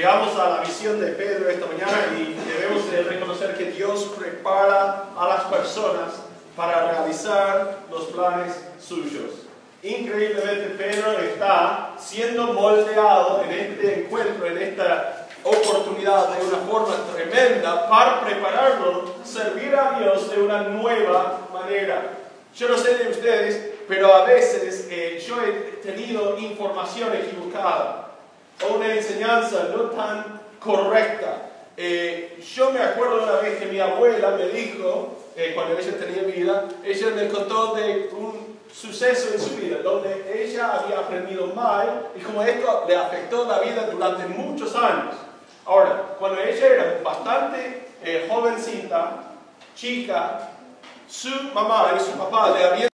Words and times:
Llegamos 0.00 0.34
a 0.38 0.48
la 0.48 0.60
visión 0.62 0.98
de 0.98 1.08
Pedro 1.08 1.50
esta 1.50 1.66
mañana 1.66 2.18
y 2.18 2.32
debemos 2.50 2.90
de 2.90 3.02
reconocer 3.02 3.54
que 3.54 3.66
Dios 3.66 4.12
prepara 4.18 5.10
a 5.14 5.28
las 5.28 5.42
personas 5.42 6.22
para 6.56 6.90
realizar 6.90 7.80
los 7.90 8.04
planes 8.04 8.64
suyos. 8.80 9.44
Increíblemente 9.82 10.74
Pedro 10.78 11.18
está 11.18 11.90
siendo 11.98 12.54
moldeado 12.54 13.44
en 13.44 13.50
este 13.50 14.00
encuentro, 14.00 14.46
en 14.46 14.56
esta 14.56 15.26
oportunidad 15.44 16.30
de 16.30 16.46
una 16.46 16.58
forma 16.66 16.94
tremenda 17.14 17.86
para 17.90 18.22
prepararlo, 18.22 19.16
servir 19.22 19.76
a 19.76 19.98
Dios 19.98 20.30
de 20.30 20.40
una 20.40 20.62
nueva 20.62 21.40
manera. 21.52 22.12
Yo 22.56 22.70
no 22.70 22.78
sé 22.78 22.94
de 22.94 23.10
ustedes, 23.10 23.72
pero 23.86 24.14
a 24.14 24.24
veces 24.24 24.88
eh, 24.90 25.22
yo 25.28 25.42
he 25.42 25.76
tenido 25.82 26.38
información 26.38 27.14
equivocada 27.14 27.99
o 28.62 28.74
una 28.74 28.94
enseñanza 28.94 29.68
no 29.74 29.84
tan 29.90 30.40
correcta. 30.58 31.50
Eh, 31.76 32.38
yo 32.54 32.70
me 32.72 32.80
acuerdo 32.80 33.22
una 33.22 33.40
vez 33.40 33.58
que 33.58 33.66
mi 33.66 33.80
abuela 33.80 34.30
me 34.32 34.48
dijo, 34.48 35.16
eh, 35.36 35.52
cuando 35.54 35.78
ella 35.78 35.98
tenía 35.98 36.22
vida, 36.22 36.64
ella 36.84 37.06
me 37.14 37.28
contó 37.28 37.74
de 37.74 38.10
un 38.12 38.58
suceso 38.72 39.34
en 39.34 39.40
su 39.40 39.56
vida 39.56 39.78
donde 39.82 40.44
ella 40.44 40.78
había 40.78 40.98
aprendido 40.98 41.48
mal 41.48 42.08
y 42.14 42.20
como 42.20 42.42
esto 42.42 42.84
le 42.86 42.96
afectó 42.96 43.46
la 43.46 43.60
vida 43.60 43.88
durante 43.90 44.26
muchos 44.26 44.74
años. 44.76 45.14
Ahora, 45.64 46.16
cuando 46.18 46.40
ella 46.40 46.66
era 46.66 47.00
bastante 47.02 47.88
eh, 48.04 48.26
jovencita, 48.30 49.34
chica, 49.74 50.50
su 51.08 51.30
mamá 51.54 51.92
y 51.96 52.00
su 52.00 52.12
papá 52.12 52.50
le 52.50 52.64
habían 52.64 52.89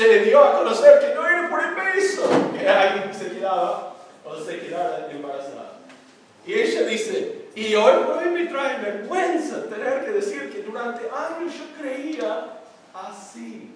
se 0.00 0.20
dio 0.20 0.42
a 0.42 0.56
conocer 0.56 0.98
que 0.98 1.14
no 1.14 1.26
era 1.26 1.50
por 1.50 1.60
peso 1.74 2.22
que 2.58 2.66
alguien 2.66 3.12
se 3.12 3.32
quedaba 3.32 3.96
o 4.24 4.34
se 4.34 4.58
quedara 4.58 5.08
embarazada. 5.10 5.72
Y 6.46 6.54
ella 6.54 6.84
dice, 6.84 7.48
y 7.54 7.74
hoy, 7.74 7.92
hoy 8.08 8.30
me 8.30 8.46
trae 8.46 8.78
vergüenza 8.78 9.66
tener 9.68 10.06
que 10.06 10.12
decir 10.12 10.50
que 10.50 10.62
durante 10.62 11.02
años 11.10 11.52
yo 11.52 11.64
creía 11.78 12.46
así. 12.94 13.74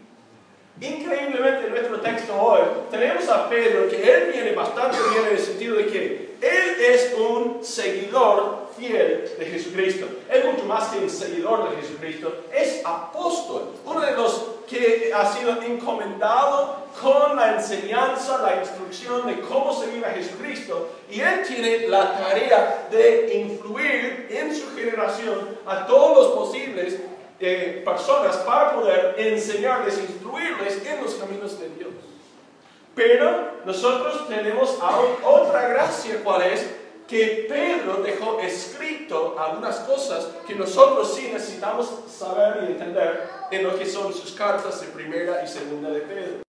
Increíblemente 0.81 1.67
en 1.67 1.71
nuestro 1.73 2.01
texto 2.01 2.35
hoy 2.35 2.63
tenemos 2.91 3.29
a 3.29 3.51
Pedro 3.51 3.87
que 3.91 3.97
él 3.97 4.33
viene 4.33 4.53
bastante 4.53 4.97
bien 5.11 5.27
en 5.27 5.33
el 5.33 5.39
sentido 5.39 5.77
de 5.77 5.87
que 5.89 6.37
él 6.41 6.77
es 6.81 7.15
un 7.19 7.63
seguidor 7.63 8.71
fiel 8.79 9.31
de 9.39 9.45
Jesucristo. 9.45 10.07
Es 10.31 10.43
mucho 10.43 10.65
más 10.65 10.89
que 10.89 11.01
un 11.01 11.11
seguidor 11.11 11.69
de 11.69 11.83
Jesucristo, 11.83 12.45
es 12.51 12.81
apóstol, 12.83 13.73
uno 13.85 14.01
de 14.01 14.13
los 14.13 14.54
que 14.69 15.13
ha 15.15 15.33
sido 15.33 15.63
encomendado 15.63 16.85
con 17.01 17.37
la 17.37 17.55
enseñanza, 17.57 18.39
la 18.43 18.61
instrucción 18.61 19.27
de 19.27 19.41
cómo 19.41 19.73
seguir 19.73 20.05
a 20.05 20.11
Jesucristo. 20.11 20.91
Y 21.11 21.21
él 21.21 21.43
tiene 21.47 21.89
la 21.89 22.17
tarea 22.17 22.89
de 22.91 23.35
influir 23.35 24.29
en 24.31 24.55
su 24.55 24.75
generación 24.75 25.59
a 25.67 25.87
todos 25.87 26.17
los 26.19 26.49
posibles 26.49 26.99
eh, 27.41 27.83
personas 27.85 28.37
para 28.39 28.75
poder 28.75 29.15
enseñarles, 29.19 29.99
instruirles 29.99 30.87
en 30.87 31.03
los 31.03 31.15
caminos 31.15 31.59
de 31.59 31.69
Dios. 31.71 31.91
Pero 32.95 33.55
nosotros 33.65 34.29
tenemos 34.29 34.79
otra 35.25 35.69
gracia, 35.69 36.21
¿cuál 36.23 36.43
es? 36.43 36.84
Que 37.07 37.47
Pedro 37.49 38.03
dejó 38.03 38.41
escrito 38.41 39.39
algunas 39.39 39.81
cosas 39.81 40.29
que 40.47 40.55
nosotros 40.55 41.15
sí 41.15 41.31
necesitamos 41.33 41.91
saber 42.09 42.65
y 42.65 42.73
entender 42.73 43.29
en 43.51 43.63
lo 43.63 43.79
que 43.79 43.85
son 43.85 44.13
sus 44.13 44.33
cartas 44.33 44.81
de 44.81 44.87
primera 44.89 45.43
y 45.45 45.47
segunda 45.47 45.91
de 45.91 46.01
Pedro. 46.01 46.45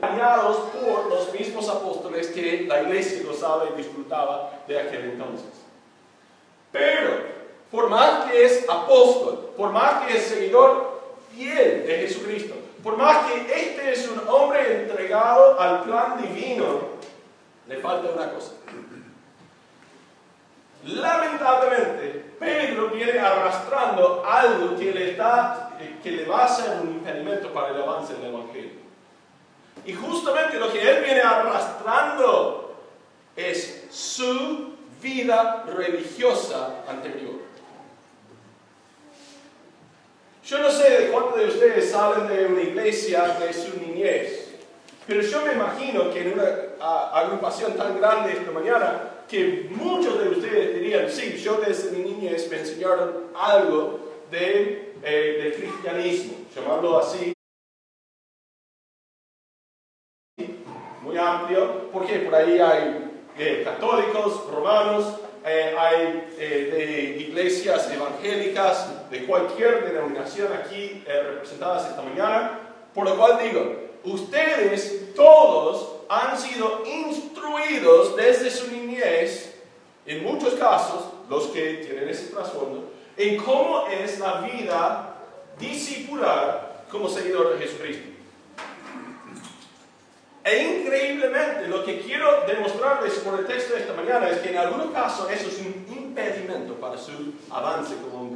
Dañados 0.00 0.56
por 0.70 1.06
los 1.10 1.32
mismos 1.34 1.68
apóstoles 1.68 2.28
que 2.28 2.64
la 2.66 2.82
iglesia 2.82 3.22
gozaba 3.26 3.66
y 3.68 3.76
disfrutaba 3.76 4.64
de 4.66 4.80
aquel 4.80 5.10
entonces. 5.10 5.50
Pero, 6.72 7.10
por 7.70 7.90
más 7.90 8.30
que 8.30 8.44
es 8.44 8.66
apóstol, 8.68 9.52
por 9.56 9.70
más 9.70 10.06
que 10.06 10.16
es 10.16 10.24
seguidor 10.24 11.00
fiel 11.34 11.86
de 11.86 11.98
Jesucristo, 11.98 12.54
por 12.82 12.96
más 12.96 13.26
que 13.26 13.40
este 13.40 13.92
es 13.92 14.08
un 14.08 14.26
hombre 14.26 14.82
entregado 14.82 15.60
al 15.60 15.82
plan 15.82 16.22
divino, 16.22 16.99
le 17.70 17.76
falta 17.76 18.10
una 18.10 18.32
cosa. 18.32 18.52
Lamentablemente, 20.86 22.24
Pedro 22.38 22.88
viene 22.88 23.18
arrastrando 23.18 24.24
algo 24.26 24.76
que 24.76 24.92
le, 24.92 25.10
está, 25.12 25.78
que 26.02 26.10
le 26.10 26.24
va 26.24 26.46
a 26.46 26.48
ser 26.48 26.80
un 26.80 26.88
impedimento 26.88 27.52
para 27.52 27.68
el 27.68 27.80
avance 27.80 28.14
del 28.14 28.34
Evangelio. 28.34 28.80
Y 29.86 29.92
justamente 29.92 30.58
lo 30.58 30.72
que 30.72 30.80
él 30.80 31.04
viene 31.04 31.20
arrastrando 31.20 32.74
es 33.36 33.86
su 33.90 34.74
vida 35.00 35.64
religiosa 35.72 36.82
anterior. 36.88 37.38
Yo 40.44 40.58
no 40.58 40.70
sé 40.72 40.90
de 40.90 41.10
cuántos 41.12 41.38
de 41.38 41.46
ustedes 41.46 41.92
salen 41.92 42.26
de 42.26 42.46
una 42.46 42.62
iglesia 42.62 43.28
de 43.38 43.52
su 43.52 43.78
niñez, 43.78 44.49
pero 45.10 45.22
yo 45.22 45.44
me 45.44 45.54
imagino 45.54 46.08
que 46.12 46.20
en 46.20 46.34
una 46.34 46.46
agrupación 47.12 47.76
tan 47.76 47.98
grande 47.98 48.30
esta 48.30 48.52
mañana, 48.52 49.24
que 49.28 49.68
muchos 49.68 50.22
de 50.22 50.28
ustedes 50.28 50.74
dirían, 50.76 51.10
sí, 51.10 51.36
yo 51.36 51.56
desde 51.56 51.90
mi 51.90 52.04
niñez 52.04 52.48
me 52.48 52.60
enseñaron 52.60 53.26
algo 53.34 53.98
de, 54.30 54.94
eh, 55.02 55.40
del 55.42 55.54
cristianismo, 55.54 56.34
llamarlo 56.54 57.00
así. 57.00 57.32
Muy 61.02 61.18
amplio, 61.18 61.90
porque 61.90 62.20
por 62.20 62.34
ahí 62.36 62.60
hay 62.60 63.10
eh, 63.36 63.62
católicos, 63.64 64.48
romanos, 64.48 65.18
eh, 65.44 65.74
hay 65.76 66.34
de 66.38 67.16
iglesias 67.18 67.90
evangélicas 67.90 69.10
de 69.10 69.26
cualquier 69.26 69.92
denominación 69.92 70.52
aquí 70.52 71.02
representadas 71.04 71.90
esta 71.90 72.02
mañana, 72.02 72.60
por 72.94 73.08
lo 73.08 73.16
cual 73.16 73.40
digo, 73.42 73.89
ustedes 74.04 75.14
todos 75.14 76.00
han 76.08 76.38
sido 76.38 76.82
instruidos 76.86 78.16
desde 78.16 78.50
su 78.50 78.70
niñez, 78.70 79.54
en 80.06 80.24
muchos 80.24 80.54
casos, 80.54 81.04
los 81.28 81.46
que 81.48 81.74
tienen 81.74 82.08
ese 82.08 82.26
trasfondo, 82.28 82.90
en 83.16 83.36
cómo 83.36 83.86
es 83.86 84.18
la 84.18 84.40
vida 84.40 85.16
discipular 85.58 86.84
como 86.90 87.08
seguidor 87.08 87.56
de 87.56 87.64
Jesucristo. 87.64 88.10
E 90.42 90.80
increíblemente, 90.80 91.68
lo 91.68 91.84
que 91.84 92.00
quiero 92.00 92.44
demostrarles 92.46 93.12
por 93.18 93.38
el 93.38 93.46
texto 93.46 93.74
de 93.74 93.80
esta 93.80 93.92
mañana 93.92 94.28
es 94.30 94.38
que 94.38 94.50
en 94.50 94.56
algunos 94.56 94.90
casos 94.90 95.30
eso 95.30 95.48
es 95.48 95.58
un 95.58 95.86
impedimento 95.96 96.74
para 96.74 96.96
su 96.96 97.12
avance 97.50 97.94
como 97.96 98.22
un. 98.22 98.29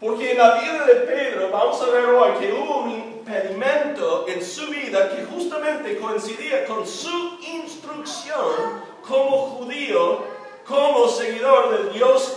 Porque 0.00 0.32
en 0.32 0.38
la 0.38 0.60
vida 0.60 0.84
de 0.86 0.94
Pedro 0.94 1.50
vamos 1.50 1.80
a 1.80 1.86
ver 1.86 2.04
hoy 2.06 2.32
que 2.38 2.52
hubo 2.52 2.78
un 2.80 2.90
impedimento 2.90 4.26
en 4.28 4.44
su 4.44 4.66
vida 4.66 5.10
que 5.14 5.24
justamente 5.24 5.96
coincidía 5.98 6.64
con 6.66 6.86
su 6.86 7.38
instrucción 7.40 8.82
como 9.06 9.36
judío, 9.38 10.22
como 10.66 11.08
seguidor 11.08 11.78
del 11.78 11.92
Dios 11.92 12.36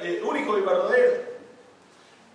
eh, 0.00 0.22
único 0.24 0.58
y 0.58 0.60
verdadero. 0.60 1.26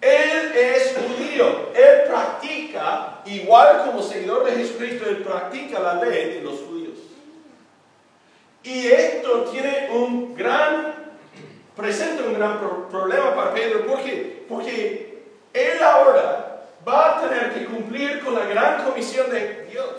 Él 0.02 0.52
es 0.56 0.96
judío, 0.98 1.70
él 1.76 2.08
practica, 2.08 3.22
igual 3.26 3.84
como 3.86 4.02
seguidor 4.02 4.46
de 4.46 4.54
Jesucristo, 4.54 5.08
él 5.08 5.18
practica 5.18 5.80
la 5.80 6.04
ley 6.04 6.36
de 6.36 6.42
los 6.42 6.60
judíos. 6.62 6.98
Y 8.64 8.88
esto 8.88 9.46
tiene 9.52 9.90
un 9.92 10.36
gran, 10.36 11.01
presenta 11.76 12.24
un 12.24 12.34
gran 12.34 12.60
problema 12.90 13.36
para 13.36 13.54
Pedro. 13.54 13.86
¿Por 13.86 14.04
qué? 14.04 14.46
Porque 14.48 15.24
él 15.54 15.84
ahora 15.84 16.64
va 16.88 17.18
a 17.18 17.22
tener 17.22 17.54
que 17.54 17.66
cumplir 17.66 18.22
con 18.22 18.36
la 18.36 18.46
gran 18.46 18.84
comisión 18.86 19.30
de 19.30 19.68
Dios. 19.72 19.90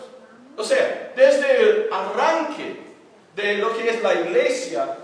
O 0.56 0.64
sea, 0.64 1.12
desde 1.16 1.60
el 1.60 1.88
arranque 1.92 2.76
de 3.34 3.54
lo 3.58 3.76
que 3.76 3.88
es 3.88 4.02
la 4.02 4.14
iglesia, 4.14 4.96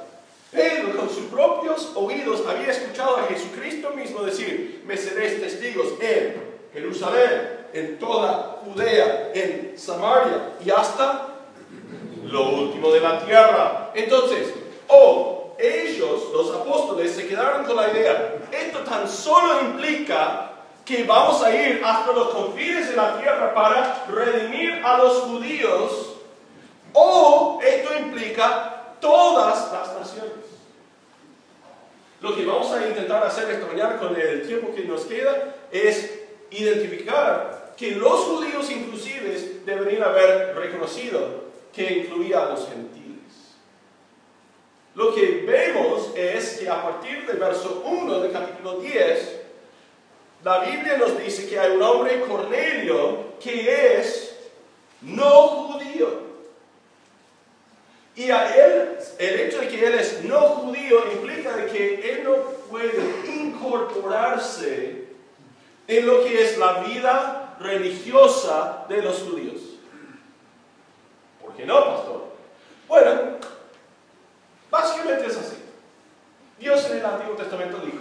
Pedro 0.50 0.96
con 0.96 1.08
sus 1.10 1.26
propios 1.26 1.92
oídos 1.94 2.42
había 2.46 2.70
escuchado 2.70 3.18
a 3.18 3.22
Jesucristo 3.24 3.90
mismo 3.90 4.22
decir, 4.22 4.82
me 4.86 4.96
seréis 4.96 5.40
testigos 5.40 5.94
en 6.00 6.42
Jerusalén, 6.72 7.66
en 7.72 7.98
toda 7.98 8.60
Judea, 8.64 9.30
en 9.34 9.74
Samaria 9.76 10.54
y 10.64 10.70
hasta 10.70 11.28
lo 12.24 12.50
último 12.50 12.90
de 12.90 13.00
la 13.00 13.24
tierra. 13.24 13.90
Entonces, 13.94 14.54
o 14.88 15.37
ellos, 15.58 16.30
los 16.32 16.54
apóstoles, 16.54 17.12
se 17.12 17.26
quedaron 17.26 17.64
con 17.64 17.76
la 17.76 17.90
idea, 17.90 18.36
esto 18.52 18.78
tan 18.80 19.08
solo 19.08 19.60
implica 19.60 20.52
que 20.84 21.04
vamos 21.04 21.42
a 21.42 21.54
ir 21.54 21.82
hasta 21.84 22.12
los 22.12 22.28
confines 22.28 22.88
de 22.88 22.96
la 22.96 23.18
tierra 23.18 23.52
para 23.52 24.06
redimir 24.08 24.80
a 24.84 24.98
los 24.98 25.14
judíos, 25.24 26.16
o 26.92 27.58
esto 27.62 27.90
implica 27.98 28.94
todas 29.00 29.72
las 29.72 29.98
naciones. 29.98 30.32
Lo 32.20 32.34
que 32.34 32.44
vamos 32.44 32.72
a 32.72 32.86
intentar 32.86 33.22
hacer 33.24 33.50
esta 33.50 33.98
con 33.98 34.16
el 34.16 34.46
tiempo 34.46 34.74
que 34.74 34.84
nos 34.84 35.02
queda 35.02 35.54
es 35.70 36.20
identificar 36.50 37.74
que 37.76 37.92
los 37.92 38.20
judíos 38.20 38.70
inclusive 38.70 39.60
deberían 39.64 40.02
haber 40.02 40.56
reconocido 40.56 41.44
que 41.72 41.98
incluía 41.98 42.44
a 42.44 42.50
los 42.50 42.68
gentiles. 42.68 42.97
Lo 44.98 45.14
que 45.14 45.44
vemos 45.46 46.10
es 46.16 46.58
que 46.58 46.68
a 46.68 46.82
partir 46.82 47.24
del 47.24 47.36
verso 47.36 47.84
1 47.86 48.18
del 48.18 48.32
capítulo 48.32 48.80
10, 48.80 49.40
la 50.42 50.58
Biblia 50.58 50.96
nos 50.98 51.16
dice 51.22 51.48
que 51.48 51.56
hay 51.56 51.70
un 51.70 51.82
hombre 51.82 52.20
Cornelio 52.22 53.34
que 53.38 54.00
es 54.00 54.36
no 55.02 55.22
judío. 55.22 56.08
Y 58.16 58.28
a 58.32 58.52
él, 58.56 58.98
el 59.20 59.38
hecho 59.38 59.60
de 59.60 59.68
que 59.68 59.86
él 59.86 59.94
es 59.94 60.24
no 60.24 60.40
judío 60.40 61.12
implica 61.12 61.66
que 61.66 62.10
él 62.10 62.24
no 62.24 62.34
puede 62.68 63.00
incorporarse 63.36 65.04
en 65.86 66.06
lo 66.06 66.24
que 66.24 66.42
es 66.42 66.58
la 66.58 66.80
vida 66.80 67.56
religiosa 67.60 68.84
de 68.88 69.02
los 69.02 69.20
judíos. 69.20 69.60
¿Por 71.40 71.54
qué 71.54 71.64
no, 71.64 71.84
pastor? 71.84 72.24
Bueno, 72.88 73.37
básicamente 74.78 75.26
es 75.26 75.36
así. 75.36 75.56
Dios 76.58 76.90
en 76.90 76.98
el 76.98 77.06
Antiguo 77.06 77.36
Testamento 77.36 77.78
dijo, 77.78 77.98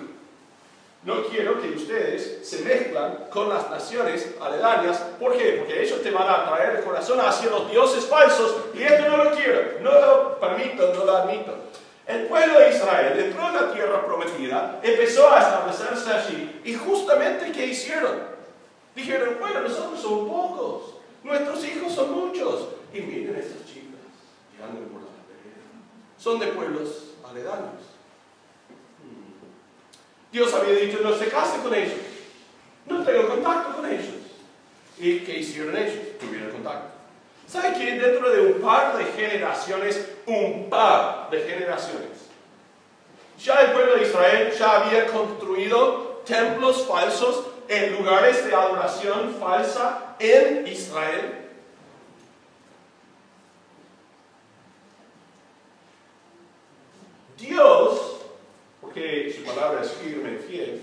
no 1.04 1.24
quiero 1.28 1.62
que 1.62 1.70
ustedes 1.70 2.48
se 2.48 2.64
mezclan 2.64 3.28
con 3.30 3.50
las 3.50 3.70
naciones 3.70 4.36
aledañas. 4.42 4.98
¿Por 5.20 5.38
qué? 5.38 5.56
Porque 5.60 5.82
ellos 5.82 6.02
te 6.02 6.12
van 6.12 6.28
a 6.28 6.46
traer 6.46 6.78
el 6.78 6.84
corazón 6.84 7.20
hacia 7.22 7.50
los 7.50 7.70
dioses 7.72 8.06
falsos 8.06 8.58
y 8.74 8.84
esto 8.84 9.08
no 9.08 9.24
lo 9.24 9.32
quiero, 9.32 9.80
no 9.82 9.92
lo 9.92 10.40
permito, 10.40 10.94
no 10.94 11.06
lo 11.06 11.18
admito. 11.18 11.54
El 12.06 12.26
pueblo 12.28 12.60
de 12.60 12.70
Israel 12.70 13.20
entró 13.20 13.48
en 13.48 13.56
la 13.56 13.74
tierra 13.74 14.06
prometida, 14.06 14.80
empezó 14.82 15.32
a 15.32 15.40
establecerse 15.40 16.12
allí 16.12 16.62
y 16.64 16.74
justamente 16.74 17.52
¿qué 17.52 17.68
hicieron? 17.68 18.38
Dijeron, 18.96 19.38
bueno, 19.40 19.62
nosotros 19.62 20.02
somos 20.02 20.28
pocos, 20.28 20.96
nuestros 21.24 21.64
hijos 21.66 21.94
son 21.94 22.12
muchos 22.12 22.70
y 22.94 23.02
miren 23.02 23.36
estas 23.36 23.66
chicas, 23.66 24.00
llegando 24.52 24.82
por 24.92 25.07
son 26.18 26.40
de 26.40 26.48
pueblos 26.48 27.16
aledaños. 27.30 27.82
Dios 30.32 30.54
había 30.54 30.76
dicho, 30.76 31.00
no 31.02 31.14
se 31.16 31.28
case 31.28 31.60
con 31.62 31.74
ellos, 31.74 32.00
no 32.86 33.04
tengo 33.04 33.30
contacto 33.30 33.78
con 33.78 33.86
ellos. 33.90 34.06
¿Y 35.00 35.20
qué 35.20 35.40
hicieron 35.40 35.76
ellos? 35.78 36.18
Tuvieron 36.20 36.52
contacto. 36.52 36.90
¿Sabe 37.48 37.78
que 37.78 37.94
dentro 37.94 38.30
de 38.30 38.42
un 38.42 38.62
par 38.62 38.98
de 38.98 39.06
generaciones, 39.06 40.06
un 40.26 40.70
par 40.70 41.30
de 41.30 41.42
generaciones, 41.42 42.10
ya 43.42 43.62
el 43.62 43.72
pueblo 43.72 43.96
de 43.96 44.04
Israel 44.04 44.52
ya 44.58 44.82
había 44.82 45.08
construido 45.08 46.22
templos 46.26 46.86
falsos 46.86 47.46
en 47.70 47.94
lugares 47.94 48.46
de 48.46 48.54
adoración 48.54 49.36
falsa 49.40 50.16
en 50.20 50.68
Israel? 50.68 51.47
Dios, 57.38 58.18
porque 58.82 59.34
su 59.36 59.44
palabra 59.44 59.82
es 59.82 59.92
firme 59.92 60.34
y 60.34 60.38
fiel, 60.38 60.82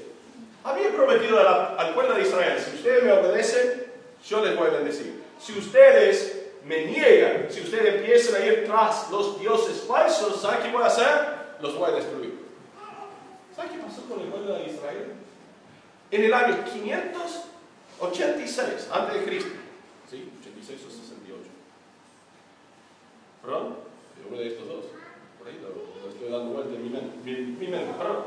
había 0.62 0.90
prometido 0.90 1.38
al 1.78 1.94
pueblo 1.94 2.14
de 2.14 2.22
Israel, 2.22 2.58
si 2.58 2.76
ustedes 2.76 3.04
me 3.04 3.12
obedecen, 3.12 3.84
yo 4.26 4.44
les 4.44 4.56
voy 4.56 4.68
a 4.68 4.80
decir, 4.80 5.22
si 5.38 5.58
ustedes 5.58 6.44
me 6.64 6.86
niegan, 6.86 7.48
si 7.50 7.60
ustedes 7.60 7.96
empiezan 7.96 8.40
a 8.40 8.46
ir 8.46 8.64
tras 8.64 9.10
los 9.10 9.38
dioses 9.38 9.82
falsos, 9.82 10.40
¿saben 10.40 10.62
qué 10.62 10.70
voy 10.72 10.82
a 10.82 10.86
hacer? 10.86 11.34
Los 11.60 11.76
voy 11.76 11.90
a 11.90 11.96
destruir. 11.96 12.44
¿Saben 13.54 13.72
qué 13.72 13.78
pasó 13.78 14.02
con 14.08 14.20
el 14.20 14.28
pueblo 14.28 14.54
de 14.54 14.64
Israel? 14.64 15.12
En 16.10 16.24
el 16.24 16.32
año 16.32 16.64
586 16.64 18.88
antes 18.90 19.14
de 19.14 19.24
Cristo, 19.24 19.50
¿sí? 20.10 20.32
86 20.40 20.80
o 20.86 20.90
68. 20.90 21.50
¿Perdón? 23.42 23.76
Uno 24.26 24.38
de 24.38 24.48
estos 24.48 24.66
dos. 24.66 24.86
Por 25.38 25.48
ahí 25.48 25.60
lo, 25.60 25.83
dando 26.30 26.52
vuelta 26.52 26.74
en 26.74 26.84
mi 26.84 27.66
mente. 27.66 27.94
Perdón. 27.98 28.24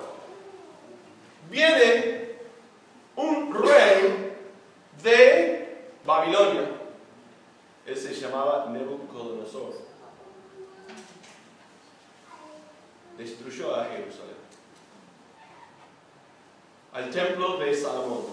Viene 1.50 2.32
un 3.16 3.54
rey 3.54 4.34
de 5.04 5.92
Babilonia 6.06 6.78
él 7.88 7.96
se 7.96 8.14
llamaba 8.14 8.68
Nebuchadnezzar. 8.70 9.88
Destruyó 13.18 13.76
a 13.76 13.86
Jerusalén. 13.86 14.36
Al 16.92 17.10
templo 17.10 17.58
de 17.58 17.74
Salomón. 17.74 18.26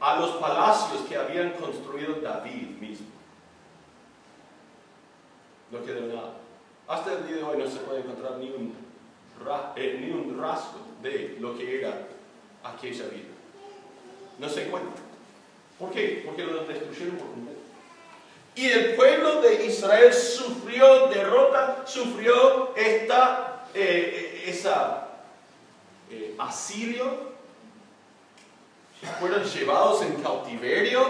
A 0.00 0.16
los 0.16 0.32
palacios 0.32 1.02
que 1.02 1.16
habían 1.16 1.52
construido 1.52 2.16
David 2.20 2.70
mismo. 2.80 3.06
No 5.70 5.84
quedó 5.84 6.12
nada. 6.12 6.34
Hasta 6.88 7.12
el 7.14 7.26
día 7.26 7.36
de 7.36 7.42
hoy 7.42 7.58
no 7.58 7.68
se 7.68 7.78
puede 7.78 8.00
encontrar 8.00 8.36
ni 8.38 8.50
un, 8.50 8.74
eh, 9.76 9.98
ni 10.00 10.10
un 10.10 10.40
rasgo 10.40 10.80
de 11.02 11.36
lo 11.40 11.56
que 11.58 11.80
era 11.80 12.06
aquella 12.62 13.06
vida. 13.06 13.28
No 14.38 14.48
se 14.48 14.66
encuentra. 14.66 15.02
¿Por 15.78 15.90
qué? 15.90 16.22
Porque 16.24 16.44
lo 16.44 16.64
destruyeron 16.64 17.16
por 17.16 17.28
completo. 17.28 17.60
Y 18.54 18.66
el 18.70 18.94
pueblo 18.94 19.42
de 19.42 19.66
Israel 19.66 20.12
sufrió 20.14 21.08
derrota, 21.08 21.82
sufrió 21.86 22.74
esta, 22.74 23.66
eh, 23.74 24.44
esa 24.46 25.08
eh, 26.10 26.34
asilio, 26.38 27.36
fueron 29.20 29.44
llevados 29.44 30.02
en 30.02 30.22
cautiverio 30.22 31.00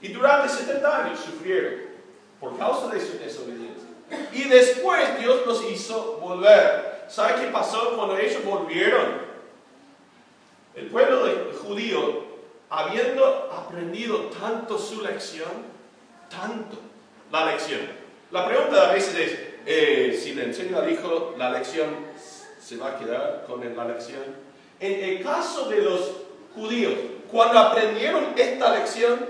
y 0.00 0.08
durante 0.08 0.48
70 0.48 1.04
años 1.04 1.20
sufrieron 1.20 1.74
por 2.40 2.58
causa 2.58 2.88
de 2.88 3.00
su 3.00 3.18
desobediencia. 3.18 3.65
Y 4.32 4.44
después 4.44 5.18
Dios 5.18 5.46
los 5.46 5.64
hizo 5.64 6.18
volver. 6.20 7.04
¿Sabe 7.08 7.40
qué 7.40 7.46
pasó 7.48 7.96
cuando 7.96 8.16
ellos 8.18 8.44
volvieron? 8.44 9.26
El 10.74 10.86
pueblo 10.86 11.52
judío 11.62 12.24
habiendo 12.68 13.50
aprendido 13.52 14.30
tanto 14.40 14.78
su 14.78 15.02
lección, 15.02 15.48
tanto 16.28 16.76
la 17.30 17.46
lección. 17.46 17.80
La 18.30 18.46
pregunta 18.46 18.90
a 18.90 18.92
veces 18.92 19.16
es, 19.16 19.38
eh, 19.66 20.20
si 20.20 20.34
le 20.34 20.44
enseño 20.44 20.78
al 20.78 20.90
hijo 20.90 21.34
la 21.38 21.50
lección, 21.50 21.88
¿se 22.60 22.76
va 22.76 22.90
a 22.90 22.98
quedar 22.98 23.44
con 23.46 23.60
la 23.76 23.84
lección? 23.84 24.22
En 24.80 25.04
el 25.04 25.22
caso 25.22 25.68
de 25.68 25.82
los 25.82 26.12
judíos, 26.54 26.92
cuando 27.30 27.58
aprendieron 27.58 28.34
esta 28.36 28.76
lección, 28.76 29.26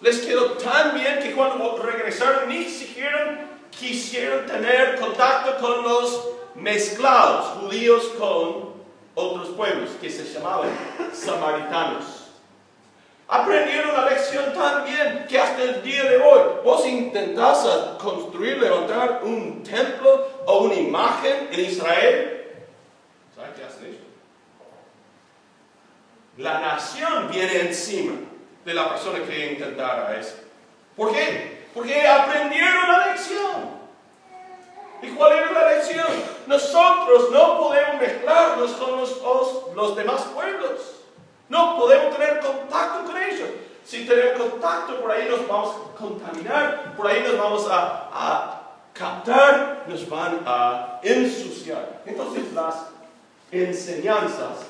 les 0.00 0.18
quedó 0.20 0.52
tan 0.52 0.94
bien 0.94 1.18
que 1.22 1.32
cuando 1.32 1.76
regresaron 1.76 2.48
ni 2.48 2.64
siquiera 2.64 3.46
quisieron 3.70 4.46
tener 4.46 4.98
contacto 4.98 5.56
con 5.58 5.82
los 5.82 6.28
mezclados, 6.54 7.58
judíos 7.60 8.04
con 8.18 8.68
otros 9.14 9.48
pueblos 9.50 9.90
que 10.00 10.10
se 10.10 10.24
llamaban 10.32 10.70
samaritanos. 11.12 12.04
Aprendieron 13.30 13.92
la 13.92 14.08
lección 14.08 14.54
tan 14.54 14.86
bien 14.86 15.26
que 15.28 15.38
hasta 15.38 15.62
el 15.62 15.82
día 15.82 16.04
de 16.04 16.16
hoy 16.16 16.40
vos 16.64 16.86
intentás 16.86 17.58
construir, 17.98 18.58
levantar 18.58 19.20
un 19.22 19.62
templo 19.62 20.26
o 20.46 20.60
una 20.60 20.74
imagen 20.74 21.48
en 21.52 21.60
Israel. 21.60 22.46
¿Sabes 23.36 23.50
qué 23.54 23.64
hacen 23.64 23.86
ellos? 23.86 24.00
La 26.38 26.60
nación 26.60 27.28
viene 27.30 27.60
encima 27.68 28.14
de 28.64 28.74
la 28.74 28.88
persona 28.88 29.18
que 29.24 29.52
intentara 29.52 30.18
eso. 30.18 30.36
¿Por 30.96 31.12
qué? 31.12 31.57
Porque 31.74 32.06
aprendieron 32.06 32.88
la 32.88 33.06
lección. 33.08 33.78
¿Y 35.02 35.08
cuál 35.10 35.32
era 35.32 35.52
la 35.52 35.72
lección? 35.74 36.06
Nosotros 36.46 37.30
no 37.30 37.58
podemos 37.58 38.00
mezclarnos 38.00 38.72
con 38.72 38.98
los, 38.98 39.20
los, 39.74 39.96
demás 39.96 40.22
pueblos. 40.34 40.80
No 41.48 41.78
podemos 41.78 42.16
tener 42.16 42.40
contacto 42.40 43.04
con 43.04 43.16
ellos. 43.16 43.48
Si 43.84 44.06
tenemos 44.06 44.50
contacto, 44.50 45.00
por 45.00 45.10
ahí 45.12 45.28
nos 45.28 45.46
vamos 45.46 45.76
a 45.76 45.96
contaminar, 45.96 46.94
por 46.96 47.06
ahí 47.06 47.22
nos 47.22 47.38
vamos 47.38 47.66
a, 47.70 48.08
a 48.12 48.62
captar, 48.92 49.84
nos 49.86 50.08
van 50.08 50.42
a 50.44 51.00
ensuciar. 51.02 52.02
Entonces 52.04 52.52
las 52.52 52.74
enseñanzas 53.50 54.66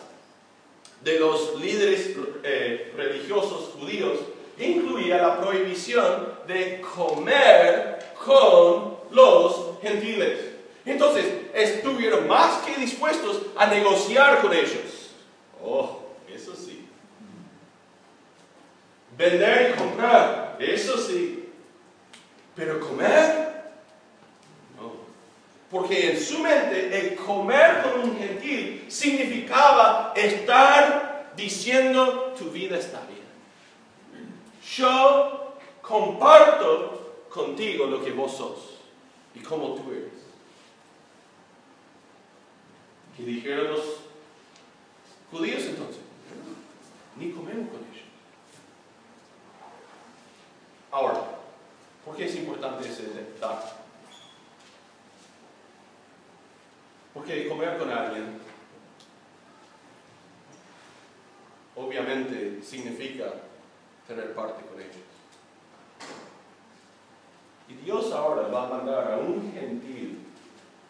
de 1.00 1.18
los 1.18 1.58
líderes 1.60 2.16
eh, 2.42 2.92
religiosos 2.96 3.74
judíos 3.78 4.18
incluía 4.58 5.18
la 5.18 5.40
prohibición 5.40 6.37
de 6.48 6.80
comer 6.80 7.98
con 8.24 8.96
los 9.10 9.78
gentiles. 9.82 10.40
Entonces, 10.84 11.26
estuvieron 11.52 12.26
más 12.26 12.62
que 12.62 12.74
dispuestos 12.80 13.42
a 13.54 13.66
negociar 13.66 14.40
con 14.40 14.52
ellos. 14.54 15.10
Oh, 15.62 16.00
eso 16.34 16.56
sí. 16.56 16.88
Vender 19.16 19.74
y 19.74 19.78
comprar, 19.78 20.56
eso 20.58 20.96
sí. 20.96 21.50
Pero 22.56 22.80
comer, 22.80 23.72
no. 24.80 24.92
Porque 25.70 26.12
en 26.12 26.20
su 26.20 26.38
mente 26.38 26.98
el 26.98 27.14
comer 27.16 27.82
con 27.82 28.08
un 28.08 28.18
gentil 28.18 28.86
significaba 28.88 30.14
estar 30.16 31.32
diciendo 31.36 32.34
tu 32.38 32.50
vida 32.50 32.78
está 32.78 33.00
bien. 33.02 33.18
Yo 34.76 35.47
comparto 35.88 37.24
contigo 37.30 37.86
lo 37.86 38.04
que 38.04 38.12
vos 38.12 38.36
sos 38.36 38.74
y 39.34 39.40
cómo 39.40 39.74
tú 39.74 39.90
eres. 39.90 40.12
¿Qué 43.16 43.22
dijeron 43.22 43.72
los 43.72 44.00
judíos 45.30 45.62
entonces? 45.64 46.02
Ni 47.16 47.30
comemos 47.30 47.70
con 47.70 47.78
ellos. 47.78 48.04
Ahora, 50.90 51.24
¿por 52.04 52.16
qué 52.16 52.26
es 52.26 52.36
importante 52.36 52.88
ese 52.88 53.04
detalle? 53.04 53.72
Porque 57.14 57.48
comer 57.48 57.78
con 57.78 57.90
alguien 57.90 58.38
obviamente 61.74 62.62
significa 62.62 63.32
tener 64.06 64.34
parte 64.34 64.64
con 64.66 64.80
ellos. 64.80 65.07
Y 67.68 67.74
Dios 67.74 68.12
ahora 68.12 68.48
va 68.48 68.66
a 68.66 68.70
mandar 68.70 69.12
a 69.12 69.16
un 69.18 69.52
gentil, 69.52 70.18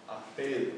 a 0.09 0.19
Pedro, 0.37 0.73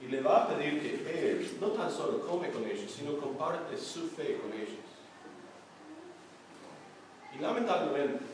y 0.00 0.06
le 0.06 0.20
va 0.20 0.44
a 0.44 0.48
pedir 0.48 0.80
que 0.80 1.30
él 1.30 1.58
no 1.60 1.68
tan 1.68 1.90
solo 1.90 2.26
come 2.26 2.50
con 2.50 2.64
ellos, 2.64 2.90
sino 2.90 3.18
comparte 3.18 3.76
su 3.76 4.08
fe 4.08 4.38
con 4.38 4.52
ellos. 4.52 4.80
Y 7.36 7.40
lamentablemente, 7.40 8.24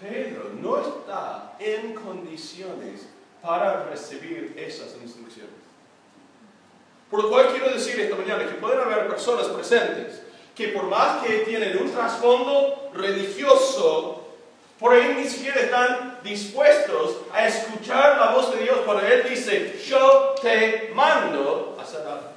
Pedro 0.00 0.50
no 0.60 0.78
está 0.78 1.56
en 1.60 1.94
condiciones 1.94 3.06
para 3.40 3.84
recibir 3.84 4.54
esas 4.56 4.96
instrucciones. 5.00 5.52
Por 7.10 7.24
lo 7.24 7.30
cual 7.30 7.48
quiero 7.50 7.72
decir 7.72 8.00
esta 8.00 8.16
mañana 8.16 8.48
que 8.48 8.54
pueden 8.54 8.80
haber 8.80 9.06
personas 9.06 9.46
presentes 9.48 10.22
que 10.54 10.68
por 10.68 10.84
más 10.84 11.24
que 11.24 11.38
tienen 11.40 11.78
un 11.78 11.90
trasfondo 11.90 12.90
religioso, 12.94 14.11
por 14.82 14.92
ahí 14.92 15.14
ni 15.16 15.28
siquiera 15.28 15.60
están 15.60 16.18
dispuestos 16.24 17.18
a 17.32 17.46
escuchar 17.46 18.18
la 18.18 18.32
voz 18.32 18.52
de 18.52 18.64
Dios 18.64 18.78
cuando 18.84 19.06
Él 19.06 19.24
dice, 19.28 19.80
yo 19.86 20.34
te 20.42 20.90
mando 20.92 21.78
a 21.78 21.82
algo. 22.12 22.32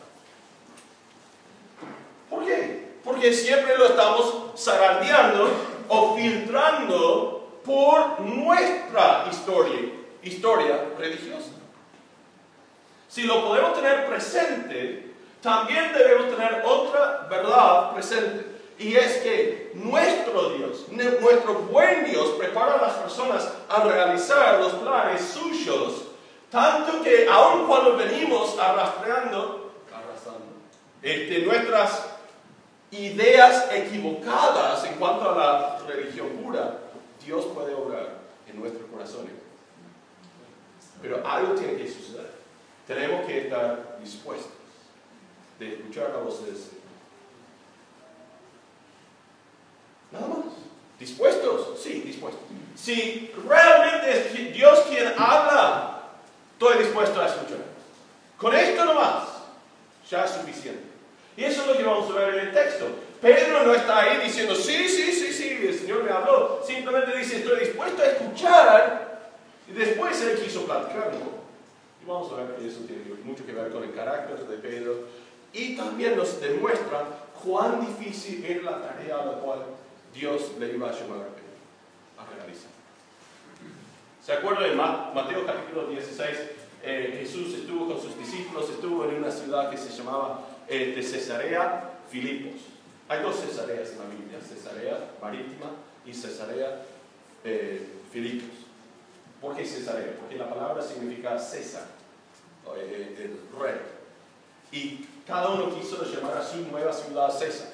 ¿Por 2.30 2.46
qué? 2.46 2.98
Porque 3.04 3.34
siempre 3.34 3.76
lo 3.76 3.88
estamos 3.88 4.52
zarandeando 4.56 5.50
o 5.88 6.16
filtrando 6.16 7.62
por 7.66 8.20
nuestra 8.20 9.26
historia, 9.32 9.80
historia 10.22 10.86
religiosa. 11.00 11.50
Si 13.08 13.24
lo 13.24 13.44
podemos 13.44 13.74
tener 13.74 14.06
presente, 14.06 15.14
también 15.42 15.94
debemos 15.94 16.30
tener 16.30 16.62
otra 16.64 17.26
verdad 17.28 17.92
presente. 17.96 18.55
Y 18.78 18.96
es 18.96 19.18
que 19.18 19.72
nuestro 19.76 20.50
Dios, 20.50 20.86
nuestro 20.90 21.54
buen 21.72 22.06
Dios, 22.06 22.32
prepara 22.38 22.76
a 22.76 22.82
las 22.82 22.94
personas 22.96 23.50
a 23.70 23.84
realizar 23.84 24.60
los 24.60 24.74
planes 24.74 25.22
suyos, 25.22 26.08
tanto 26.52 27.02
que 27.02 27.28
aun 27.30 27.68
cuando 27.68 27.96
venimos 27.96 28.58
arrastrando, 28.60 29.72
arrastrando 29.94 30.46
este, 31.02 31.40
nuestras 31.40 32.06
ideas 32.92 33.70
equivocadas 33.72 34.84
en 34.86 34.96
cuanto 34.96 35.30
a 35.30 35.36
la 35.36 35.80
religión 35.88 36.28
pura, 36.44 36.80
Dios 37.24 37.46
puede 37.54 37.74
obrar 37.74 38.10
en 38.48 38.60
nuestros 38.60 38.90
corazones. 38.90 39.34
Pero 41.02 41.26
algo 41.26 41.54
tiene 41.54 41.78
que 41.78 41.88
suceder. 41.88 42.32
Tenemos 42.88 43.26
que 43.26 43.46
estar 43.46 43.98
dispuestos 44.02 44.52
de 45.60 45.74
escuchar 45.74 46.10
la 46.10 46.18
voz 46.18 46.46
de 46.46 46.52
Señor. 46.52 46.86
Nada 50.12 50.28
más. 50.28 50.46
¿Dispuestos? 51.00 51.80
Sí, 51.82 52.02
dispuestos. 52.02 52.42
Si 52.76 53.32
realmente 53.48 54.12
es 54.12 54.54
Dios 54.54 54.80
quien 54.90 55.08
habla, 55.18 56.02
estoy 56.54 56.84
dispuesto 56.84 57.22
a 57.22 57.28
escuchar. 57.28 57.58
Con 58.38 58.54
esto 58.54 58.86
nomás, 58.86 59.24
ya 60.10 60.26
es 60.26 60.32
suficiente. 60.32 60.84
Y 61.38 61.44
eso 61.44 61.62
es 61.62 61.68
lo 61.68 61.78
que 61.78 61.84
vamos 61.84 62.10
a 62.12 62.14
ver 62.14 62.36
en 62.36 62.48
el 62.48 62.54
texto. 62.54 62.86
Pedro 63.22 63.64
no 63.64 63.74
está 63.74 64.02
ahí 64.02 64.24
diciendo, 64.24 64.56
sí, 64.56 64.88
sí, 64.88 65.12
sí, 65.12 65.34
sí, 65.34 65.50
el 65.68 65.78
Señor 65.78 66.04
me 66.04 66.12
habló. 66.12 66.62
Simplemente 66.66 67.18
dice, 67.18 67.38
estoy 67.38 67.60
dispuesto 67.60 68.02
a 68.02 68.06
escuchar. 68.06 69.32
Y 69.68 69.74
después 69.74 70.22
él 70.22 70.40
quiso 70.40 70.66
platicar 70.66 71.12
Y 72.02 72.06
vamos 72.06 72.32
a 72.32 72.36
ver 72.36 72.56
que 72.56 72.68
eso 72.68 72.82
tiene 72.88 73.04
mucho 73.24 73.46
que 73.46 73.52
ver 73.52 73.72
con 73.72 73.84
el 73.84 73.94
carácter 73.94 74.38
de 74.48 74.58
Pedro. 74.58 75.08
Y 75.52 75.76
también 75.76 76.16
nos 76.16 76.40
demuestra 76.40 77.06
cuán 77.44 77.86
difícil 77.86 78.46
es 78.46 78.64
la 78.64 78.82
tarea 78.82 79.16
a 79.16 79.26
la 79.26 79.32
cual 79.40 79.60
Dios 80.16 80.52
le 80.58 80.74
iba 80.74 80.90
a 80.90 80.94
llamar 80.94 81.28
a 82.18 82.36
realizar. 82.38 82.70
¿Se 84.26 84.32
acuerdan 84.32 84.70
de 84.70 84.76
Mateo 84.76 85.46
capítulo 85.46 85.88
16? 85.88 86.38
Eh, 86.84 87.18
Jesús 87.20 87.54
estuvo 87.54 87.88
con 87.88 88.02
sus 88.02 88.18
discípulos, 88.18 88.70
estuvo 88.70 89.04
en 89.06 89.16
una 89.16 89.30
ciudad 89.30 89.70
que 89.70 89.78
se 89.78 89.90
llamaba 89.90 90.48
eh, 90.70 90.94
de 90.96 91.04
Cesarea 91.04 91.92
Filipos. 92.10 92.62
Hay 93.10 93.22
dos 93.22 93.36
Cesareas 93.36 93.92
en 93.92 94.00
la 94.00 94.06
Biblia, 94.06 94.40
Cesarea 94.40 95.12
marítima 95.22 95.72
y 96.06 96.14
Cesarea 96.14 96.82
eh, 97.44 97.86
Filipos. 98.12 98.56
¿Por 99.42 99.56
qué 99.56 99.66
Cesarea? 99.66 100.16
Porque 100.18 100.38
la 100.38 100.50
palabra 100.50 100.82
significa 100.82 101.38
César, 101.38 101.88
el 102.74 103.40
rey. 103.60 103.82
Y 104.72 105.06
cada 105.28 105.50
uno 105.50 105.76
quiso 105.76 106.04
llamar 106.06 106.38
a 106.38 106.44
su 106.44 106.62
nueva 106.72 106.94
ciudad 106.94 107.30
César. 107.30 107.68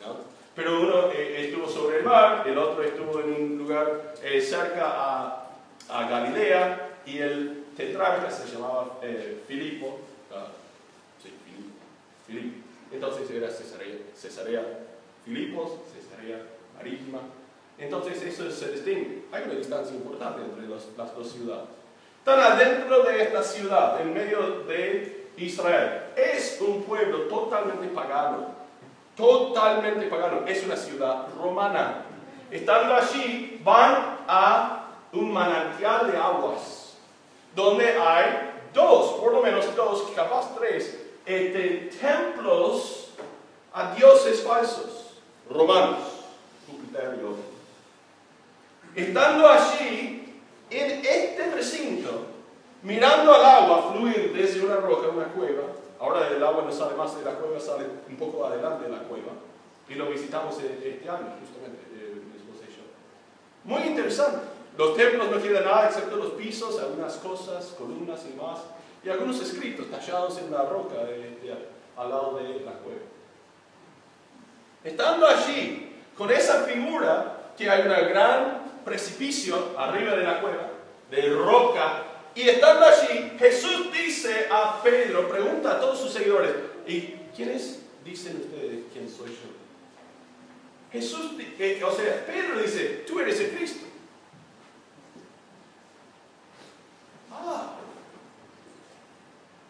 ¿no? 0.00 0.37
Pero 0.58 0.80
uno 0.80 1.12
eh, 1.12 1.46
estuvo 1.46 1.68
sobre 1.68 1.98
el 1.98 2.04
mar, 2.04 2.42
el 2.44 2.58
otro 2.58 2.82
estuvo 2.82 3.20
en 3.20 3.32
un 3.32 3.58
lugar 3.58 4.14
eh, 4.20 4.40
cerca 4.40 4.86
a, 4.88 5.50
a, 5.88 6.08
Galilea 6.10 6.98
y 7.06 7.18
el 7.18 7.66
tetrarca 7.76 8.28
se 8.28 8.52
llamaba 8.52 8.98
eh, 9.00 9.44
Filipo. 9.46 10.00
Ah, 10.34 10.48
sí, 11.22 11.32
Filipo, 12.26 12.56
Entonces 12.90 13.30
era 13.30 13.48
Cesarea, 13.48 13.98
Cesarea 14.16 14.64
Filipos, 15.24 15.74
Cesarea 15.94 16.40
Marítima. 16.76 17.20
Entonces 17.78 18.20
eso 18.20 18.50
se 18.50 18.72
distingue. 18.72 19.26
Hay 19.30 19.44
una 19.44 19.54
distancia 19.54 19.94
importante 19.94 20.42
entre 20.42 20.66
las 20.66 21.14
dos 21.14 21.30
ciudades. 21.30 21.68
Están 22.18 22.40
adentro 22.40 23.04
de 23.04 23.22
esta 23.22 23.44
ciudad, 23.44 24.00
en 24.00 24.12
medio 24.12 24.64
de 24.64 25.28
Israel. 25.36 26.00
Es 26.16 26.58
un 26.60 26.82
pueblo 26.82 27.28
totalmente 27.28 27.86
pagano 27.94 28.57
totalmente 29.18 30.06
pagano. 30.06 30.46
Es 30.46 30.64
una 30.64 30.76
ciudad 30.76 31.26
romana. 31.36 32.04
Estando 32.50 32.94
allí, 32.94 33.60
van 33.62 34.20
a 34.26 34.86
un 35.12 35.32
manantial 35.32 36.10
de 36.10 36.16
aguas, 36.16 36.96
donde 37.54 37.98
hay 37.98 38.52
dos, 38.72 39.20
por 39.20 39.32
lo 39.32 39.42
menos 39.42 39.74
dos, 39.74 40.10
capaz 40.14 40.54
tres, 40.56 40.98
este, 41.26 41.90
templos 42.00 43.10
a 43.74 43.94
dioses 43.94 44.42
falsos, 44.42 45.20
romanos, 45.50 45.98
Júpiter 46.66 47.18
y 47.20 47.24
otros. 47.24 47.44
Estando 48.94 49.48
allí, 49.48 50.42
en 50.70 51.04
este 51.04 51.50
recinto, 51.54 52.26
mirando 52.82 53.34
al 53.34 53.44
agua 53.44 53.92
fluir 53.92 54.32
desde 54.34 54.64
una 54.64 54.76
roca, 54.76 55.08
una 55.08 55.26
cueva, 55.26 55.64
Ahora 56.00 56.28
el 56.28 56.42
agua 56.42 56.64
no 56.64 56.72
sale 56.72 56.94
más 56.96 57.16
de 57.16 57.24
la 57.24 57.34
cueva, 57.34 57.58
sale 57.58 57.84
un 58.08 58.16
poco 58.16 58.46
adelante 58.46 58.84
de 58.84 58.90
la 58.90 59.02
cueva. 59.02 59.32
Y 59.88 59.94
lo 59.94 60.10
visitamos 60.10 60.58
e-, 60.60 60.88
este 60.88 61.08
año, 61.08 61.34
justamente, 61.40 61.82
eh, 61.92 62.22
mi 62.30 62.36
esposa 62.36 62.64
y. 62.64 63.68
Muy 63.68 63.82
interesante. 63.82 64.38
Los 64.76 64.96
templos 64.96 65.28
no 65.28 65.42
quedan 65.42 65.64
nada 65.64 65.86
excepto 65.88 66.16
los 66.16 66.32
pisos, 66.32 66.78
algunas 66.78 67.14
cosas, 67.16 67.74
columnas 67.76 68.20
y 68.32 68.36
más, 68.40 68.60
y 69.02 69.08
algunos 69.08 69.40
escritos 69.40 69.90
tallados 69.90 70.38
en 70.38 70.52
la 70.52 70.64
roca 70.64 70.94
al 71.96 72.10
lado 72.10 72.38
de 72.38 72.60
la 72.60 72.72
cueva. 72.72 73.00
Estando 74.84 75.26
allí, 75.26 75.96
con 76.16 76.30
esa 76.30 76.62
figura, 76.62 77.52
que 77.56 77.68
hay 77.68 77.82
un 77.82 78.08
gran 78.08 78.82
precipicio 78.84 79.74
arriba 79.76 80.14
de 80.14 80.22
la 80.22 80.40
cueva, 80.40 80.68
de 81.10 81.28
roca, 81.30 82.04
y 82.38 82.48
estando 82.48 82.84
allí, 82.84 83.32
Jesús 83.36 83.92
dice 83.92 84.46
a 84.48 84.80
Pedro, 84.80 85.28
pregunta 85.28 85.72
a 85.72 85.80
todos 85.80 85.98
sus 85.98 86.12
seguidores, 86.12 86.54
¿y 86.86 87.16
quiénes 87.34 87.80
dicen 88.04 88.36
ustedes 88.36 88.84
quién 88.92 89.10
soy 89.10 89.30
yo? 89.30 89.58
Jesús, 90.92 91.32
o 91.32 91.92
sea, 91.92 92.26
Pedro 92.26 92.62
dice, 92.62 93.04
tú 93.08 93.18
eres 93.18 93.40
el 93.40 93.50
Cristo. 93.50 93.86
Ah, 97.32 97.74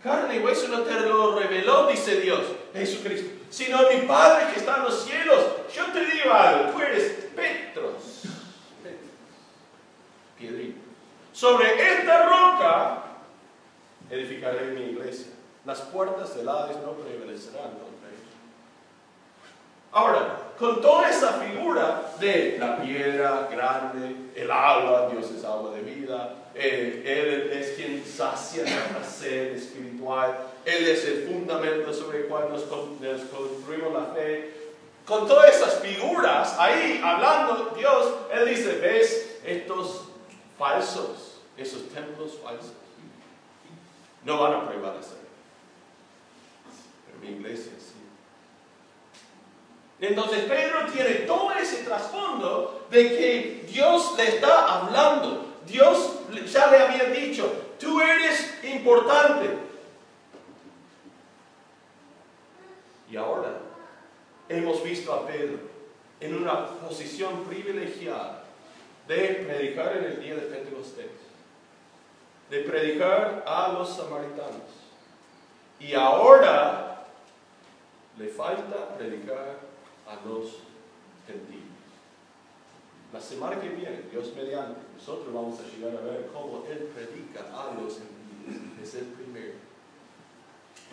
carne 0.03 0.37
y 0.37 0.41
hueso 0.41 0.69
no 0.69 0.83
te 0.83 1.01
lo 1.01 1.39
reveló, 1.39 1.87
dice 1.87 2.21
Dios, 2.21 2.49
Jesucristo, 2.75 3.31
sino 3.49 3.79
mi 3.91 4.07
Padre 4.07 4.53
que 4.53 4.61
está 4.61 4.77
en 4.77 4.83
los 4.83 5.05
cielos. 5.05 5.43
Yo 5.75 5.87
te 5.87 6.05
digo 6.05 6.35
algo, 6.35 6.73
tú 6.73 6.83
eres 6.83 7.29
Petros, 7.35 8.25
piedrito. 10.39 10.88
Sobre 11.39 11.69
esta 11.81 12.25
roca 12.25 12.99
edificaré 14.11 14.73
mi 14.73 14.91
iglesia. 14.91 15.29
Las 15.65 15.83
puertas 15.83 16.35
del 16.35 16.49
Hades 16.49 16.79
no 16.79 16.95
prevalecerán 16.95 17.79
contra 17.79 18.09
ella. 18.09 18.35
Ahora, 19.93 20.37
con 20.59 20.81
toda 20.81 21.09
esa 21.09 21.35
figura 21.35 22.13
de 22.19 22.57
la 22.59 22.83
piedra 22.83 23.49
grande, 23.53 24.17
el 24.35 24.51
agua, 24.51 25.11
Dios 25.13 25.31
es 25.31 25.45
agua 25.45 25.71
de 25.77 25.83
vida, 25.83 26.35
eh, 26.57 27.05
Él 27.07 27.53
es 27.53 27.77
quien 27.77 28.05
sacia 28.05 28.65
la 28.65 29.07
sed 29.09 29.55
espiritual, 29.55 30.37
Él 30.65 30.89
es 30.89 31.05
el 31.05 31.29
fundamento 31.29 31.95
sobre 31.95 32.23
el 32.23 32.25
cual 32.25 32.49
nos 32.51 32.63
construimos 32.63 33.93
la 33.93 34.07
fe. 34.13 34.55
Con 35.07 35.29
todas 35.29 35.55
esas 35.55 35.75
figuras, 35.75 36.57
ahí 36.59 37.01
hablando 37.01 37.77
Dios, 37.79 38.13
Él 38.33 38.49
dice, 38.49 38.79
ves 38.81 39.39
estos 39.45 40.09
falsos 40.59 41.28
esos 41.59 41.89
templos 41.89 42.39
falsos 42.43 42.73
no 44.25 44.41
van 44.41 44.53
a 44.55 44.69
prevalecer. 44.69 45.19
Pero 47.07 47.19
mi 47.19 47.37
iglesia 47.37 47.73
sí. 47.79 47.95
Entonces 50.01 50.45
Pedro 50.45 50.87
tiene 50.93 51.15
todo 51.27 51.53
ese 51.53 51.83
trasfondo 51.85 52.87
de 52.91 53.09
que 53.09 53.67
Dios 53.69 54.15
le 54.17 54.29
está 54.29 54.81
hablando. 54.81 55.47
Dios 55.67 56.21
ya 56.51 56.71
le 56.71 56.79
había 56.79 57.05
dicho, 57.11 57.51
tú 57.81 58.01
eres 58.01 58.63
importante. 58.63 59.59
Y 63.11 63.17
ahora 63.17 63.59
hemos 64.49 64.83
visto 64.85 65.13
a 65.13 65.27
Pedro 65.27 65.59
en 66.21 66.37
una 66.37 66.67
posición 66.67 67.45
privilegiada 67.45 68.45
de 69.09 69.45
predicar 69.47 69.97
en 69.97 70.05
el 70.05 70.21
día 70.21 70.35
de 70.35 70.43
Pentecostés 70.43 71.28
de 72.51 72.61
predicar 72.61 73.45
a 73.47 73.73
los 73.73 73.89
samaritanos. 73.97 74.79
Y 75.81 75.95
ahora 75.95 77.07
le 78.19 78.29
falta 78.29 78.97
predicar 78.97 79.61
a 80.07 80.27
los 80.27 80.59
gentiles. 81.27 81.69
La 83.13 83.21
semana 83.21 83.61
que 83.61 83.69
viene, 83.69 84.03
Dios 84.11 84.33
mediante, 84.35 84.81
nosotros 84.97 85.33
vamos 85.33 85.59
a 85.61 85.77
llegar 85.77 85.97
a 85.97 86.05
ver 86.05 86.29
cómo 86.33 86.65
Él 86.69 86.91
predica 86.95 87.41
a 87.53 87.75
los 87.75 87.99
gentiles. 87.99 88.83
Es 88.83 88.95
el 88.95 89.07
primero. 89.07 89.55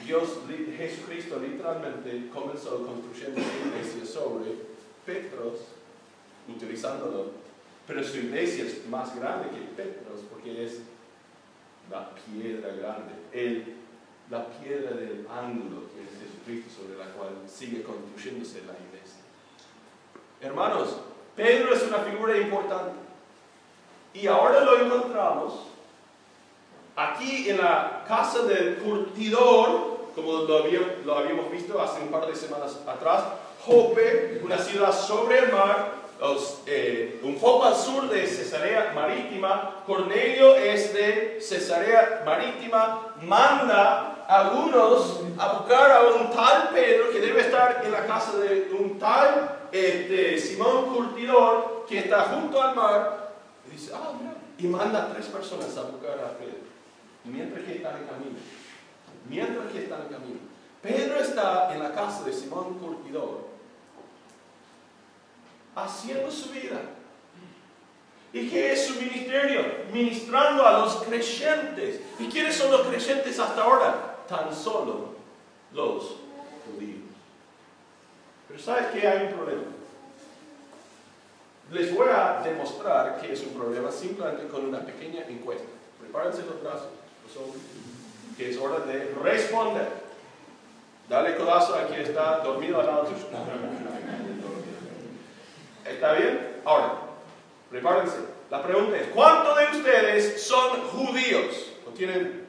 Dios, 0.04 0.30
Jesucristo 0.78 1.40
literalmente 1.40 2.30
comenzó 2.30 2.86
construyendo 2.86 3.42
su 3.42 3.68
iglesia 3.68 4.06
sobre 4.06 4.52
Petros, 5.06 5.60
utilizándolo, 6.54 7.32
pero 7.88 8.04
su 8.04 8.18
iglesia 8.18 8.66
es 8.66 8.86
más 8.88 9.16
grande 9.16 9.50
que 9.50 9.82
Petros 9.82 10.22
porque 10.30 10.66
es 10.66 10.82
la 11.90 12.10
piedra 12.12 12.74
grande, 12.74 13.14
el, 13.32 13.76
la 14.30 14.48
piedra 14.48 14.92
del 14.92 15.28
ángulo 15.30 15.84
que 15.94 16.04
es 16.04 16.10
Jesucristo 16.20 16.82
sobre 16.82 16.98
la 16.98 17.12
cual 17.14 17.30
sigue 17.48 17.84
construyéndose 17.84 18.60
la 18.60 18.74
iglesia. 18.74 19.22
Hermanos, 20.42 20.98
Pedro 21.36 21.74
es 21.74 21.84
una 21.84 22.00
figura 22.00 22.38
importante. 22.38 23.00
Y 24.14 24.28
ahora 24.28 24.62
lo 24.62 24.80
encontramos 24.80 25.54
aquí 26.96 27.50
en 27.50 27.58
la 27.58 28.06
casa 28.08 28.44
del 28.44 28.78
curtidor, 28.78 30.12
como 30.16 30.44
lo 30.44 31.18
habíamos, 31.18 31.52
visto 31.52 31.82
hace 31.82 32.02
un 32.02 32.08
par 32.10 32.26
de 32.26 32.36
semanas 32.36 32.80
atrás, 32.88 33.24
Jope, 33.66 34.42
una 34.44 34.58
ciudad 34.58 34.94
sobre 34.94 35.40
el 35.40 35.52
mar, 35.52 36.05
eh, 36.66 37.20
un 37.24 37.36
poco 37.36 37.66
al 37.66 37.76
sur 37.76 38.10
de 38.10 38.26
Cesarea 38.26 38.94
Marítima, 38.96 39.84
Cornelio 39.86 40.56
es 40.56 40.94
de 40.94 41.40
Cesarea 41.42 42.24
Marítima, 42.26 43.16
manda 43.22 44.24
a 44.28 44.40
algunos 44.40 45.22
a 45.38 45.54
buscar 45.54 45.92
a 45.92 46.02
un 46.04 46.32
tal 46.32 46.70
Pedro 46.70 47.12
que 47.12 47.20
debe 47.20 47.42
estar 47.42 47.82
en 47.84 47.92
la 47.92 48.06
casa 48.06 48.38
de 48.38 48.74
un 48.80 48.98
tal 48.98 49.68
este, 49.72 50.40
Simón 50.40 50.94
Curtidor 50.94 51.86
que 51.88 52.00
está 52.00 52.24
junto 52.24 52.62
al 52.62 52.76
mar. 52.76 53.34
Y 53.68 53.72
dice, 53.72 53.92
ah, 53.94 54.14
y 54.58 54.68
manda 54.68 55.04
a 55.04 55.14
tres 55.14 55.26
personas 55.26 55.78
a 55.78 55.84
buscar 55.84 56.18
a 56.20 56.38
Pedro, 56.38 56.64
mientras 57.26 57.64
que 57.66 57.76
están 57.76 57.98
en 57.98 58.08
camino. 58.08 58.38
Mientras 59.28 59.72
que 59.72 59.84
están 59.84 60.02
en 60.04 60.08
camino. 60.08 60.40
Pedro 60.82 61.20
está 61.20 61.74
en 61.74 61.84
la 61.84 61.92
casa 61.92 62.24
de 62.24 62.32
Simón 62.32 62.80
Curtidor 62.80 63.55
haciendo 65.76 66.32
su 66.32 66.50
vida. 66.50 66.80
¿Y 68.34 68.50
qué 68.50 68.74
es 68.74 68.88
su 68.88 68.96
ministerio? 68.96 69.62
Ministrando 69.94 70.66
a 70.66 70.80
los 70.80 70.98
creyentes. 71.04 72.02
¿Y 72.20 72.28
quiénes 72.28 72.56
son 72.56 72.72
los 72.72 72.88
creyentes 72.88 73.40
hasta 73.40 73.64
ahora? 73.64 74.18
Tan 74.28 74.54
solo 74.54 75.16
los 75.74 76.18
judíos. 76.66 77.00
Pero 78.48 78.60
¿sabes 78.60 78.88
qué? 78.88 79.08
Hay 79.08 79.28
un 79.28 79.34
problema. 79.34 79.64
Les 81.72 81.96
voy 81.96 82.08
a 82.10 82.42
demostrar 82.44 83.20
que 83.20 83.34
es 83.34 83.42
un 83.42 83.54
problema 83.54 83.92
simplemente 83.92 84.48
con 84.48 84.66
una 84.66 84.80
pequeña 84.80 85.26
encuesta. 85.28 85.68
Prepárense 86.00 86.44
los 86.46 86.62
brazos, 86.62 86.90
que 88.38 88.52
es 88.52 88.58
hora 88.58 88.80
de 88.82 89.16
responder. 89.24 89.88
Dale 91.10 91.38
codazo 91.38 91.76
a 91.76 91.88
quien 91.88 92.02
está 92.02 92.40
dormido 92.40 92.80
al 92.80 92.86
lado 92.88 93.04
tuyo. 93.04 93.26
¿Está 95.86 96.14
bien? 96.14 96.62
Ahora, 96.66 96.94
prepárense. 97.70 98.18
La 98.50 98.64
pregunta 98.64 98.98
es, 98.98 99.08
¿cuántos 99.10 99.58
de 99.58 99.78
ustedes 99.78 100.42
son 100.42 100.82
judíos? 100.88 101.74
¿O 101.88 101.92
tienen? 101.92 102.46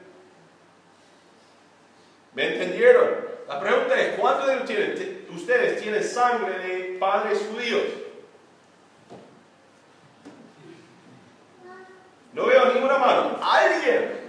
¿Me 2.33 2.53
entendieron? 2.53 3.27
La 3.47 3.59
pregunta 3.59 3.99
es, 3.99 4.19
¿cuántos 4.19 4.47
de 4.47 5.25
ustedes 5.33 5.81
tienen 5.81 6.03
sangre 6.03 6.57
de 6.59 6.97
padres 6.99 7.47
judíos? 7.51 7.83
No 12.33 12.45
veo 12.45 12.73
ninguna 12.73 12.97
mano. 12.97 13.39
¿Alguien? 13.41 14.19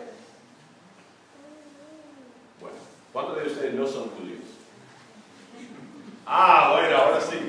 Bueno, 2.61 2.77
¿cuántos 3.13 3.37
de 3.37 3.47
ustedes 3.47 3.75
no 3.75 3.87
son 3.87 4.11
judíos? 4.11 4.45
Ah, 6.25 6.73
bueno, 6.73 6.97
ahora 6.97 7.21
sí. 7.21 7.48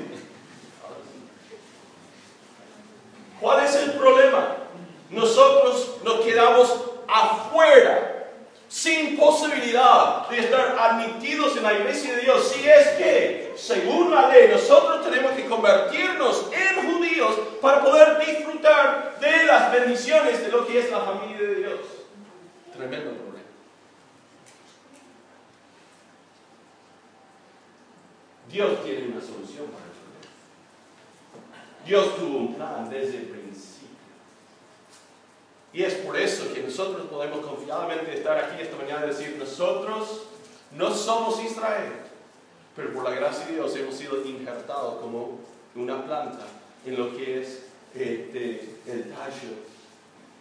¿Cuál 3.50 3.64
es 3.64 3.74
el 3.74 3.90
problema? 3.94 4.58
Nosotros 5.10 5.96
nos 6.04 6.20
quedamos 6.20 6.72
afuera, 7.08 8.28
sin 8.68 9.16
posibilidad 9.16 10.28
de 10.28 10.38
estar 10.38 10.78
admitidos 10.78 11.56
en 11.56 11.64
la 11.64 11.72
iglesia 11.72 12.14
de 12.14 12.20
Dios. 12.20 12.48
Si 12.48 12.70
es 12.70 12.88
que, 12.90 13.52
según 13.56 14.14
la 14.14 14.28
ley, 14.28 14.50
nosotros 14.52 15.02
tenemos 15.02 15.32
que 15.32 15.46
convertirnos 15.46 16.46
en 16.52 16.92
judíos 16.92 17.34
para 17.60 17.82
poder 17.82 18.24
disfrutar 18.24 19.18
de 19.18 19.44
las 19.46 19.72
bendiciones 19.72 20.44
de 20.44 20.52
lo 20.52 20.64
que 20.64 20.78
es 20.78 20.90
la 20.92 21.00
familia 21.00 21.38
de 21.48 21.54
Dios. 21.56 21.80
Tremendo 22.72 23.10
problema. 23.10 23.48
Dios 28.48 28.84
tiene 28.84 29.08
una 29.08 29.20
solución 29.20 29.66
para 29.72 29.89
Dios 31.86 32.16
tuvo 32.16 32.38
un 32.38 32.54
plan 32.54 32.88
desde 32.90 33.18
el 33.18 33.24
principio. 33.24 33.88
Y 35.72 35.82
es 35.82 35.94
por 35.94 36.16
eso 36.16 36.52
que 36.52 36.62
nosotros 36.62 37.06
podemos 37.06 37.44
confiadamente 37.44 38.16
estar 38.16 38.36
aquí 38.38 38.60
esta 38.60 38.76
mañana 38.76 39.06
y 39.06 39.08
decir, 39.10 39.36
nosotros 39.38 40.22
no 40.72 40.94
somos 40.94 41.42
Israel, 41.42 41.92
pero 42.74 42.92
por 42.92 43.04
la 43.04 43.10
gracia 43.10 43.46
de 43.46 43.54
Dios 43.54 43.74
hemos 43.76 43.94
sido 43.94 44.24
injertados 44.24 45.00
como 45.00 45.38
una 45.74 46.04
planta 46.04 46.46
en 46.84 46.98
lo 46.98 47.16
que 47.16 47.40
es 47.40 47.66
el 47.94 49.14
tallo 49.14 49.70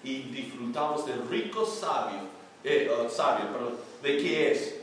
y 0.03 0.21
disfrutamos 0.23 1.05
del 1.05 1.27
rico 1.27 1.65
sabio, 1.65 2.19
eh, 2.63 2.89
oh, 2.89 3.09
sabio, 3.09 3.51
perdón, 3.51 3.75
de 4.01 4.17
qué 4.17 4.51
es 4.51 4.75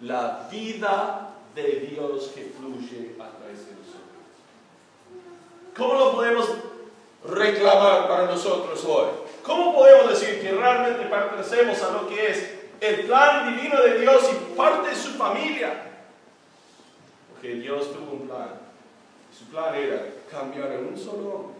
la 0.00 0.48
vida 0.50 1.34
de 1.54 1.88
Dios 1.90 2.32
que 2.34 2.52
fluye 2.56 3.14
a. 3.20 3.35
¿Cómo 5.76 5.94
lo 5.94 6.12
podemos 6.12 6.48
reclamar 7.28 8.08
para 8.08 8.26
nosotros 8.26 8.82
hoy? 8.86 9.08
¿Cómo 9.42 9.74
podemos 9.74 10.08
decir 10.08 10.40
que 10.40 10.52
realmente 10.52 11.04
pertenecemos 11.04 11.82
a 11.82 11.90
lo 11.92 12.08
que 12.08 12.30
es 12.30 12.54
el 12.80 13.06
plan 13.06 13.54
divino 13.54 13.82
de 13.82 14.00
Dios 14.00 14.30
y 14.32 14.56
parte 14.56 14.90
de 14.90 14.96
su 14.96 15.10
familia? 15.10 15.82
Porque 17.30 17.56
Dios 17.56 17.92
tuvo 17.92 18.12
un 18.12 18.26
plan. 18.26 18.60
Su 19.36 19.44
plan 19.46 19.74
era 19.74 20.06
cambiar 20.30 20.72
en 20.72 20.86
un 20.86 20.96
solo 20.96 21.34
hombre 21.34 21.56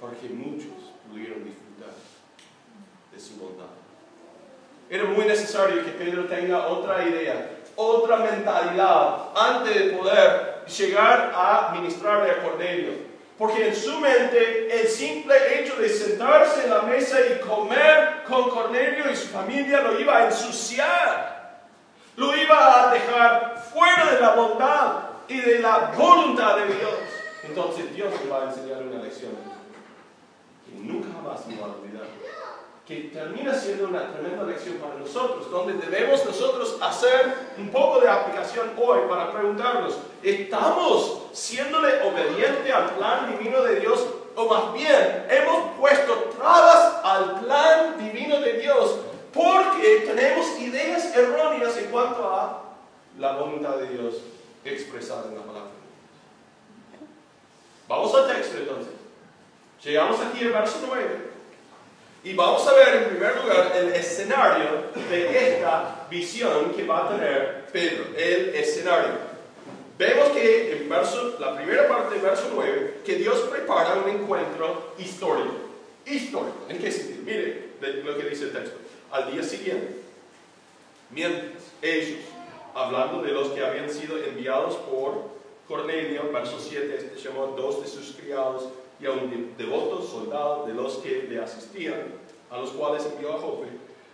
para 0.00 0.14
que 0.14 0.28
muchos 0.30 0.90
pudieran 1.08 1.44
disfrutar 1.44 1.94
de 3.12 3.20
su 3.20 3.36
bondad. 3.36 3.66
Era 4.90 5.04
muy 5.04 5.24
necesario 5.24 5.84
que 5.84 5.92
Pedro 5.92 6.24
tenga 6.26 6.66
otra 6.66 7.06
idea, 7.06 7.60
otra 7.76 8.16
mentalidad 8.16 9.28
antes 9.36 9.72
de 9.72 9.96
poder 9.96 10.51
llegar 10.66 11.32
a 11.34 11.72
ministrarle 11.72 12.30
a 12.30 12.42
Cornelio. 12.42 13.12
Porque 13.38 13.68
en 13.68 13.74
su 13.74 13.98
mente 13.98 14.80
el 14.80 14.86
simple 14.88 15.34
hecho 15.58 15.76
de 15.76 15.88
sentarse 15.88 16.64
en 16.64 16.70
la 16.70 16.82
mesa 16.82 17.18
y 17.20 17.40
comer 17.40 18.22
con 18.28 18.50
Cornelio 18.50 19.10
y 19.10 19.16
su 19.16 19.28
familia 19.28 19.80
lo 19.80 19.98
iba 19.98 20.18
a 20.18 20.24
ensuciar. 20.26 21.62
Lo 22.16 22.36
iba 22.36 22.88
a 22.88 22.92
dejar 22.92 23.64
fuera 23.72 24.12
de 24.12 24.20
la 24.20 24.34
bondad 24.34 24.92
y 25.28 25.40
de 25.40 25.58
la 25.60 25.92
voluntad 25.96 26.56
de 26.56 26.66
Dios. 26.66 26.94
Entonces 27.42 27.94
Dios 27.94 28.12
le 28.22 28.30
va 28.30 28.42
a 28.42 28.44
enseñar 28.50 28.82
una 28.82 29.02
lección 29.02 29.32
que 30.64 30.78
nunca 30.78 31.08
más 31.20 31.46
me 31.46 31.56
va 31.56 31.66
a 31.66 31.70
olvidar. 31.70 32.06
Que 32.86 33.10
termina 33.14 33.54
siendo 33.54 33.86
una 33.86 34.12
tremenda 34.12 34.42
lección 34.44 34.76
para 34.76 34.96
nosotros, 34.96 35.48
donde 35.50 35.74
debemos 35.74 36.24
nosotros 36.24 36.78
hacer 36.82 37.32
un 37.56 37.68
poco 37.70 38.00
de 38.00 38.08
aplicación 38.08 38.72
hoy 38.76 39.00
para 39.08 39.30
preguntarnos, 39.30 39.98
¿estamos 40.22 41.22
siéndole 41.32 42.02
obediente 42.02 42.72
al 42.72 42.90
plan 42.96 43.30
divino 43.30 43.62
de 43.62 43.80
Dios? 43.80 44.04
O 44.34 44.46
más 44.46 44.72
bien, 44.72 45.26
hemos 45.30 45.78
puesto 45.78 46.12
trabas 46.36 47.00
al 47.04 47.40
plan 47.40 47.98
divino 47.98 48.40
de 48.40 48.54
Dios 48.54 48.96
porque 49.32 50.04
tenemos 50.06 50.58
ideas 50.58 51.16
erróneas 51.16 51.76
en 51.76 51.84
cuanto 51.86 52.28
a 52.28 52.62
la 53.18 53.36
voluntad 53.36 53.76
de 53.76 53.88
Dios 53.88 54.14
expresada 54.64 55.28
en 55.28 55.36
la 55.36 55.42
palabra. 55.42 55.70
Vamos 57.88 58.14
al 58.14 58.26
texto 58.26 58.58
entonces. 58.58 58.94
Llegamos 59.84 60.20
aquí 60.20 60.44
al 60.44 60.52
verso 60.52 60.78
9 60.86 61.31
y 62.24 62.34
vamos 62.34 62.66
a 62.68 62.74
ver 62.74 62.94
en 62.94 63.08
primer 63.10 63.36
lugar 63.42 63.72
el 63.74 63.92
escenario 63.94 64.90
de 65.10 65.54
esta 65.54 66.06
visión 66.08 66.72
que 66.74 66.86
va 66.86 67.06
a 67.06 67.16
tener 67.16 67.66
Pedro, 67.72 68.04
el 68.16 68.54
escenario. 68.54 69.32
Vemos 69.98 70.28
que 70.28 70.72
en 70.72 70.88
verso, 70.88 71.36
la 71.40 71.56
primera 71.56 71.88
parte 71.88 72.14
del 72.14 72.22
verso 72.22 72.50
9, 72.54 73.00
que 73.04 73.16
Dios 73.16 73.40
prepara 73.50 73.94
un 73.94 74.08
encuentro 74.08 74.94
histórico. 74.98 75.52
Histórico. 76.06 76.56
¿En 76.68 76.78
qué 76.78 76.90
sentido? 76.90 77.22
Mire 77.24 77.72
lo 78.04 78.16
que 78.16 78.28
dice 78.28 78.44
el 78.44 78.52
texto. 78.52 78.76
Al 79.10 79.32
día 79.32 79.42
siguiente, 79.42 79.96
mientras 81.10 81.62
ellos, 81.82 82.20
hablando 82.74 83.22
de 83.22 83.32
los 83.32 83.48
que 83.48 83.64
habían 83.64 83.90
sido 83.90 84.16
enviados 84.18 84.76
por 84.76 85.32
Cornelio, 85.68 86.30
verso 86.32 86.58
7, 86.58 86.96
este 86.96 87.20
llamó 87.20 87.48
dos 87.48 87.82
de 87.82 87.88
sus 87.88 88.14
criados 88.16 88.68
y 89.02 89.06
a 89.06 89.10
un 89.10 89.54
devoto 89.58 90.00
soldado 90.00 90.64
de 90.64 90.74
los 90.74 90.98
que 90.98 91.26
le 91.28 91.42
asistían, 91.42 92.14
a 92.50 92.58
los 92.58 92.70
cuales 92.70 93.04
envió 93.04 93.34
a 93.34 93.38
Jope, 93.38 93.66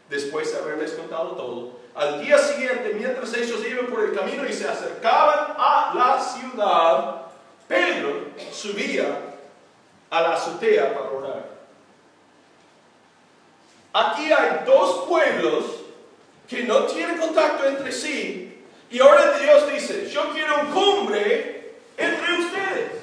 después 0.09 0.51
de 0.51 0.59
haberles 0.59 0.93
contado 0.93 1.33
todo. 1.33 1.79
Al 1.95 2.25
día 2.25 2.39
siguiente, 2.39 2.95
mientras 2.95 3.35
ellos 3.35 3.61
iban 3.69 3.87
por 3.87 4.05
el 4.05 4.15
camino 4.15 4.47
y 4.49 4.53
se 4.53 4.67
acercaban 4.67 5.57
a 5.59 5.93
la 5.95 6.21
ciudad, 6.21 7.23
Pedro 7.67 8.29
subía 8.51 9.21
a 10.09 10.23
la 10.23 10.35
azotea 10.35 10.95
para 10.95 11.11
orar. 11.11 11.59
Aquí 13.93 14.33
hay 14.33 14.65
dos 14.65 15.07
pueblos 15.07 15.65
que 16.49 16.63
no 16.63 16.85
tienen 16.85 17.19
contacto 17.19 17.67
entre 17.67 17.93
sí 17.93 18.65
y 18.91 19.01
ahora 19.01 19.39
Dios 19.39 19.71
dice, 19.71 20.09
yo 20.09 20.31
quiero 20.33 20.61
un 20.63 20.67
cumbre 20.69 21.75
entre 21.97 22.39
ustedes. 22.39 22.99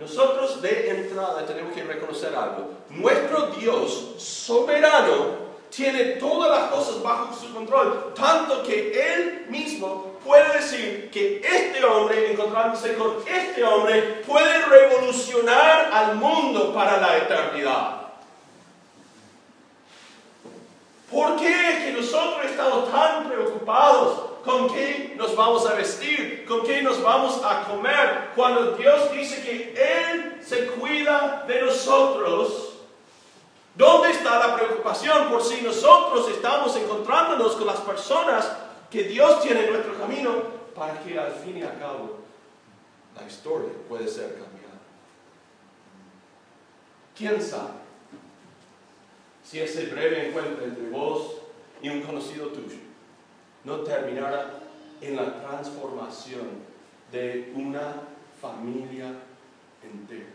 Nosotros 0.00 0.62
de 0.62 0.88
entrada 0.88 1.44
tenemos 1.44 1.74
que 1.74 1.84
reconocer 1.84 2.34
algo. 2.34 2.70
Nuestro 2.88 3.48
Dios 3.48 4.14
soberano 4.16 5.50
tiene 5.68 6.16
todas 6.16 6.50
las 6.50 6.70
cosas 6.70 7.02
bajo 7.02 7.34
su 7.34 7.52
control, 7.52 8.14
tanto 8.14 8.62
que 8.62 8.92
Él 8.92 9.46
mismo 9.50 10.18
puede 10.24 10.54
decir 10.54 11.10
que 11.10 11.42
este 11.44 11.84
hombre, 11.84 12.32
encontrándose 12.32 12.94
con 12.94 13.16
este 13.28 13.62
hombre, 13.62 14.22
puede 14.26 14.64
revolucionar 14.64 15.90
al 15.92 16.16
mundo 16.16 16.72
para 16.72 16.98
la 16.98 17.18
eternidad. 17.18 18.00
¿Por 21.10 21.36
qué 21.36 21.70
es 21.72 21.84
que 21.84 21.92
nosotros 21.92 22.46
estamos 22.46 22.90
tan 22.90 23.28
preocupados 23.28 24.29
con 24.44 24.72
qué 24.72 25.14
nos 25.16 25.36
vamos 25.36 25.66
a 25.66 25.74
vestir, 25.74 26.44
con 26.46 26.62
qué 26.64 26.82
nos 26.82 27.02
vamos 27.02 27.40
a 27.44 27.64
comer, 27.64 28.30
cuando 28.34 28.72
Dios 28.72 29.12
dice 29.12 29.42
que 29.42 29.74
Él 29.76 30.40
se 30.42 30.66
cuida 30.66 31.44
de 31.46 31.62
nosotros. 31.62 32.78
¿Dónde 33.74 34.10
está 34.10 34.38
la 34.38 34.56
preocupación 34.56 35.28
por 35.28 35.42
si 35.42 35.62
nosotros 35.62 36.28
estamos 36.30 36.74
encontrándonos 36.76 37.56
con 37.56 37.66
las 37.66 37.80
personas 37.80 38.50
que 38.90 39.04
Dios 39.04 39.40
tiene 39.42 39.64
en 39.64 39.72
nuestro 39.72 39.98
camino 39.98 40.42
para 40.74 41.00
que 41.00 41.18
al 41.18 41.32
fin 41.32 41.58
y 41.58 41.62
al 41.62 41.78
cabo 41.78 42.18
la 43.18 43.26
historia 43.26 43.70
puede 43.88 44.08
ser 44.08 44.32
cambiada? 44.32 44.80
¿Quién 47.16 47.40
sabe 47.40 47.80
si 49.42 49.60
ese 49.60 49.86
breve 49.86 50.28
encuentro 50.28 50.64
entre 50.64 50.88
vos 50.90 51.36
y 51.82 51.88
un 51.88 52.02
conocido 52.02 52.48
tuyo 52.48 52.89
no 53.64 53.80
terminara 53.80 54.60
en 55.00 55.16
la 55.16 55.40
transformación 55.40 56.70
de 57.12 57.52
una 57.54 57.94
familia 58.40 59.12
entera, 59.82 60.26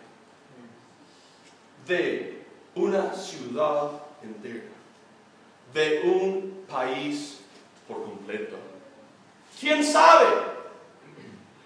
de 1.88 2.44
una 2.76 3.14
ciudad 3.14 3.92
entera, 4.22 4.66
de 5.74 6.02
un 6.06 6.66
país 6.70 7.42
por 7.88 8.04
completo. 8.04 8.58
¿Quién 9.60 9.84
sabe? 9.84 10.26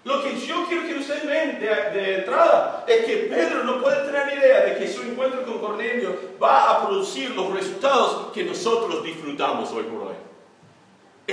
Lo 0.02 0.22
que 0.22 0.38
yo 0.38 0.64
quiero 0.66 0.86
que 0.86 0.94
ustedes 0.94 1.26
vean 1.26 1.60
de, 1.60 1.66
de, 1.66 2.18
entrada 2.20 2.84
es 2.88 3.04
que 3.04 3.16
Pedro 3.28 3.64
no 3.64 3.82
puede 3.82 4.06
tener 4.06 4.38
idea 4.38 4.64
de 4.64 4.78
que 4.78 4.88
su 4.88 5.02
encuentro 5.02 5.44
con 5.44 5.58
Cornelio 5.58 6.16
va 6.42 6.70
a 6.70 6.86
producir 6.86 7.30
los 7.32 7.52
resultados 7.52 8.32
que 8.32 8.44
nosotros 8.44 9.04
disfrutamos 9.04 9.70
hoy 9.72 9.82
por 9.84 10.08
hoy 10.08 10.09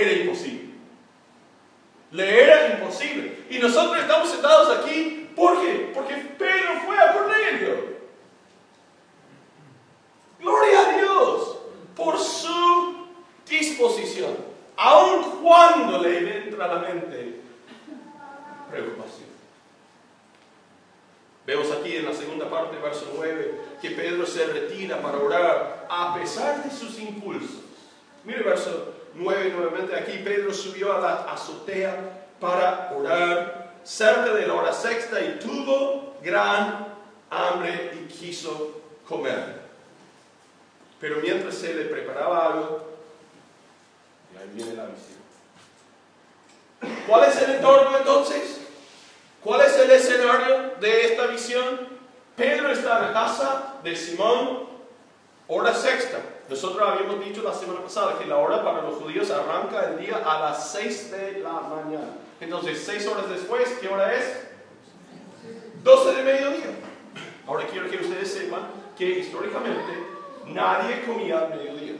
era 0.00 0.12
imposible. 0.12 0.68
Le 2.10 2.42
era 2.42 2.78
imposible. 2.78 3.44
Y 3.50 3.58
nosotros 3.58 3.98
estamos 3.98 4.30
sentados 4.30 4.78
aquí, 4.78 5.30
¿por 5.36 5.60
qué? 5.60 5.90
Porque 5.94 6.14
Pedro 6.38 6.80
fue 6.86 6.98
a 6.98 7.12
Cornelio. 7.12 7.98
Gloria 10.40 10.80
a 10.80 10.98
Dios 10.98 11.58
por 11.96 12.18
su 12.18 13.06
disposición, 13.48 14.36
aun 14.76 15.42
cuando 15.42 15.98
le 15.98 16.44
entra 16.44 16.64
a 16.64 16.74
la 16.74 16.78
mente 16.80 17.40
preocupación. 18.70 19.28
Vemos 21.44 21.70
aquí 21.72 21.96
en 21.96 22.04
la 22.04 22.12
segunda 22.12 22.48
parte, 22.48 22.76
verso 22.76 23.10
9, 23.16 23.60
que 23.80 23.90
Pedro 23.92 24.26
se 24.26 24.46
retira 24.46 25.00
para 25.00 25.18
orar 25.18 25.86
a 25.88 26.14
pesar 26.14 26.62
de 26.62 26.70
sus 26.70 26.98
impulsos. 26.98 27.62
Mire 28.24 28.42
verso 28.42 28.97
9 29.18 29.50
nuevamente 29.50 29.96
aquí, 29.96 30.18
Pedro 30.18 30.54
subió 30.54 30.96
a 30.96 31.00
la 31.00 31.14
azotea 31.32 31.96
para 32.40 32.92
orar 32.96 33.72
cerca 33.82 34.32
de 34.32 34.46
la 34.46 34.54
hora 34.54 34.72
sexta 34.72 35.20
y 35.20 35.38
tuvo 35.38 36.16
gran 36.22 36.86
hambre 37.30 37.92
y 37.94 38.06
quiso 38.06 38.80
comer. 39.08 39.58
Pero 41.00 41.16
mientras 41.16 41.54
se 41.54 41.74
le 41.74 41.84
preparaba 41.84 42.46
algo, 42.46 42.88
ahí 44.38 44.50
viene 44.52 44.74
la 44.74 44.86
visión. 44.86 45.18
¿Cuál 47.06 47.24
es 47.28 47.42
el 47.42 47.56
entorno 47.56 47.98
entonces? 47.98 48.60
¿Cuál 49.42 49.62
es 49.62 49.76
el 49.78 49.90
escenario 49.90 50.74
de 50.80 51.06
esta 51.06 51.26
visión? 51.26 51.88
Pedro 52.36 52.70
está 52.70 52.98
en 52.98 53.04
la 53.06 53.12
casa 53.12 53.74
de 53.82 53.96
Simón, 53.96 54.68
hora 55.48 55.74
sexta. 55.74 56.18
Nosotros 56.48 56.88
habíamos 56.88 57.24
dicho 57.24 57.42
la 57.42 57.52
semana 57.52 57.82
pasada 57.82 58.18
que 58.18 58.26
la 58.26 58.38
hora 58.38 58.64
para 58.64 58.82
los 58.82 58.94
judíos 58.94 59.30
arranca 59.30 59.90
el 59.90 59.98
día 59.98 60.22
a 60.24 60.40
las 60.40 60.72
6 60.72 61.10
de 61.10 61.40
la 61.40 61.60
mañana. 61.60 62.14
Entonces, 62.40 62.82
seis 62.84 63.06
horas 63.06 63.28
después, 63.28 63.68
¿qué 63.80 63.88
hora 63.88 64.14
es? 64.14 64.48
12 65.82 66.14
de 66.14 66.22
mediodía. 66.22 66.70
Ahora 67.46 67.66
quiero 67.66 67.90
que 67.90 67.96
ustedes 67.96 68.32
sepan 68.32 68.62
que 68.96 69.20
históricamente 69.20 70.06
nadie 70.46 71.04
comía 71.04 71.38
al 71.38 71.50
mediodía. 71.50 71.94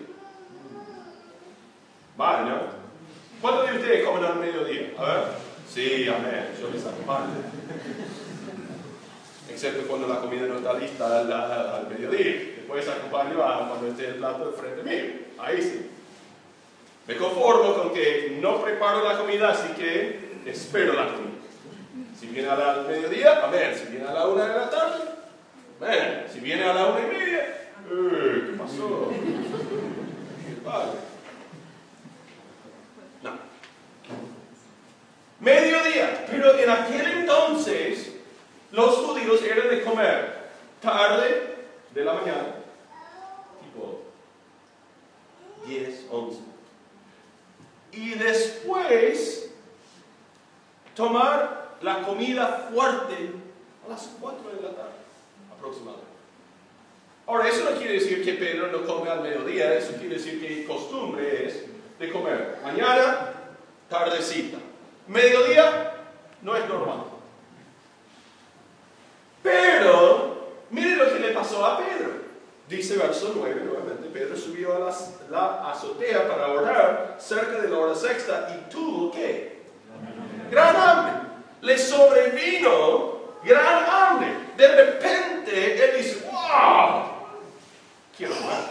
Vale, 2.16 2.50
¿no? 2.50 2.56
¿Cuántos 3.40 3.70
de 3.70 3.76
ustedes 3.78 4.06
comen 4.06 4.24
al 4.24 4.36
mediodía? 4.36 4.92
A 4.98 5.04
ver. 5.04 5.24
Sí, 5.68 6.08
amén. 6.08 6.54
Yo 6.60 6.70
les 6.70 6.86
acompaño. 6.86 7.26
Excepto 9.58 9.88
cuando 9.88 10.06
la 10.06 10.20
comida 10.20 10.46
no 10.46 10.58
está 10.58 10.72
lista 10.74 11.18
al, 11.18 11.88
mediodía. 11.88 12.54
Después 12.58 12.88
acompaño 12.88 13.42
a 13.42 13.68
cuando 13.68 13.88
esté 13.88 14.06
el 14.06 14.14
plato 14.14 14.52
de 14.52 14.56
frente 14.56 14.84
mío. 14.84 15.14
Ahí 15.36 15.60
sí. 15.60 15.90
Me 17.08 17.16
conformo 17.16 17.74
con 17.74 17.92
que 17.92 18.38
no 18.40 18.62
preparo 18.62 19.02
la 19.02 19.18
comida, 19.18 19.50
así 19.50 19.72
que 19.72 20.38
espero 20.46 20.92
la 20.92 21.06
comida. 21.06 21.32
Si 22.20 22.28
viene 22.28 22.48
al 22.48 22.86
mediodía, 22.86 23.44
amén. 23.44 23.74
Si 23.76 23.90
viene 23.90 24.06
a 24.06 24.12
la 24.12 24.28
una 24.28 24.46
de 24.46 24.54
la 24.60 24.70
tarde, 24.70 24.98
amén. 25.80 26.26
Si 26.32 26.38
viene 26.38 26.62
a 26.62 26.74
la 26.74 26.86
una 26.86 27.00
y 27.00 27.18
media, 27.18 27.40
eh, 27.90 28.42
¿qué 28.46 28.56
pasó? 28.56 29.10
Vale. 30.64 31.08
Mediodía. 35.40 36.26
Pero 36.30 36.58
en 36.58 36.70
aquel 36.70 37.07
los 38.72 38.96
judíos 38.96 39.42
eran 39.42 39.68
de 39.68 39.82
comer 39.82 40.38
tarde 40.80 41.56
de 41.94 42.04
la 42.04 42.12
mañana, 42.12 42.54
tipo 43.62 44.02
10, 45.66 46.06
11. 46.10 46.38
Y 47.92 48.10
después 48.14 49.50
tomar 50.94 51.76
la 51.80 52.02
comida 52.02 52.68
fuerte 52.72 53.32
a 53.86 53.88
las 53.88 54.10
4 54.20 54.50
de 54.50 54.62
la 54.62 54.74
tarde 54.74 54.98
aproximadamente. 55.56 56.08
Ahora, 57.26 57.48
eso 57.48 57.70
no 57.70 57.76
quiere 57.76 57.94
decir 57.94 58.24
que 58.24 58.34
Pedro 58.34 58.68
no 58.68 58.86
come 58.86 59.10
al 59.10 59.20
mediodía, 59.20 59.74
eso 59.74 59.92
quiere 59.98 60.14
decir 60.14 60.40
que 60.40 60.64
costumbre 60.64 61.46
es 61.46 61.64
de 61.98 62.10
comer 62.10 62.58
mañana, 62.62 63.32
tardecita. 63.88 64.58
Mediodía 65.06 65.94
no 66.42 66.56
es 66.56 66.66
normal. 66.68 67.04
Pero, 69.48 70.36
mire 70.68 70.96
lo 70.96 71.10
que 71.10 71.20
le 71.20 71.28
pasó 71.30 71.64
a 71.64 71.78
Pedro. 71.78 72.10
Dice 72.68 72.98
verso 72.98 73.32
9 73.34 73.62
nuevamente, 73.64 74.08
Pedro 74.12 74.36
subió 74.36 74.76
a 74.76 74.92
la 75.30 75.70
azotea 75.70 76.28
para 76.28 76.48
orar 76.48 77.16
cerca 77.18 77.62
de 77.62 77.68
la 77.68 77.78
hora 77.78 77.94
sexta 77.94 78.54
y 78.54 78.70
tuvo 78.70 79.10
que 79.10 79.62
gran 80.50 80.76
hambre. 80.76 81.12
Le 81.62 81.78
sobrevino 81.78 83.18
gran 83.42 83.84
hambre. 83.90 84.28
De 84.58 84.68
repente 84.68 85.84
él 85.84 85.96
dice, 85.96 86.28
wow, 86.30 87.04
quiero 88.14 88.34
comer. 88.34 88.64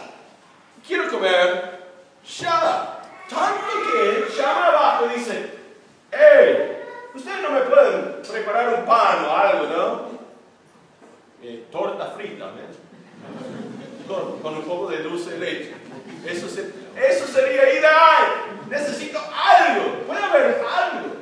Quiero 0.86 1.10
comer 1.10 1.78
shada. 2.24 3.02
Tanto 3.28 3.66
que 3.82 4.32
llama 4.40 4.66
abajo 4.68 5.06
y 5.06 5.18
dice, 5.18 5.50
¡Ey! 6.12 6.78
Ustedes 7.14 7.42
no 7.42 7.50
me 7.50 7.60
pueden 7.62 8.22
preparar 8.22 8.74
un 8.74 8.86
pan 8.86 9.24
o 9.24 9.36
algo, 9.36 9.66
¿no? 9.66 10.17
Eh, 11.42 11.66
torta 11.70 12.10
frita, 12.10 12.52
Con, 14.06 14.40
con, 14.40 14.56
un 14.56 14.62
poco 14.62 14.90
de 14.90 15.02
dulce 15.02 15.32
de 15.32 15.38
leche. 15.38 15.74
Eso, 16.26 16.46
eso 16.46 17.26
sería 17.26 17.72
ideal. 17.72 18.66
Necesito 18.68 19.18
algo. 19.18 20.04
Puede 20.06 20.22
haber 20.22 20.64
algo. 20.64 21.16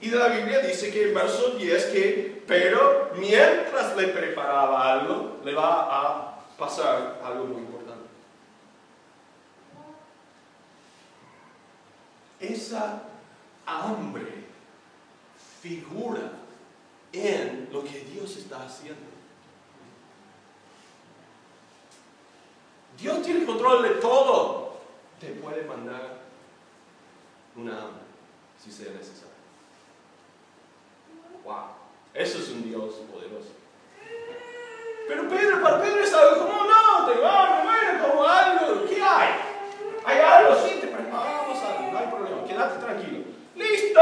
Y 0.00 0.10
de 0.10 0.16
la 0.16 0.28
Biblia 0.28 0.58
dice 0.58 0.90
que 0.90 1.08
en 1.08 1.14
verso 1.14 1.50
10 1.50 1.84
que, 1.86 2.42
pero 2.46 3.12
mientras 3.16 3.96
le 3.96 4.08
preparaba 4.08 4.92
algo, 4.92 5.40
le 5.44 5.54
va 5.54 5.86
a 5.88 6.38
pasar 6.58 7.20
algo 7.24 7.44
muy 7.44 7.62
importante. 7.62 8.02
Esa 12.40 13.04
hambre 13.64 14.26
figura 15.60 16.32
en 17.12 17.68
lo 17.72 17.84
que 17.84 18.00
Dios 18.00 18.36
está 18.36 18.64
haciendo. 18.64 19.12
Dios 22.98 23.22
tiene 23.22 23.44
control 23.44 23.82
de 23.82 23.90
todo. 24.00 24.76
Te 25.20 25.28
puede 25.28 25.64
mandar 25.64 26.18
una 27.56 27.72
hambre 27.72 28.02
si 28.62 28.70
sea 28.70 28.92
necesario. 28.92 29.32
Wow, 31.44 31.54
eso 32.14 32.38
es 32.38 32.48
un 32.50 32.62
Dios 32.62 32.94
poderoso. 33.12 33.50
Pero 35.08 35.28
Pedro, 35.28 35.62
para 35.62 35.82
Pedro 35.82 36.02
es 36.02 36.14
algo 36.14 36.46
como, 36.46 36.64
no, 36.64 37.06
tengo 37.06 37.26
hambre, 37.26 37.64
bueno, 37.64 38.08
como 38.08 38.24
algo, 38.24 38.86
¿qué 38.88 39.02
hay? 39.02 39.30
Hay 40.04 40.18
algo, 40.18 40.54
sí, 40.54 40.78
te 40.80 40.86
preparamos 40.86 41.58
algo, 41.62 41.92
no 41.92 41.98
hay 41.98 42.06
problema, 42.06 42.44
quédate 42.44 42.78
tranquilo. 42.78 43.24
Listo, 43.56 44.00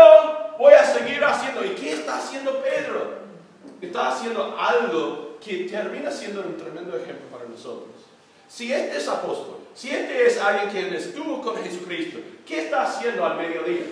voy 0.59 0.75
a 0.75 0.85
seguir 0.85 1.25
haciendo. 1.25 1.65
¿Y 1.65 1.71
qué 1.71 1.93
está 1.93 2.19
haciendo 2.19 2.63
Pedro? 2.63 3.21
Está 3.81 4.09
haciendo 4.09 4.57
algo 4.59 5.39
que 5.41 5.65
termina 5.65 6.11
siendo 6.11 6.43
un 6.43 6.57
tremendo 6.57 6.97
ejemplo 6.97 7.29
para 7.31 7.49
nosotros. 7.49 8.00
Si 8.51 8.73
este 8.73 8.99
es 8.99 9.07
apóstol, 9.07 9.59
si 9.75 9.91
este 9.91 10.27
es 10.27 10.39
alguien 10.39 10.71
que 10.71 10.97
estuvo 10.97 11.41
con 11.41 11.57
Jesucristo, 11.63 12.19
¿qué 12.45 12.65
está 12.65 12.83
haciendo 12.83 13.25
al 13.25 13.37
mediodía? 13.37 13.85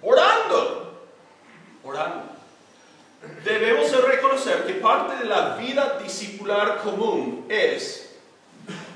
Orando. 0.00 1.04
Orando. 1.84 2.22
Debemos 3.44 3.92
reconocer 4.04 4.64
que 4.64 4.74
parte 4.74 5.16
de 5.16 5.26
la 5.26 5.56
vida 5.56 5.98
discipular 6.02 6.80
común 6.82 7.44
es 7.50 8.16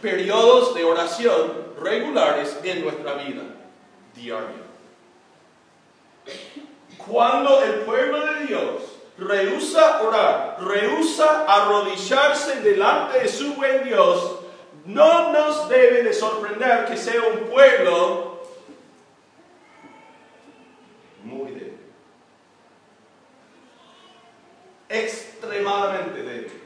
periodos 0.00 0.74
de 0.74 0.82
oración 0.82 1.52
regulares 1.78 2.56
en 2.64 2.82
nuestra 2.82 3.14
vida 3.14 3.42
diaria. 4.14 4.64
Cuando 6.96 7.62
el 7.62 7.80
pueblo 7.80 8.26
de 8.26 8.46
Dios 8.46 8.95
rehúsa 9.18 10.02
orar, 10.02 10.58
rehúsa 10.60 11.44
arrodillarse 11.46 12.60
delante 12.60 13.20
de 13.20 13.28
su 13.28 13.54
buen 13.54 13.84
Dios, 13.84 14.40
no 14.84 15.32
nos 15.32 15.68
debe 15.68 16.02
de 16.02 16.12
sorprender 16.12 16.86
que 16.86 16.96
sea 16.96 17.22
un 17.22 17.48
pueblo 17.50 18.42
muy 21.24 21.52
débil. 21.52 21.78
Extremadamente 24.88 26.22
débil. 26.22 26.62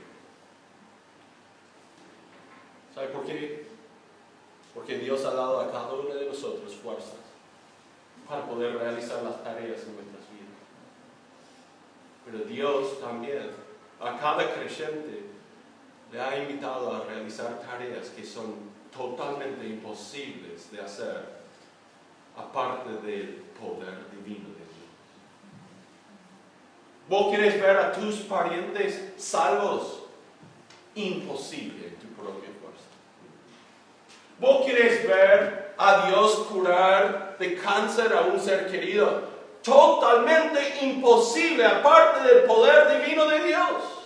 ¿Sabe 2.95 3.09
por 3.09 3.25
qué? 3.25 3.67
Porque 4.75 4.99
Dios 4.99 5.25
ha 5.25 5.31
dado 5.31 5.61
a 5.61 5.71
cada 5.71 5.93
uno 5.93 6.15
de 6.15 6.27
nosotros 6.27 6.75
fuerzas 6.75 7.15
para 8.29 8.45
poder 8.45 8.77
realizar 8.77 9.23
las 9.23 9.43
tareas 9.43 9.81
vidas. 9.87 10.10
Pero 12.31 12.45
Dios 12.45 13.01
también 13.01 13.51
a 14.01 14.16
cada 14.19 14.55
creyente 14.55 15.25
le 16.12 16.21
ha 16.21 16.38
invitado 16.38 16.95
a 16.95 17.05
realizar 17.05 17.61
tareas 17.61 18.09
que 18.11 18.25
son 18.25 18.55
totalmente 18.97 19.66
imposibles 19.66 20.71
de 20.71 20.81
hacer 20.81 21.40
aparte 22.37 22.90
del 23.07 23.43
poder 23.59 24.11
divino 24.11 24.49
de 24.49 24.55
Dios. 24.55 24.88
¿Vos 27.09 27.35
querés 27.35 27.61
ver 27.61 27.77
a 27.77 27.93
tus 27.93 28.16
parientes 28.21 29.12
salvos? 29.16 30.05
Imposible 30.95 31.88
en 31.88 31.97
tu 31.97 32.07
propia 32.09 32.51
¿Vos 34.40 34.64
quieres 34.64 35.07
ver 35.07 35.75
a 35.77 36.07
Dios 36.09 36.47
curar 36.51 37.37
de 37.38 37.57
cáncer 37.57 38.11
a 38.14 38.23
un 38.23 38.40
ser 38.40 38.71
querido? 38.71 39.39
Totalmente 39.62 40.79
imposible, 40.83 41.66
aparte 41.66 42.27
del 42.27 42.44
poder 42.44 43.01
divino 43.01 43.27
de 43.27 43.44
Dios. 43.44 44.01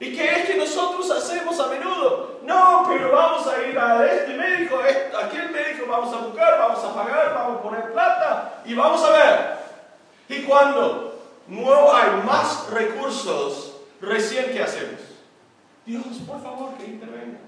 ¿Y 0.00 0.16
qué 0.16 0.30
es 0.30 0.46
que 0.46 0.56
nosotros 0.56 1.10
hacemos 1.10 1.58
a 1.58 1.66
menudo? 1.68 2.40
No, 2.44 2.84
pero 2.88 3.10
vamos 3.10 3.46
a 3.46 3.66
ir 3.66 3.76
a 3.78 4.06
este 4.06 4.34
médico, 4.34 4.78
a 4.78 5.24
aquel 5.24 5.50
médico 5.50 5.86
vamos 5.88 6.14
a 6.14 6.18
buscar, 6.18 6.58
vamos 6.58 6.84
a 6.84 6.94
pagar, 6.94 7.34
vamos 7.34 7.58
a 7.58 7.62
poner 7.62 7.92
plata 7.92 8.62
y 8.64 8.74
vamos 8.74 9.02
a 9.02 9.10
ver. 9.10 9.58
Y 10.28 10.42
cuando 10.44 11.18
no 11.48 11.92
hay 11.92 12.22
más 12.24 12.70
recursos, 12.70 13.76
recién 14.00 14.52
¿qué 14.52 14.62
hacemos? 14.62 15.00
Dios, 15.84 16.04
por 16.26 16.40
favor, 16.42 16.74
que 16.74 16.84
intervenga. 16.84 17.38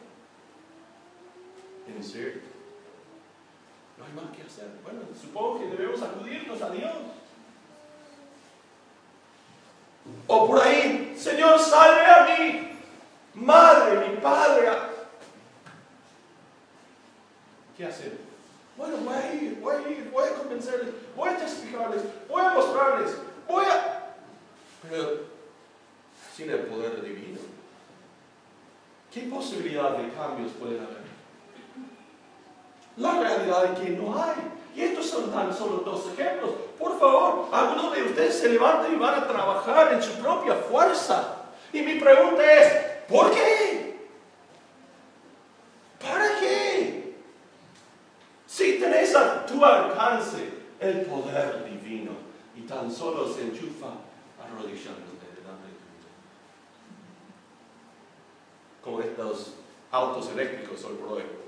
¿En 1.86 2.02
serio? 2.02 2.49
No 4.00 4.06
hay 4.06 4.12
más 4.24 4.36
que 4.36 4.42
hacer. 4.42 4.70
Bueno, 4.82 5.00
supongo 5.20 5.60
que 5.60 5.66
debemos 5.66 6.00
acudirnos 6.02 6.62
a 6.62 6.70
Dios. 6.70 6.92
O 10.26 10.46
por 10.46 10.60
ahí, 10.60 11.14
Señor, 11.16 11.58
salve 11.60 12.06
a 12.06 12.24
mí, 12.24 12.70
madre, 13.34 14.08
mi 14.08 14.16
padre. 14.16 14.70
¿Qué 17.76 17.84
hacer? 17.84 18.18
Bueno, 18.76 18.96
voy 19.04 19.14
a 19.14 19.34
ir, 19.34 19.60
voy 19.60 19.76
a 19.76 19.88
ir, 19.90 20.10
voy 20.10 20.24
a 20.28 20.34
convencerles, 20.34 20.94
voy 21.14 21.28
a 21.28 21.36
testificarles, 21.36 22.02
voy 22.26 22.42
a 22.42 22.50
mostrarles, 22.54 23.16
voy 23.46 23.66
a 23.66 24.00
pero 24.88 25.26
sin 26.34 26.50
el 26.50 26.60
poder 26.60 27.02
divino. 27.02 27.38
¿Qué 29.12 29.22
posibilidad 29.22 29.96
de 29.98 30.08
cambios 30.12 30.52
puede 30.52 30.78
haber? 30.78 30.99
La 33.00 33.18
realidad 33.18 33.64
es 33.64 33.80
que 33.80 33.90
no 33.90 34.14
hay. 34.22 34.36
Y 34.76 34.82
estos 34.82 35.06
son 35.06 35.32
tan 35.32 35.52
solo 35.52 35.78
dos 35.78 36.06
ejemplos. 36.12 36.50
Por 36.78 36.98
favor, 36.98 37.48
algunos 37.50 37.94
de 37.94 38.02
ustedes 38.04 38.38
se 38.38 38.50
levantan 38.50 38.92
y 38.92 38.96
van 38.96 39.22
a 39.22 39.26
trabajar 39.26 39.94
en 39.94 40.02
su 40.02 40.12
propia 40.20 40.54
fuerza. 40.54 41.36
Y 41.72 41.80
mi 41.80 41.94
pregunta 41.98 42.52
es, 42.52 42.72
¿por 43.08 43.30
qué? 43.30 44.06
¿Para 46.00 46.38
qué? 46.38 47.16
Si 48.46 48.78
tenés 48.78 49.16
a 49.16 49.46
tu 49.46 49.64
alcance 49.64 50.50
el 50.78 51.00
poder 51.02 51.64
divino 51.64 52.12
y 52.54 52.62
tan 52.62 52.90
solo 52.92 53.26
se 53.32 53.42
enchufa 53.42 53.88
arrodillándote 54.38 55.26
delante 55.36 55.68
de 55.68 55.74
tu 58.82 58.84
Como 58.84 59.00
estos 59.00 59.54
autos 59.90 60.30
eléctricos 60.30 60.84
hoy 60.84 60.94
por 60.96 61.18
hoy. 61.18 61.39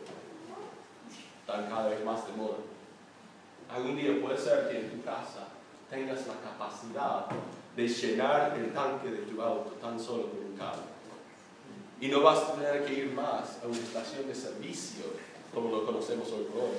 Cada 1.53 1.89
vez 1.89 2.03
más 2.03 2.27
de 2.27 2.33
moda. 2.33 2.57
Algún 3.69 3.97
día 3.97 4.19
puede 4.23 4.39
ser 4.39 4.69
que 4.69 4.81
en 4.81 4.91
tu 4.91 5.05
casa 5.05 5.49
tengas 5.91 6.27
la 6.27 6.35
capacidad 6.35 7.27
de 7.77 7.89
llenar 7.89 8.57
el 8.59 8.73
tanque 8.73 9.11
de 9.11 9.19
tu 9.19 9.41
auto 9.41 9.73
tan 9.73 10.01
solo 10.01 10.31
con 10.31 10.39
un 10.39 10.57
cable. 10.57 10.83
Y 12.01 12.09
no 12.09 12.23
vas 12.23 12.39
a 12.39 12.55
tener 12.55 12.85
que 12.85 12.95
ir 12.95 13.13
más 13.13 13.59
a 13.63 13.67
una 13.67 13.77
estación 13.77 14.27
de 14.27 14.35
servicio, 14.35 15.05
como 15.53 15.71
lo 15.71 15.85
conocemos 15.85 16.31
hoy 16.33 16.45
por 16.45 16.63
hoy, 16.63 16.77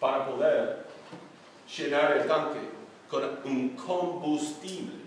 para 0.00 0.26
poder 0.26 0.86
llenar 1.76 2.16
el 2.16 2.26
tanque 2.26 2.60
con 3.10 3.22
un 3.44 3.76
combustible. 3.76 5.04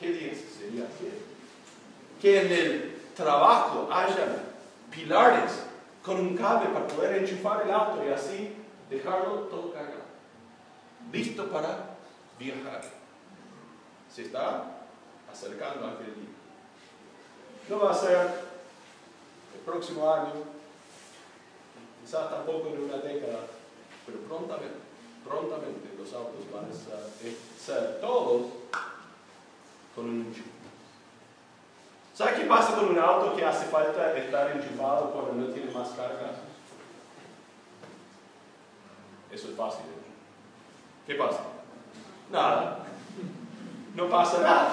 ¿Qué 0.00 0.12
día 0.12 0.32
sería? 0.34 0.86
Que 2.20 2.40
en 2.40 2.52
el 2.52 2.98
trabajo 3.14 3.88
haya 3.92 4.44
pilares 4.90 5.69
con 6.04 6.18
un 6.18 6.36
cable 6.36 6.70
para 6.70 6.86
poder 6.86 7.22
enchufar 7.22 7.62
el 7.62 7.70
auto 7.70 8.02
y 8.04 8.12
así 8.12 8.56
dejarlo 8.88 9.42
todo 9.42 9.72
cargado, 9.72 10.02
listo 11.12 11.46
para 11.50 11.96
viajar. 12.38 12.82
Se 14.12 14.22
está 14.22 14.64
acercando 15.30 15.86
a 15.86 15.92
aquel 15.92 16.14
día. 16.14 16.30
No 17.68 17.78
va 17.80 17.92
a 17.92 17.94
ser 17.94 18.16
el 19.54 19.60
próximo 19.64 20.12
año, 20.12 20.32
quizás 22.02 22.30
tampoco 22.30 22.68
en 22.68 22.84
una 22.84 22.96
década, 22.96 23.46
pero 24.06 24.18
prontamente, 24.20 24.78
prontamente 25.24 25.94
los 25.96 26.12
autos 26.12 26.50
van 26.52 26.64
a 26.64 27.64
ser, 27.64 28.00
todos 28.00 28.46
con 29.94 30.08
un 30.08 30.20
enchufe. 30.26 30.59
¿Sabe 32.20 32.34
qué 32.34 32.44
pasa 32.44 32.74
con 32.74 32.90
un 32.90 32.98
auto 32.98 33.34
que 33.34 33.42
hace 33.42 33.64
falta 33.68 34.14
estar 34.14 34.50
enchufado 34.50 35.10
cuando 35.10 35.32
no 35.32 35.54
tiene 35.54 35.72
más 35.72 35.88
carga? 35.88 36.32
Eso 39.30 39.48
es 39.48 39.56
fácil. 39.56 39.86
¿Qué 41.06 41.14
pasa? 41.14 41.38
Nada. 42.30 42.80
No 43.94 44.06
pasa 44.10 44.42
nada. 44.42 44.68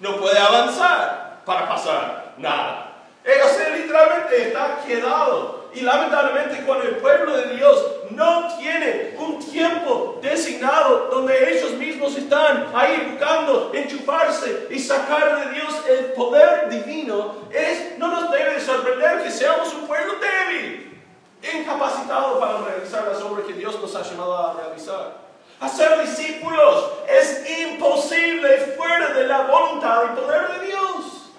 No 0.00 0.16
puede 0.16 0.36
avanzar 0.36 1.42
para 1.46 1.68
pasar 1.68 2.34
nada. 2.38 2.92
Ellos 3.22 3.78
literalmente 3.80 4.48
está 4.48 4.82
quedado. 4.84 5.70
Y 5.72 5.82
lamentablemente 5.82 6.64
cuando 6.66 6.88
el 6.88 6.96
pueblo 6.96 7.36
de 7.36 7.54
Dios 7.54 7.86
no 8.14 8.56
tiene 8.58 9.14
un 9.18 9.38
tiempo 9.38 10.18
designado 10.22 11.08
donde 11.10 11.56
ellos 11.56 11.72
mismos 11.72 12.16
están 12.16 12.70
ahí 12.74 13.08
buscando 13.10 13.72
enchufarse 13.74 14.68
y 14.70 14.78
sacar 14.78 15.44
de 15.44 15.54
Dios 15.54 15.74
el 15.88 16.04
poder 16.12 16.68
divino, 16.68 17.34
es, 17.50 17.98
no 17.98 18.08
nos 18.08 18.30
debe 18.30 18.54
de 18.54 18.60
sorprender 18.60 19.22
que 19.22 19.30
seamos 19.30 19.72
un 19.74 19.86
pueblo 19.86 20.14
débil 20.20 21.02
incapacitado 21.42 22.38
para 22.38 22.58
realizar 22.58 23.06
las 23.06 23.20
obras 23.22 23.46
que 23.46 23.54
Dios 23.54 23.80
nos 23.80 23.94
ha 23.96 24.02
llamado 24.02 24.36
a 24.36 24.54
realizar. 24.54 25.22
Hacer 25.60 26.00
discípulos 26.00 26.90
es 27.08 27.48
imposible 27.60 28.74
fuera 28.76 29.12
de 29.12 29.26
la 29.26 29.42
voluntad 29.42 30.04
y 30.12 30.20
poder 30.20 30.60
de 30.60 30.66
Dios. 30.66 31.30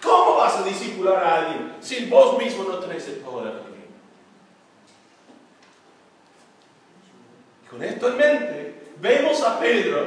¿Cómo 0.00 0.36
vas 0.36 0.56
a 0.56 0.62
discipular 0.62 1.24
a 1.24 1.34
alguien 1.36 1.76
si 1.80 2.06
vos 2.06 2.38
mismo 2.38 2.64
no 2.64 2.78
tenés 2.78 3.06
el 3.08 3.16
poder 3.16 3.54
divino? 3.64 3.72
Con 7.72 7.82
esto 7.82 8.08
en 8.08 8.16
mente, 8.18 8.74
vemos 9.00 9.40
a 9.40 9.58
Pedro 9.58 10.06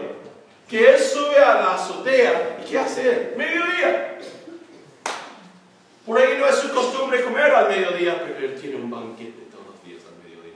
que 0.69 0.87
él 0.87 0.99
sube 0.99 1.39
a 1.39 1.55
la 1.55 1.73
azotea 1.73 2.59
y 2.61 2.69
¿qué 2.69 2.77
hace? 2.77 3.33
Mediodía. 3.35 4.19
Por 6.05 6.19
ahí 6.19 6.37
no 6.37 6.45
es 6.45 6.57
su 6.57 6.71
costumbre 6.71 7.23
comer 7.23 7.51
al 7.55 7.67
mediodía, 7.67 8.23
pero 8.23 8.37
él 8.37 8.61
tiene 8.61 8.75
un 8.75 8.91
banquete 8.91 9.47
todos 9.51 9.65
los 9.65 9.83
días 9.83 10.03
al 10.05 10.23
mediodía. 10.23 10.53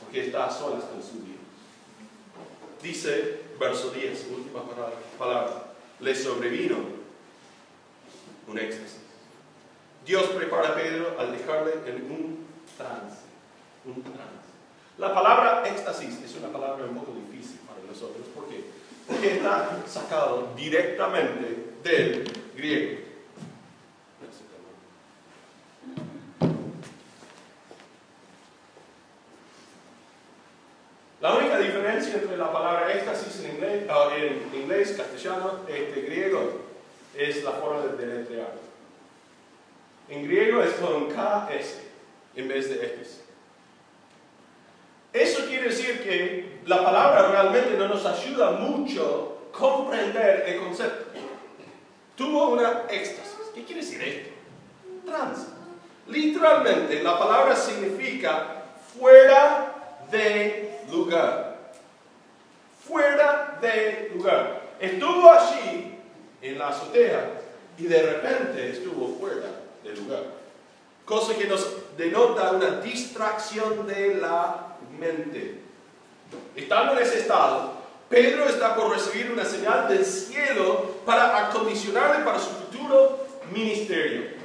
Porque 0.00 0.26
está 0.26 0.46
a 0.46 0.50
solas 0.50 0.82
con 0.82 1.00
su 1.00 1.24
Dios. 1.24 1.38
Dice, 2.82 3.42
verso 3.60 3.90
10, 3.90 4.26
última 4.32 4.62
palabra, 5.16 5.74
le 6.00 6.14
sobrevino 6.14 6.76
un 8.48 8.58
éxtasis. 8.58 8.98
Dios 10.04 10.24
prepara 10.24 10.70
a 10.70 10.74
Pedro 10.74 11.16
al 11.20 11.30
dejarle 11.30 11.72
en 11.86 12.10
un 12.10 12.46
trance. 12.76 13.26
Un 13.84 14.02
trance. 14.02 14.45
La 14.98 15.12
palabra 15.12 15.62
éxtasis 15.68 16.22
es 16.24 16.36
una 16.36 16.48
palabra 16.48 16.86
un 16.86 16.96
poco 16.96 17.12
difícil 17.12 17.60
para 17.66 17.80
nosotros. 17.86 18.26
¿Por 18.34 18.48
qué? 18.48 18.64
Porque 19.06 19.34
está 19.34 19.82
sacado 19.86 20.54
directamente 20.56 21.74
del 21.82 22.24
griego. 22.56 23.00
La 31.20 31.34
única 31.34 31.58
diferencia 31.58 32.14
entre 32.14 32.38
la 32.38 32.50
palabra 32.50 32.94
éxtasis 32.94 33.44
en 33.44 33.56
inglés, 33.56 33.84
ah, 33.90 34.08
en 34.16 34.58
inglés 34.58 34.94
castellano, 34.96 35.60
este, 35.68 36.02
griego, 36.02 36.60
es 37.14 37.44
la 37.44 37.52
forma 37.52 37.82
de 37.82 38.06
deletrear. 38.06 38.54
En 40.08 40.24
griego 40.24 40.62
es 40.62 40.72
con 40.74 41.08
KS 41.08 41.80
en 42.36 42.48
vez 42.48 42.70
de 42.70 42.86
X. 42.86 43.25
Eso 45.16 45.46
quiere 45.46 45.70
decir 45.70 46.02
que 46.02 46.60
la 46.66 46.84
palabra 46.84 47.28
realmente 47.28 47.78
no 47.78 47.88
nos 47.88 48.04
ayuda 48.04 48.50
mucho 48.50 49.38
a 49.48 49.56
comprender 49.56 50.44
el 50.46 50.60
concepto. 50.60 51.18
Tuvo 52.14 52.50
una 52.50 52.82
éxtasis. 52.90 53.34
¿Qué 53.54 53.64
quiere 53.64 53.80
decir 53.80 54.02
esto? 54.02 54.30
Trans. 55.06 55.46
Literalmente, 56.08 57.02
la 57.02 57.18
palabra 57.18 57.56
significa 57.56 58.64
fuera 58.98 60.02
de 60.10 60.80
lugar. 60.90 61.72
Fuera 62.86 63.58
de 63.60 64.10
lugar. 64.14 64.60
Estuvo 64.78 65.32
allí 65.32 65.98
en 66.42 66.58
la 66.58 66.68
azotea 66.68 67.40
y 67.78 67.84
de 67.84 68.02
repente 68.02 68.70
estuvo 68.70 69.16
fuera 69.18 69.48
de 69.82 69.96
lugar. 69.96 70.24
Cosa 71.06 71.34
que 71.34 71.46
nos 71.46 71.96
denota 71.96 72.52
una 72.52 72.80
distracción 72.80 73.86
de 73.86 74.16
la 74.16 74.75
mente. 74.98 75.62
Estando 76.54 76.92
en 76.92 76.98
ese 76.98 77.20
estado, 77.20 77.72
Pedro 78.08 78.48
está 78.48 78.74
por 78.74 78.90
recibir 78.90 79.30
una 79.32 79.44
señal 79.44 79.88
del 79.88 80.04
cielo 80.04 80.96
para 81.04 81.48
acondicionarle 81.48 82.24
para 82.24 82.38
su 82.38 82.50
futuro 82.50 83.26
ministerio. 83.52 84.36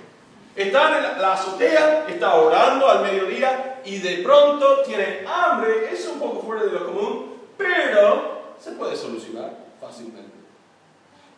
Está 0.56 0.98
en 0.98 1.22
la 1.22 1.34
azotea, 1.34 2.06
está 2.10 2.36
orando 2.36 2.90
al 2.90 3.04
mediodía 3.04 3.82
y 3.86 4.00
de 4.00 4.18
pronto 4.18 4.82
tiene 4.84 5.26
hambre. 5.26 5.94
Es 5.94 6.08
un 6.08 6.20
poco 6.20 6.42
fuera 6.42 6.64
de 6.64 6.72
lo 6.72 6.88
común, 6.88 7.38
pero 7.58 8.56
se 8.60 8.72
puede 8.72 8.96
solucionar 8.96 9.52
fácilmente. 9.80 10.32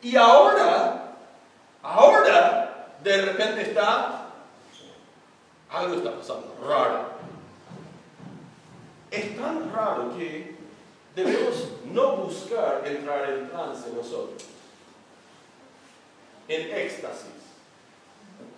Y 0.02 0.16
ahora, 0.16 1.14
ahora, 1.84 2.88
de 3.04 3.22
repente 3.22 3.62
está, 3.62 4.26
algo 5.70 5.96
está 5.96 6.16
pasando 6.16 6.56
raro. 6.68 7.13
Es 9.14 9.38
tan 9.38 9.72
raro 9.72 10.18
que 10.18 10.56
debemos 11.16 11.68
no 11.86 12.18
buscar 12.18 12.82
entrar 12.84 13.30
en 13.30 13.48
trance 13.48 13.92
nosotros, 13.96 14.44
en 16.48 16.76
éxtasis. 16.76 17.28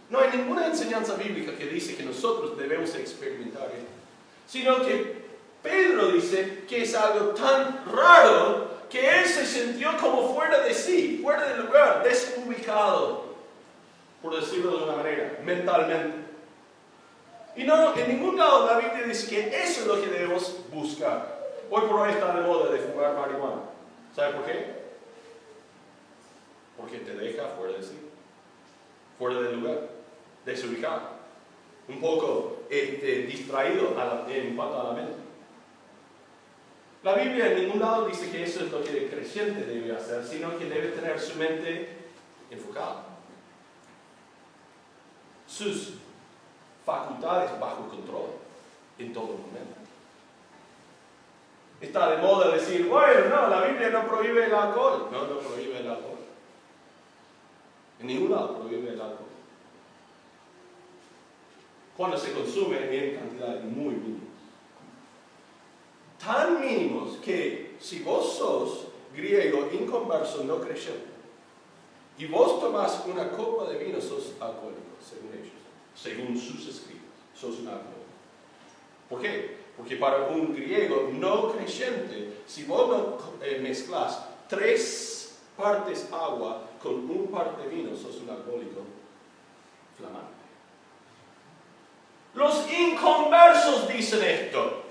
No 0.10 0.20
hay 0.20 0.30
ninguna 0.38 0.68
enseñanza 0.68 1.16
bíblica 1.16 1.58
que 1.58 1.66
dice 1.66 1.98
que 1.98 2.04
nosotros 2.04 2.58
debemos 2.58 2.96
experimentar 2.96 3.66
esto, 3.66 3.92
sino 4.48 4.82
que 4.86 5.26
Pedro 5.62 6.08
dice 6.14 6.64
que 6.70 6.84
es 6.84 6.96
algo 6.96 7.32
tan 7.32 7.84
raro 7.92 8.70
que 8.90 9.10
él 9.10 9.26
se 9.26 9.46
sintió 9.46 9.98
como 9.98 10.34
fuera 10.34 10.62
de 10.62 10.74
sí, 10.74 11.20
fuera 11.22 11.50
del 11.50 11.66
lugar, 11.66 12.02
desubicado, 12.02 13.26
por 14.22 14.40
decirlo 14.40 14.78
de 14.78 14.84
una 14.86 14.96
manera, 14.96 15.38
mentalmente. 15.44 16.25
Y 17.56 17.64
no, 17.64 17.96
en 17.96 18.08
ningún 18.10 18.38
lado 18.38 18.66
la 18.66 18.78
Biblia 18.80 19.08
dice 19.08 19.30
que 19.30 19.64
eso 19.64 19.82
es 19.82 19.88
lo 19.88 20.02
que 20.02 20.08
debemos 20.08 20.58
buscar. 20.74 21.36
Hoy 21.70 21.82
por 21.88 22.02
hoy 22.02 22.12
está 22.12 22.36
de 22.36 22.48
moda 22.48 22.72
de 22.72 22.80
fumar 22.80 23.16
marihuana. 23.16 23.62
¿Sabe 24.14 24.34
por 24.34 24.46
qué? 24.46 24.76
Porque 26.78 27.00
te 27.00 27.16
deja 27.16 27.48
fuera 27.58 27.74
de 27.74 27.84
sí, 27.84 27.98
fuera 29.18 29.42
del 29.42 29.60
lugar, 29.60 29.90
desubicado, 30.46 31.02
un 31.88 32.02
poco 32.02 32.64
este, 32.70 33.24
distraído 33.24 33.96
en 34.28 34.56
cuanto 34.56 34.82
a 34.82 34.84
la 34.84 34.92
mente. 34.92 35.16
La 37.04 37.14
Biblia 37.14 37.52
en 37.52 37.62
ningún 37.62 37.80
lado 37.80 38.08
dice 38.08 38.32
que 38.32 38.44
eso 38.44 38.66
es 38.66 38.72
lo 38.72 38.84
que 38.84 38.98
el 38.98 39.10
creyente 39.10 39.64
debe 39.66 39.96
hacer, 39.96 40.26
sino 40.26 40.58
que 40.58 40.66
debe 40.66 40.88
tener 40.90 41.20
su 41.20 41.38
mente 41.38 41.90
enfocada. 42.50 43.06
Sus 45.48 45.94
facultades 46.86 47.60
bajo 47.60 47.90
control 47.90 48.30
en 49.00 49.14
todo 49.14 49.28
momento. 49.28 49.76
Está 51.82 52.12
de 52.12 52.18
moda 52.18 52.52
decir, 52.52 52.88
bueno, 52.88 53.30
no, 53.30 53.48
la 53.48 53.66
Biblia 53.66 53.90
no 53.90 54.08
prohíbe 54.08 54.46
el 54.46 54.54
alcohol. 54.54 55.10
No, 55.12 55.28
no 55.28 55.40
prohíbe 55.40 55.80
el 55.80 55.90
alcohol. 55.90 56.20
En 58.00 58.08
ningún 58.08 58.32
lado 58.32 58.60
prohíbe 58.60 58.94
el 58.94 59.02
alcohol. 59.02 59.26
Cuando 61.98 62.18
se 62.18 62.34
consume 62.34 62.78
en 62.78 63.16
cantidades 63.16 63.64
muy 63.64 63.96
mínimas. 63.96 64.26
Tan 66.24 66.60
mínimos 66.60 67.18
que 67.18 67.76
si 67.80 68.02
vos 68.02 68.38
sos 68.38 68.88
griego 69.14 69.70
inconverso 69.72 70.44
no 70.44 70.60
creyente 70.60 71.16
y 72.18 72.26
vos 72.26 72.60
tomás 72.60 73.04
una 73.06 73.30
copa 73.32 73.70
de 73.70 73.78
vino, 73.78 74.02
sos 74.02 74.34
alcohólico, 74.40 74.96
según 75.02 75.34
ellos, 75.34 75.65
según 75.96 76.38
sus 76.38 76.68
escritos, 76.68 77.04
sos 77.34 77.60
un 77.60 77.68
alcohólico. 77.68 77.96
¿Por 79.10 79.22
qué? 79.22 79.58
Porque 79.78 79.96
para 79.98 80.28
un 80.28 80.54
griego 80.56 81.10
no 81.14 81.54
creyente, 81.54 82.42
si 82.46 82.64
vos 82.64 82.90
no 82.90 83.18
eh, 83.44 83.60
mezclas 83.62 84.26
tres 84.48 85.38
partes 85.58 86.08
agua 86.12 86.64
con 86.82 87.10
un 87.10 87.28
parte 87.28 87.68
vino, 87.68 87.96
sos 87.96 88.18
un 88.18 88.30
alcohólico 88.30 88.82
flamante. 89.98 90.36
Los 92.36 92.70
inconversos 92.70 93.88
dicen 93.88 94.24
esto. 94.24 94.84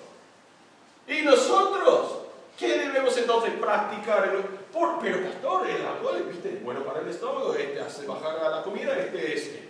Y 1.07 1.23
nosotros, 1.23 2.21
¿qué 2.59 2.79
debemos 2.79 3.17
entonces 3.19 3.53
practicar? 3.61 4.33
Por, 4.73 4.99
pero 4.99 5.23
pastor, 5.23 5.69
el 5.69 5.85
alcohol 5.85 6.25
¿viste? 6.29 6.61
bueno 6.65 6.83
para 6.83 7.01
el 7.01 7.09
estómago, 7.09 7.55
este 7.55 7.81
hace 7.81 8.07
bajar 8.07 8.51
la 8.51 8.63
comida, 8.63 8.99
este 8.99 9.35
es... 9.35 9.64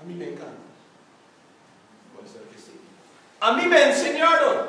A 0.00 0.04
mí 0.04 0.14
me 0.14 0.28
encanta. 0.28 0.46
Puede 2.14 2.28
ser 2.28 2.42
que 2.42 2.58
sí. 2.58 2.72
A 3.40 3.52
mí 3.52 3.66
me 3.66 3.90
enseñaron. 3.90 4.66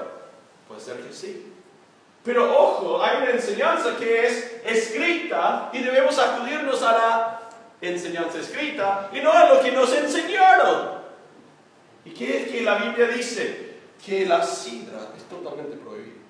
Puede 0.68 0.82
ser 0.82 0.98
que 0.98 1.14
sí. 1.14 1.54
Pero 2.24 2.56
ojo, 2.56 3.02
hay 3.02 3.24
una 3.24 3.32
enseñanza 3.32 3.96
que 3.98 4.28
es 4.28 4.62
escrita 4.64 5.70
y 5.74 5.80
debemos 5.80 6.20
acudirnos 6.20 6.84
a 6.84 6.92
la 6.92 7.42
enseñanza 7.82 8.40
escrita 8.40 9.10
y 9.12 9.22
no 9.22 9.32
a 9.32 9.54
lo 9.54 9.62
que 9.62 9.72
nos 9.72 9.92
enseñaron. 9.94 11.02
¿Y 12.06 12.12
qué 12.12 12.42
es 12.42 12.52
que 12.52 12.62
la 12.62 12.76
Biblia 12.76 13.08
dice? 13.08 13.72
Que 14.04 14.26
la 14.26 14.44
sidra 14.44 15.10
es 15.16 15.24
totalmente 15.24 15.78
prohibida. 15.78 16.22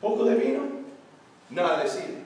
Poco 0.00 0.24
de 0.24 0.34
vino, 0.34 0.62
nada 1.50 1.82
de 1.82 1.88
sidra. 1.88 2.20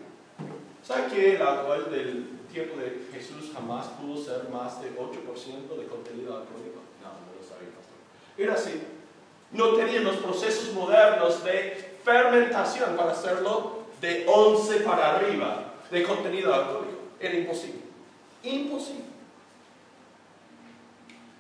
¿Sabe 0.83 1.07
que 1.07 1.37
el 1.37 1.43
alcohol 1.43 1.89
del 1.91 2.38
tiempo 2.53 2.77
de 2.77 3.09
Jesús 3.13 3.51
jamás 3.55 3.87
pudo 4.01 4.23
ser 4.23 4.49
más 4.49 4.81
de 4.83 4.91
8% 4.91 5.77
de 5.77 5.87
contenido 5.87 6.37
alcohólico? 6.37 6.81
No, 7.03 7.09
no 7.09 7.39
lo 7.39 7.47
sabía, 7.47 7.71
pastor. 7.75 7.97
Era 8.37 8.55
así. 8.55 8.83
No 9.53 9.75
tenían 9.75 10.05
los 10.05 10.17
procesos 10.17 10.75
modernos 10.75 11.43
de 11.45 11.99
fermentación 12.05 12.97
para 12.97 13.13
hacerlo 13.13 13.85
de 14.01 14.25
11 14.29 14.81
para 14.81 15.17
arriba 15.17 15.75
de 15.91 16.03
contenido 16.03 16.55
alcohólico. 16.55 16.99
Era 17.21 17.35
imposible. 17.35 17.81
Imposible. 18.43 19.05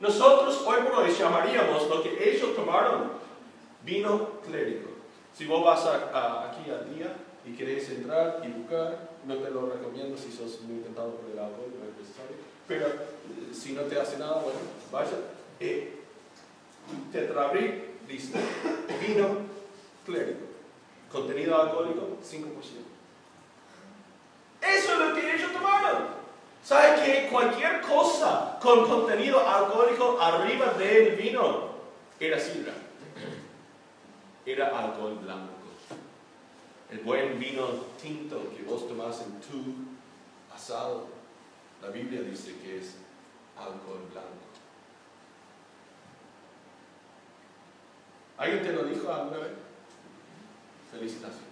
Nosotros 0.00 0.62
hoy 0.66 0.82
por 0.82 1.02
hoy 1.02 1.10
llamaríamos 1.10 1.88
lo 1.88 2.02
que 2.02 2.30
ellos 2.30 2.54
tomaron 2.54 3.10
vino 3.84 4.40
clérico. 4.46 4.90
Si 5.34 5.46
vos 5.46 5.64
vas 5.64 5.86
aquí 5.86 6.70
al 6.70 6.94
día 6.94 7.16
y 7.44 7.52
querés 7.52 7.88
entrar 7.90 8.40
y 8.44 8.48
buscar, 8.48 9.07
no 9.28 9.36
te 9.36 9.50
lo 9.50 9.66
recomiendo 9.66 10.16
si 10.16 10.32
sos 10.32 10.62
muy 10.62 10.80
tentado 10.80 11.16
por 11.16 11.30
el 11.30 11.38
alcohol, 11.38 11.70
no 11.78 11.84
es 11.84 11.98
necesario. 12.00 12.36
Pero 12.66 12.86
eh, 12.86 13.52
si 13.52 13.74
no 13.74 13.82
te 13.82 14.00
hace 14.00 14.18
nada, 14.18 14.40
bueno, 14.42 14.58
vaya. 14.90 15.12
Eh, 15.60 16.00
tetrabric 17.12 18.06
dice 18.08 18.38
vino 19.06 19.26
clérico, 20.06 20.40
contenido 21.12 21.60
alcohólico 21.60 22.16
5%. 22.22 22.46
Eso 24.62 24.92
es 24.92 24.98
lo 24.98 25.14
que 25.14 25.34
ellos 25.34 25.52
tomaron. 25.52 26.18
¿Sabe 26.64 27.04
que 27.04 27.28
cualquier 27.28 27.82
cosa 27.82 28.58
con 28.62 28.88
contenido 28.88 29.46
alcohólico 29.46 30.18
arriba 30.20 30.72
del 30.72 31.16
vino 31.16 31.68
era 32.18 32.38
sidra? 32.40 32.72
Era 34.46 34.78
alcohol 34.78 35.18
blanco. 35.22 35.57
El 36.90 37.00
buen 37.00 37.38
vino 37.38 37.66
tinto 38.00 38.50
que 38.56 38.62
vos 38.62 38.88
tomás 38.88 39.20
en 39.20 39.38
tu 39.40 39.74
asado, 40.54 41.08
la 41.82 41.90
Biblia 41.90 42.22
dice 42.22 42.56
que 42.58 42.78
es 42.78 42.94
alcohol 43.56 44.08
blanco. 44.10 44.30
¿Alguien 48.38 48.62
te 48.62 48.72
lo 48.72 48.84
dijo 48.84 49.12
alguna 49.12 49.36
vez? 49.38 49.52
Felicitaciones. 50.90 51.46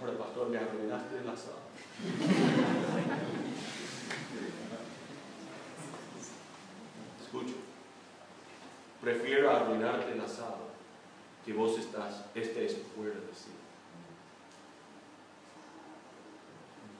Ahora, 0.00 0.18
pastor, 0.18 0.48
me 0.48 0.58
arruinaste 0.58 1.18
el 1.18 1.28
asado. 1.28 1.60
Escucho. 7.22 7.54
Prefiero 9.00 9.50
arruinarte 9.50 10.15
que 11.46 11.52
vos 11.52 11.78
estás, 11.78 12.24
estés 12.34 12.76
fuera 12.96 13.14
de 13.14 13.32
sí. 13.32 13.52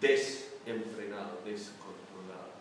Desenfrenado, 0.00 1.40
descontrolado. 1.44 2.54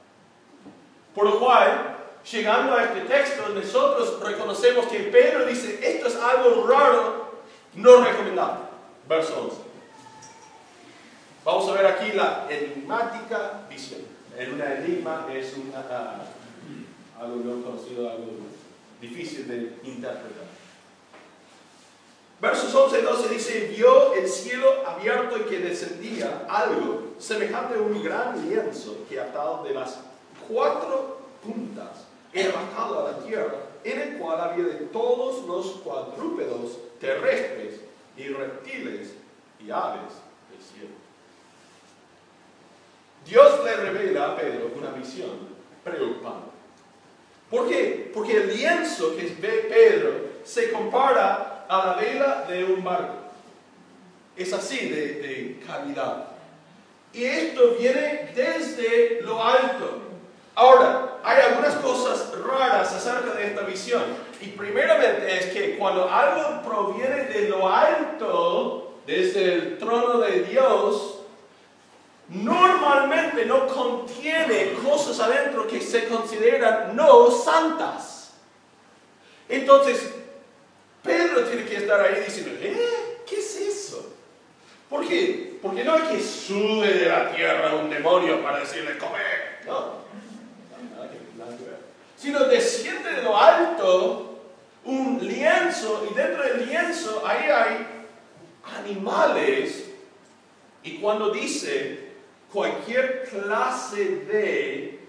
Por 1.13 1.25
lo 1.25 1.39
cual, 1.39 1.97
llegando 2.29 2.73
a 2.73 2.85
este 2.85 3.01
texto, 3.01 3.49
nosotros 3.49 4.19
reconocemos 4.19 4.87
que 4.87 4.99
Pedro 4.99 5.45
dice, 5.45 5.79
esto 5.83 6.07
es 6.07 6.15
algo 6.15 6.65
raro, 6.65 7.43
no 7.75 8.03
recomendable. 8.03 8.65
Verso 9.07 9.43
11. 9.43 9.57
Vamos 11.43 11.69
a 11.69 11.73
ver 11.73 11.85
aquí 11.85 12.13
la 12.13 12.47
enigmática 12.49 13.67
visión. 13.69 14.01
En 14.35 14.55
una 14.55 14.73
enigma 14.73 15.27
es 15.31 15.55
uh, 15.55 17.21
algo 17.21 17.35
no 17.35 17.63
conocido, 17.63 18.09
algo 18.09 18.31
difícil 18.99 19.47
de 19.47 19.77
interpretar. 19.87 20.64
Versos 22.41 22.75
11 22.75 22.99
y 22.99 23.01
12 23.01 23.29
dice, 23.29 23.73
vio 23.75 24.13
el 24.13 24.27
cielo 24.27 24.85
abierto 24.85 25.37
y 25.37 25.43
que 25.43 25.59
descendía 25.59 26.45
algo 26.49 27.13
semejante 27.17 27.75
a 27.75 27.81
un 27.81 28.03
gran 28.03 28.47
lienzo 28.47 28.97
que 29.09 29.19
atado 29.19 29.63
de 29.63 29.73
las 29.73 29.99
cuatro 30.47 31.19
puntas 31.43 32.05
era 32.33 32.51
bajado 32.51 32.99
a 33.07 33.11
la 33.11 33.19
tierra, 33.19 33.55
en 33.83 34.01
el 34.01 34.17
cual 34.17 34.41
había 34.41 34.65
de 34.65 34.85
todos 34.87 35.45
los 35.45 35.77
cuadrúpedos 35.81 36.77
terrestres 36.99 37.79
y 38.17 38.27
reptiles 38.27 39.13
y 39.65 39.71
aves 39.71 40.11
del 40.51 40.61
cielo. 40.61 40.95
Dios 43.25 43.63
le 43.63 43.75
revela 43.77 44.31
a 44.31 44.35
Pedro 44.35 44.71
una 44.77 44.91
visión 44.91 45.31
preocupante. 45.83 46.49
¿Por 47.49 47.69
qué? 47.69 48.11
Porque 48.13 48.37
el 48.37 48.55
lienzo 48.55 49.15
que 49.15 49.35
ve 49.39 49.67
Pedro 49.69 50.11
se 50.43 50.71
compara 50.71 51.54
a 51.67 51.85
la 51.85 51.93
vela 51.93 52.45
de 52.47 52.63
un 52.65 52.83
barco. 52.83 53.15
Es 54.35 54.51
así 54.53 54.89
de, 54.89 55.07
de 55.15 55.63
calidad. 55.65 56.27
Y 57.13 57.23
esto 57.23 57.75
viene 57.79 58.31
desde 58.35 59.21
lo 59.21 59.41
alto. 59.41 60.01
Ahora, 60.55 61.17
hay 61.23 61.41
algunas 61.41 61.75
cosas 61.75 62.33
raras 62.39 62.93
acerca 62.93 63.33
de 63.33 63.47
esta 63.47 63.61
visión. 63.61 64.03
Y 64.41 64.47
primeramente 64.47 65.37
es 65.37 65.45
que 65.47 65.77
cuando 65.77 66.09
algo 66.09 66.61
proviene 66.61 67.23
de 67.25 67.49
lo 67.49 67.69
alto, 67.69 68.95
desde 69.05 69.53
el 69.53 69.77
trono 69.77 70.19
de 70.19 70.41
Dios, 70.41 71.19
normalmente 72.29 73.45
no 73.45 73.67
contiene 73.67 74.73
cosas 74.73 75.19
adentro 75.19 75.67
que 75.67 75.79
se 75.79 76.07
consideran 76.07 76.95
no 76.95 77.31
santas. 77.31 78.33
Entonces, 79.47 80.13
Pedro 81.05 81.43
tiene 81.45 81.65
que 81.65 81.77
estar 81.77 82.01
ahí 82.01 82.23
diciendo, 82.25 82.51
¿eh? 82.61 83.19
¿Qué 83.27 83.37
es 83.37 83.55
eso? 83.57 84.13
Porque 84.89 85.59
no 85.61 85.93
hay 85.93 86.01
que 86.03 86.21
sube 86.21 86.87
de 86.87 87.09
la 87.09 87.31
tierra 87.31 87.75
un 87.75 87.89
demonio 87.89 88.41
para 88.41 88.59
decirle, 88.59 88.97
comer. 88.97 89.61
No. 89.65 90.05
Sino 92.17 92.45
desciende 92.45 93.11
de 93.11 93.21
lo 93.21 93.37
alto 93.37 94.39
un 94.83 95.19
lienzo 95.21 96.07
y 96.09 96.13
dentro 96.13 96.43
del 96.43 96.67
lienzo 96.67 97.23
ahí 97.25 97.49
hay 97.49 97.87
animales 98.79 99.85
y 100.83 100.97
cuando 100.97 101.31
dice 101.31 102.11
cualquier 102.53 103.27
clase 103.29 104.17
de 104.27 104.99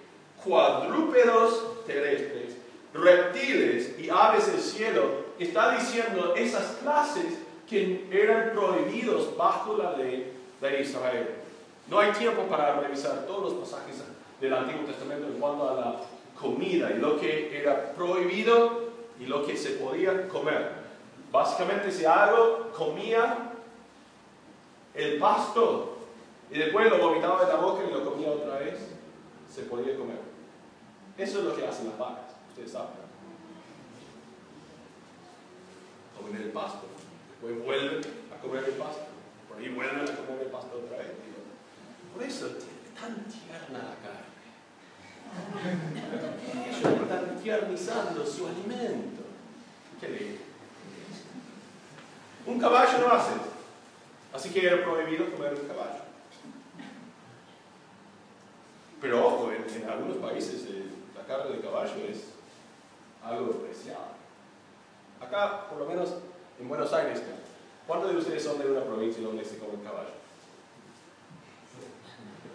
cuadrúpedos 0.42 1.84
terrestres, 1.86 2.56
reptiles 2.94 3.98
y 3.98 4.08
aves 4.08 4.50
del 4.50 4.60
cielo, 4.60 5.25
está 5.38 5.76
diciendo 5.76 6.34
esas 6.36 6.76
clases 6.82 7.38
que 7.68 8.08
eran 8.10 8.52
prohibidos 8.52 9.36
bajo 9.36 9.76
la 9.76 9.96
ley 9.96 10.32
de 10.60 10.80
Israel. 10.80 11.28
No 11.88 11.98
hay 11.98 12.12
tiempo 12.12 12.42
para 12.42 12.80
revisar 12.80 13.26
todos 13.26 13.52
los 13.52 13.68
pasajes 13.68 14.02
del 14.40 14.54
Antiguo 14.54 14.84
Testamento 14.84 15.26
en 15.26 15.34
cuanto 15.34 15.68
a 15.68 15.74
la 15.74 15.96
comida 16.38 16.90
y 16.90 16.98
lo 16.98 17.18
que 17.18 17.58
era 17.58 17.92
prohibido 17.92 18.86
y 19.18 19.26
lo 19.26 19.44
que 19.46 19.56
se 19.56 19.70
podía 19.70 20.28
comer. 20.28 20.70
Básicamente 21.32 21.90
si 21.90 22.04
algo 22.04 22.70
comía 22.76 23.52
el 24.94 25.18
pasto 25.18 25.98
y 26.50 26.58
después 26.58 26.90
lo 26.90 26.98
vomitaba 26.98 27.44
de 27.44 27.52
la 27.52 27.58
boca 27.58 27.82
y 27.84 27.92
lo 27.92 28.04
comía 28.04 28.30
otra 28.30 28.58
vez, 28.58 28.74
se 29.52 29.62
podía 29.62 29.96
comer. 29.96 30.18
Eso 31.18 31.38
es 31.38 31.44
lo 31.44 31.56
que 31.56 31.66
hacen 31.66 31.88
las 31.88 31.98
vacas, 31.98 32.34
ustedes 32.50 32.72
saben. 32.72 33.05
Comen 36.26 36.42
el 36.42 36.50
pasto, 36.50 36.88
después 37.30 37.64
vuelven 37.64 38.00
a 38.34 38.42
comer 38.42 38.64
el 38.64 38.74
pasto, 38.74 39.06
por 39.48 39.58
ahí 39.58 39.68
vuelven 39.68 40.00
a 40.00 40.16
comer 40.16 40.42
el 40.42 40.48
pasto 40.48 40.82
otra 40.84 40.98
vez. 40.98 41.12
Por 42.12 42.22
eso 42.22 42.46
es 42.46 42.54
tan 42.98 43.14
tierna 43.26 43.78
la 43.78 43.94
carne. 44.02 44.26
Ellos 46.66 47.02
están 47.02 47.38
tiernizando 47.40 48.26
su 48.26 48.46
alimento. 48.46 49.22
¿Qué 50.00 50.08
le 50.08 50.38
Un 52.50 52.58
caballo 52.58 52.98
no 52.98 53.14
hace 53.14 53.32
Así 54.32 54.50
que 54.50 54.66
era 54.66 54.84
prohibido 54.84 55.30
comer 55.30 55.54
un 55.54 55.68
caballo. 55.68 56.02
Pero 59.00 59.26
ojo, 59.26 59.52
en, 59.52 59.88
algunos 59.88 60.16
países 60.16 60.66
eh, 60.68 60.86
la 61.16 61.24
carne 61.24 61.56
de 61.56 61.62
caballo 61.62 62.04
es 62.08 62.32
algo 63.22 63.50
especial. 63.50 64.15
Acá, 65.20 65.68
por 65.68 65.78
lo 65.78 65.86
menos 65.86 66.14
en 66.60 66.68
Buenos 66.68 66.92
Aires, 66.92 67.22
¿cuántos 67.86 68.12
de 68.12 68.18
ustedes 68.18 68.44
son 68.44 68.58
de 68.58 68.70
una 68.70 68.82
provincia 68.82 69.22
donde 69.22 69.44
se 69.44 69.58
come 69.58 69.82
caballo? 69.82 70.10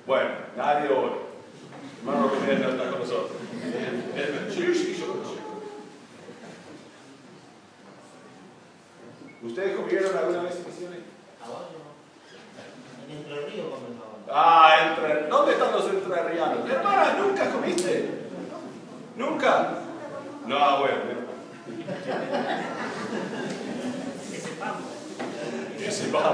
Bueno, 0.05 0.30
nadie 0.57 0.89
hoy. 0.89 1.12
Hermano 1.99 2.30
Romero 2.30 2.59
no 2.59 2.70
está 2.70 2.89
con 2.89 2.99
nosotros. 2.99 3.32
¿Ustedes 9.43 9.76
comieron 9.76 10.18
alguna 10.18 10.43
vez 10.43 10.55
en 10.55 10.66
misiones? 10.66 10.99
En 13.09 13.18
Entre 13.18 13.49
Ríos 13.49 13.66
Ah, 14.34 14.95
entre, 14.95 15.28
¿dónde 15.28 15.51
están 15.53 15.72
los 15.74 15.89
entrerrianos? 15.89 16.70
Hermana, 16.70 17.16
¿nunca 17.20 17.51
comiste? 17.51 18.09
¿Nunca? 19.18 19.74
No, 20.45 20.80
bueno. 20.80 21.31
Ese 24.32 24.49
pan. 24.59 24.74
Ese 25.80 26.07
pan. 26.09 26.34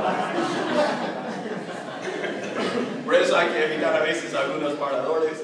Por 3.06 3.16
eso 3.16 3.38
hay 3.38 3.48
que 3.50 3.66
evitar 3.66 3.96
a 3.96 4.00
veces 4.00 4.34
algunos 4.34 4.74
paradores 4.74 5.44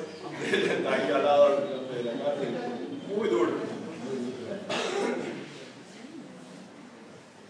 ahí 0.52 1.12
al 1.12 1.24
lado 1.24 1.50
de 1.94 2.04
la 2.04 2.12
carne. 2.12 2.48
Muy 3.16 3.30
duro. 3.30 3.52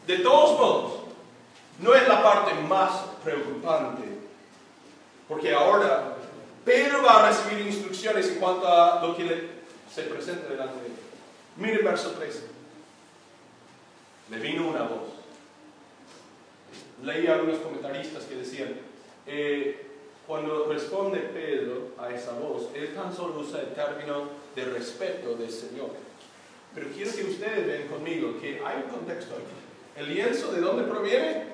De 0.08 0.18
todos 0.20 0.60
modos, 0.60 0.94
no 1.80 1.96
es 1.96 2.08
la 2.08 2.22
parte 2.22 2.54
más 2.68 2.92
preocupante, 3.24 4.04
porque 5.28 5.54
ahora 5.54 6.16
Pedro 6.66 7.04
va 7.04 7.24
a 7.26 7.30
recibir 7.30 7.66
instrucciones 7.66 8.28
en 8.30 8.36
cuanto 8.36 8.68
a 8.68 9.02
lo 9.02 9.16
que 9.16 9.24
le, 9.24 9.50
se 9.94 10.04
presenta 10.04 10.50
delante 10.50 10.80
de 10.82 10.86
él. 10.88 10.94
Miren 11.58 11.84
verso 11.84 12.12
13. 12.12 12.40
Le 14.32 14.38
vino 14.40 14.68
una 14.68 14.84
voz. 14.84 15.10
Leí 17.04 17.28
algunos 17.28 17.60
comentaristas 17.60 18.24
que 18.24 18.36
decían, 18.36 18.74
eh, 19.28 19.88
cuando 20.26 20.66
responde 20.66 21.20
Pedro 21.20 21.92
a 21.98 22.10
esa 22.10 22.34
voz, 22.34 22.70
él 22.74 22.94
tan 22.94 23.14
solo 23.14 23.40
usa 23.40 23.62
el 23.62 23.74
término 23.74 24.30
de 24.56 24.66
respeto 24.66 25.36
del 25.36 25.52
Señor. 25.52 25.92
Pero 26.74 26.88
quiero 26.96 27.12
que 27.12 27.24
ustedes 27.26 27.68
vean 27.68 27.88
conmigo 27.88 28.40
que 28.40 28.62
hay 28.66 28.84
un 28.86 28.90
contexto 28.90 29.36
aquí. 29.36 30.00
¿El 30.02 30.14
lienzo 30.14 30.52
de 30.52 30.62
dónde 30.62 30.84
proviene? 30.84 31.54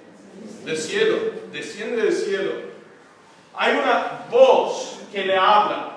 Del 0.63 0.77
cielo, 0.77 1.17
desciende 1.51 2.03
del 2.03 2.13
cielo. 2.13 2.51
Hay 3.55 3.75
una 3.75 4.25
voz 4.29 4.99
que 5.11 5.25
le 5.25 5.35
habla. 5.35 5.88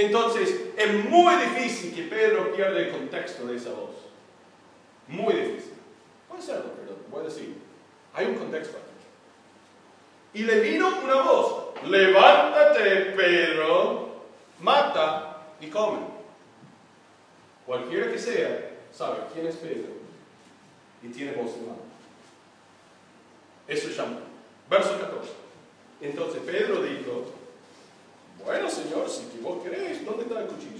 Entonces, 0.00 0.60
es 0.76 1.04
muy 1.06 1.34
difícil 1.34 1.92
que 1.92 2.02
Pedro 2.02 2.52
pierda 2.54 2.78
el 2.78 2.92
contexto 2.92 3.46
de 3.46 3.56
esa 3.56 3.70
voz. 3.70 3.90
Muy 5.08 5.34
difícil. 5.34 5.72
Puede 6.28 6.40
serlo, 6.40 6.70
pero 6.76 6.96
voy 7.10 7.22
a 7.22 7.28
decir, 7.28 7.56
hay 8.14 8.26
un 8.26 8.36
contexto 8.36 8.76
aquí. 8.76 10.40
Y 10.40 10.44
le 10.44 10.60
vino 10.60 10.88
una 11.02 11.22
voz, 11.22 11.74
levántate 11.84 13.12
Pedro, 13.16 14.22
mata 14.60 15.42
y 15.60 15.66
come. 15.66 15.98
Cualquiera 17.66 18.08
que 18.08 18.18
sea, 18.18 18.70
sabe 18.92 19.18
quién 19.34 19.48
es 19.48 19.56
Pedro 19.56 19.90
y 21.02 21.08
tiene 21.08 21.32
voz 21.32 21.56
humana. 21.56 21.82
Eso 23.66 23.88
llama. 23.88 24.20
Verso 24.70 24.96
14. 25.00 25.32
Entonces 26.02 26.40
Pedro 26.46 26.82
dijo, 26.82 27.32
bueno 28.44 28.70
Señor, 28.70 29.08
si 29.08 29.38
vos 29.40 29.62
querés, 29.62 30.04
¿dónde 30.04 30.22
está 30.22 30.40
el 30.40 30.46
cuchillo? 30.46 30.78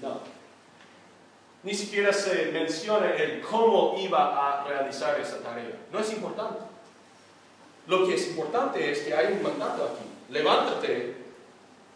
No. 0.00 0.20
Ni 1.62 1.74
siquiera 1.74 2.12
se 2.12 2.50
menciona 2.50 3.14
el 3.14 3.40
cómo 3.40 3.96
iba 3.98 4.62
a 4.62 4.64
realizar 4.64 5.18
esa 5.20 5.40
tarea. 5.42 5.78
No 5.92 6.00
es 6.00 6.12
importante. 6.12 6.58
Lo 7.86 8.06
que 8.06 8.14
es 8.14 8.28
importante 8.28 8.90
es 8.90 9.00
que 9.00 9.14
hay 9.14 9.32
un 9.34 9.42
mandato 9.42 9.84
aquí. 9.84 10.04
Levántate, 10.30 11.16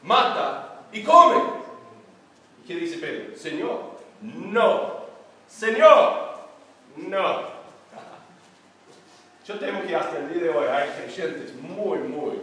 mata 0.02 0.82
y 0.92 1.02
come. 1.02 1.42
¿Y 2.62 2.66
qué 2.66 2.76
dice 2.76 2.98
Pedro? 2.98 3.36
Señor, 3.36 3.98
no. 4.20 5.06
Señor, 5.48 6.36
no. 6.96 7.55
Yo 9.46 9.58
temo 9.60 9.82
que 9.82 9.94
hasta 9.94 10.18
el 10.18 10.32
día 10.32 10.42
de 10.42 10.48
hoy 10.50 10.66
hay 10.66 10.88
creyentes 10.90 11.54
muy, 11.54 11.98
muy 11.98 12.40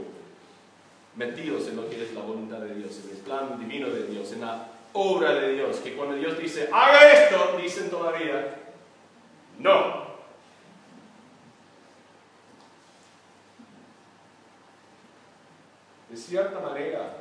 metidos 1.16 1.68
en 1.68 1.76
lo 1.76 1.90
que 1.90 2.02
es 2.02 2.14
la 2.14 2.22
voluntad 2.22 2.60
de 2.60 2.76
Dios, 2.76 2.98
en 3.04 3.10
el 3.10 3.18
plan 3.18 3.60
divino 3.60 3.90
de 3.90 4.08
Dios, 4.08 4.32
en 4.32 4.42
la 4.42 4.68
obra 4.94 5.36
de 5.36 5.54
Dios, 5.54 5.78
que 5.78 5.96
cuando 5.96 6.16
Dios 6.16 6.40
dice, 6.40 6.70
haga 6.72 7.12
esto, 7.12 7.58
dicen 7.62 7.90
todavía, 7.90 8.56
no. 9.60 10.14
De 16.10 16.16
cierta 16.16 16.60
manera, 16.62 17.18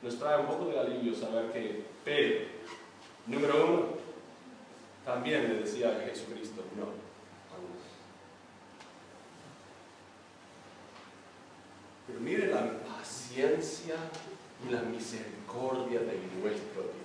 nos 0.00 0.16
trae 0.16 0.38
un 0.38 0.46
poco 0.46 0.66
de 0.66 0.78
alivio 0.78 1.12
saber 1.12 1.50
que 1.50 1.84
Pedro, 2.04 2.46
número 3.26 3.66
uno, 3.66 3.82
también 5.04 5.42
le 5.48 5.60
decía 5.60 5.88
a 5.88 6.08
Jesucristo, 6.08 6.62
no. 6.76 7.03
Mire 12.20 12.46
la 12.46 12.78
paciencia 12.80 13.96
y 14.66 14.72
la 14.72 14.82
misericordia 14.82 16.00
de 16.00 16.18
nuestro 16.40 16.82
Dios. 16.82 17.04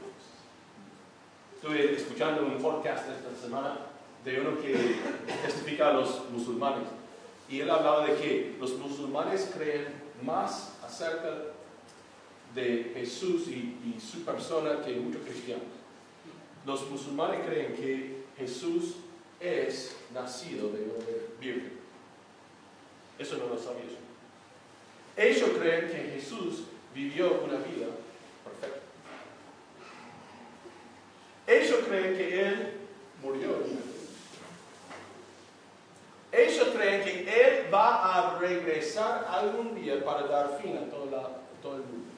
Estuve 1.56 1.96
escuchando 1.96 2.46
un 2.46 2.62
podcast 2.62 3.06
esta 3.10 3.36
semana 3.42 3.78
de 4.24 4.40
uno 4.40 4.62
que 4.62 4.96
testifica 5.46 5.90
a 5.90 5.94
los 5.94 6.30
musulmanes 6.30 6.88
y 7.50 7.62
él 7.62 7.70
hablaba 7.70 8.06
de 8.06 8.16
que 8.16 8.56
los 8.60 8.78
musulmanes 8.78 9.52
creen 9.54 9.88
más 10.24 10.78
acerca 10.84 11.30
de 12.54 12.92
Jesús 12.94 13.48
y, 13.48 13.78
y 13.86 14.00
su 14.00 14.24
persona 14.24 14.82
que 14.84 14.96
muchos 14.96 15.22
cristianos. 15.24 15.66
Los 16.66 16.90
musulmanes 16.90 17.46
creen 17.46 17.74
que 17.74 18.24
Jesús 18.38 18.96
es 19.40 19.96
nacido 20.14 20.70
de 20.70 20.84
una 20.84 21.06
virgen. 21.40 21.80
Eso 23.18 23.38
no 23.38 23.48
lo 23.48 23.58
sabía 23.58 23.84
yo. 23.84 24.09
Ellos 25.20 25.50
creen 25.60 25.90
que 25.90 26.12
Jesús 26.14 26.64
vivió 26.96 27.42
una 27.44 27.58
vida 27.58 27.88
perfecta. 28.42 28.80
Ellos 31.46 31.80
creen 31.90 32.16
que 32.16 32.42
Él 32.42 32.74
murió 33.22 33.50
Ellos 36.32 36.68
creen 36.74 37.04
que 37.04 37.24
Él 37.28 37.74
va 37.74 38.16
a 38.16 38.40
regresar 38.40 39.28
algún 39.30 39.76
día 39.76 40.02
para 40.06 40.26
dar 40.26 40.58
fin 40.62 40.78
a 40.78 40.90
todo 40.90 41.76
el 41.76 41.82
mundo. 41.82 42.10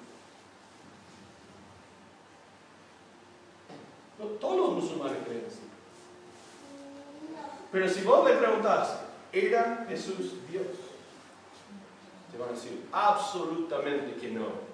Todos 4.40 4.58
los 4.58 4.84
musulmanes 4.84 5.18
creen 5.26 5.46
así. 5.48 5.62
Pero 7.72 7.90
si 7.90 8.02
vos 8.04 8.30
le 8.30 8.36
preguntás, 8.38 9.00
¿era 9.34 9.88
Jesús 9.90 10.36
Dios? 10.52 10.91
Te 12.32 12.38
van 12.38 12.50
a 12.50 12.54
decir, 12.54 12.88
absolutamente 12.92 14.20
que 14.20 14.30
no. 14.30 14.72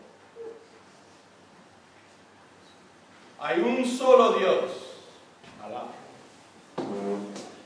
Hay 3.39 3.59
un 3.59 3.85
solo 3.85 4.33
Dios, 4.33 4.63
Alá. 5.63 5.85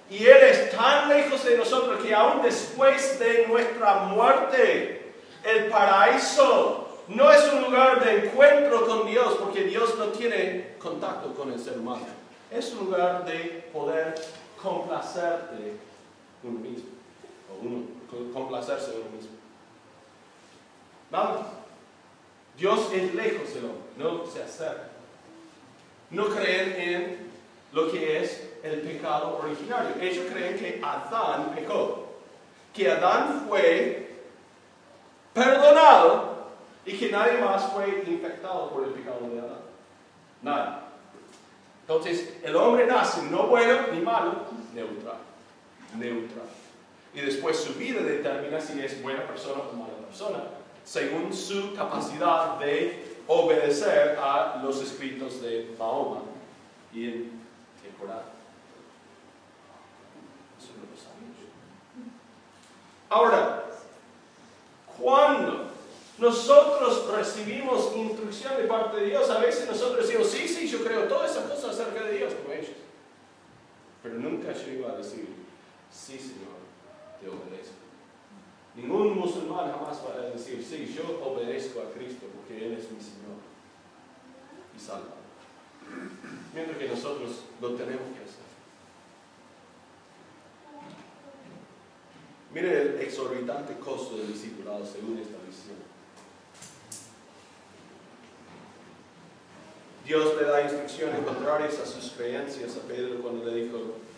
Y 0.09 0.25
Él 0.25 0.37
es 0.43 0.71
tan 0.71 1.07
lejos 1.07 1.43
de 1.45 1.57
nosotros 1.57 2.03
que 2.03 2.13
aún 2.13 2.41
después 2.41 3.17
de 3.19 3.47
nuestra 3.47 4.03
muerte, 4.03 5.13
el 5.43 5.69
paraíso 5.69 6.99
no 7.07 7.31
es 7.31 7.53
un 7.53 7.63
lugar 7.63 8.03
de 8.03 8.27
encuentro 8.27 8.85
con 8.85 9.07
Dios, 9.07 9.37
porque 9.39 9.63
Dios 9.63 9.97
no 9.97 10.07
tiene 10.07 10.75
contacto 10.79 11.33
con 11.33 11.51
el 11.51 11.59
ser 11.59 11.77
humano. 11.77 12.05
Es 12.49 12.73
un 12.73 12.85
lugar 12.85 13.25
de 13.25 13.69
poder 13.71 14.15
complacerte 14.61 15.77
uno 16.43 16.59
mismo, 16.59 16.89
o 17.49 17.65
uno, 17.65 18.33
complacerse 18.33 18.91
uno 18.91 19.15
mismo. 19.15 19.40
Vamos. 21.11 21.41
Dios 22.57 22.89
es 22.93 23.13
lejos 23.13 23.53
del 23.53 23.65
hombre, 23.65 23.81
no 23.97 24.25
se 24.25 24.43
acerca. 24.43 24.87
No 26.09 26.29
creen 26.29 26.75
en 26.77 27.31
lo 27.73 27.91
que 27.91 28.21
es 28.21 28.49
el 28.63 28.81
pecado 28.81 29.39
originario. 29.43 29.95
Ellos 29.99 30.25
creen 30.31 30.57
que 30.57 30.81
Adán 30.83 31.53
pecó, 31.55 32.07
que 32.73 32.89
Adán 32.89 33.45
fue 33.47 34.19
perdonado 35.33 36.47
y 36.85 36.97
que 36.97 37.09
nadie 37.09 37.39
más 37.39 37.63
fue 37.71 38.03
infectado 38.07 38.69
por 38.69 38.83
el 38.83 38.91
pecado 38.91 39.19
de 39.29 39.39
Adán. 39.39 39.61
Nadie. 40.41 40.81
Entonces, 41.81 42.37
el 42.43 42.55
hombre 42.55 42.85
nace 42.85 43.23
no 43.23 43.47
bueno 43.47 43.87
ni 43.91 43.99
malo, 43.99 44.45
neutral. 44.73 45.17
Neutral. 45.97 46.47
Y 47.13 47.21
después 47.21 47.57
su 47.57 47.73
vida 47.73 48.01
determina 48.01 48.61
si 48.61 48.79
es 48.79 49.01
buena 49.01 49.27
persona 49.27 49.61
o 49.61 49.75
mala 49.75 49.93
persona, 50.07 50.39
según 50.83 51.33
su 51.33 51.73
capacidad 51.75 52.57
de 52.59 53.17
obedecer 53.27 54.17
a 54.19 54.61
los 54.63 54.81
escritos 54.81 55.41
de 55.41 55.73
Mahoma 55.77 56.21
y 56.93 57.05
el, 57.05 57.13
el 57.13 57.95
Corán. 57.99 58.23
Eso 60.59 60.71
no 60.77 60.89
lo 60.91 60.97
sabemos. 60.97 61.37
Ahora, 63.09 63.65
cuando 64.99 65.71
nosotros 66.17 67.09
recibimos 67.11 67.95
instrucción 67.95 68.57
de 68.57 68.65
parte 68.65 68.97
de 68.97 69.07
Dios, 69.07 69.29
a 69.29 69.39
veces 69.39 69.67
nosotros 69.67 70.07
decimos, 70.07 70.27
sí, 70.27 70.47
sí, 70.47 70.67
yo 70.67 70.83
creo 70.83 71.05
todas 71.05 71.31
esas 71.31 71.49
cosas 71.49 71.79
acerca 71.79 72.03
de 72.03 72.17
Dios 72.17 72.33
como 72.35 72.53
ellos. 72.53 72.75
Pero 74.03 74.15
nunca 74.15 74.51
yo 74.51 74.71
iba 74.71 74.91
a 74.91 74.97
decir, 74.97 75.27
sí, 75.91 76.17
Señor, 76.17 76.61
te 77.19 77.27
obedezco. 77.27 77.90
Ningún 78.75 79.17
musulmán 79.17 79.71
jamás 79.71 79.99
va 80.05 80.13
a 80.15 80.29
decir, 80.29 80.63
sí, 80.63 80.93
yo 80.95 81.21
obedezco 81.25 81.81
a 81.81 81.91
Cristo 81.91 82.27
porque 82.33 82.65
Él 82.65 82.73
es 82.73 82.89
mi 82.91 82.99
Señor 82.99 83.39
y 84.75 84.79
salva. 84.79 85.15
Mientras 86.53 86.77
que 86.77 86.87
nosotros 86.87 87.43
lo 87.59 87.69
tenemos 87.71 88.07
que 88.15 88.23
hacer. 88.23 88.41
Mire 92.53 92.81
el 92.81 92.99
exorbitante 93.01 93.75
costo 93.75 94.17
del 94.17 94.31
discipulado 94.31 94.85
según 94.85 95.17
esta 95.17 95.37
visión. 95.47 95.77
Dios 100.05 100.35
le 100.35 100.47
da 100.47 100.63
instrucciones 100.63 101.23
contrarias 101.23 101.79
a 101.79 101.85
sus 101.85 102.11
creencias 102.11 102.75
a 102.75 102.87
Pedro 102.87 103.21
cuando 103.21 103.45
le 103.45 103.63
dijo, 103.63 103.77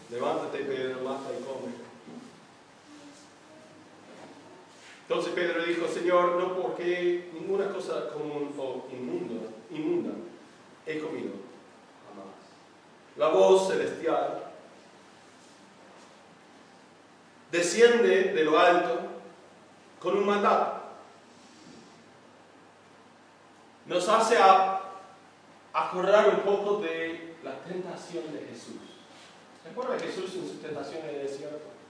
levántate 0.10 0.60
Pedro, 0.60 1.04
mata 1.04 1.30
y 1.32 1.44
come. 1.44 1.83
Entonces 5.14 5.34
Pedro 5.36 5.64
dijo, 5.64 5.88
Señor, 5.88 6.42
no 6.42 6.60
porque 6.60 7.30
ninguna 7.34 7.72
cosa 7.72 8.10
común 8.10 8.52
o 8.58 8.88
inmunda, 8.92 10.12
he 10.88 10.98
comido 10.98 11.34
jamás. 12.10 12.34
La 13.16 13.28
voz 13.28 13.68
celestial 13.68 14.44
desciende 17.52 18.34
de 18.34 18.44
lo 18.44 18.58
alto 18.58 19.02
con 20.00 20.18
un 20.18 20.26
mandato. 20.26 20.82
Nos 23.86 24.10
hace 24.10 24.38
a 24.38 24.82
acordar 25.74 26.28
un 26.30 26.40
poco 26.40 26.82
de 26.82 27.36
la 27.44 27.60
tentación 27.60 28.34
de 28.34 28.48
Jesús. 28.48 28.82
¿Se 29.62 29.70
acuerda 29.70 29.94
de 29.94 30.08
Jesús 30.08 30.34
en 30.34 30.48
su 30.48 30.56
tentación 30.56 31.08
en 31.08 31.18
el 31.18 31.28
desierto? 31.28 31.83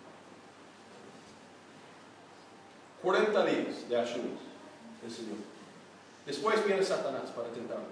40 3.04 3.45
días 3.45 3.89
de 3.89 3.97
ayunos 3.97 4.39
el 5.04 5.12
Señor. 5.12 5.38
Después 6.26 6.66
viene 6.66 6.82
Satanás 6.82 7.32
para 7.36 7.49
tentarlo. 7.49 7.84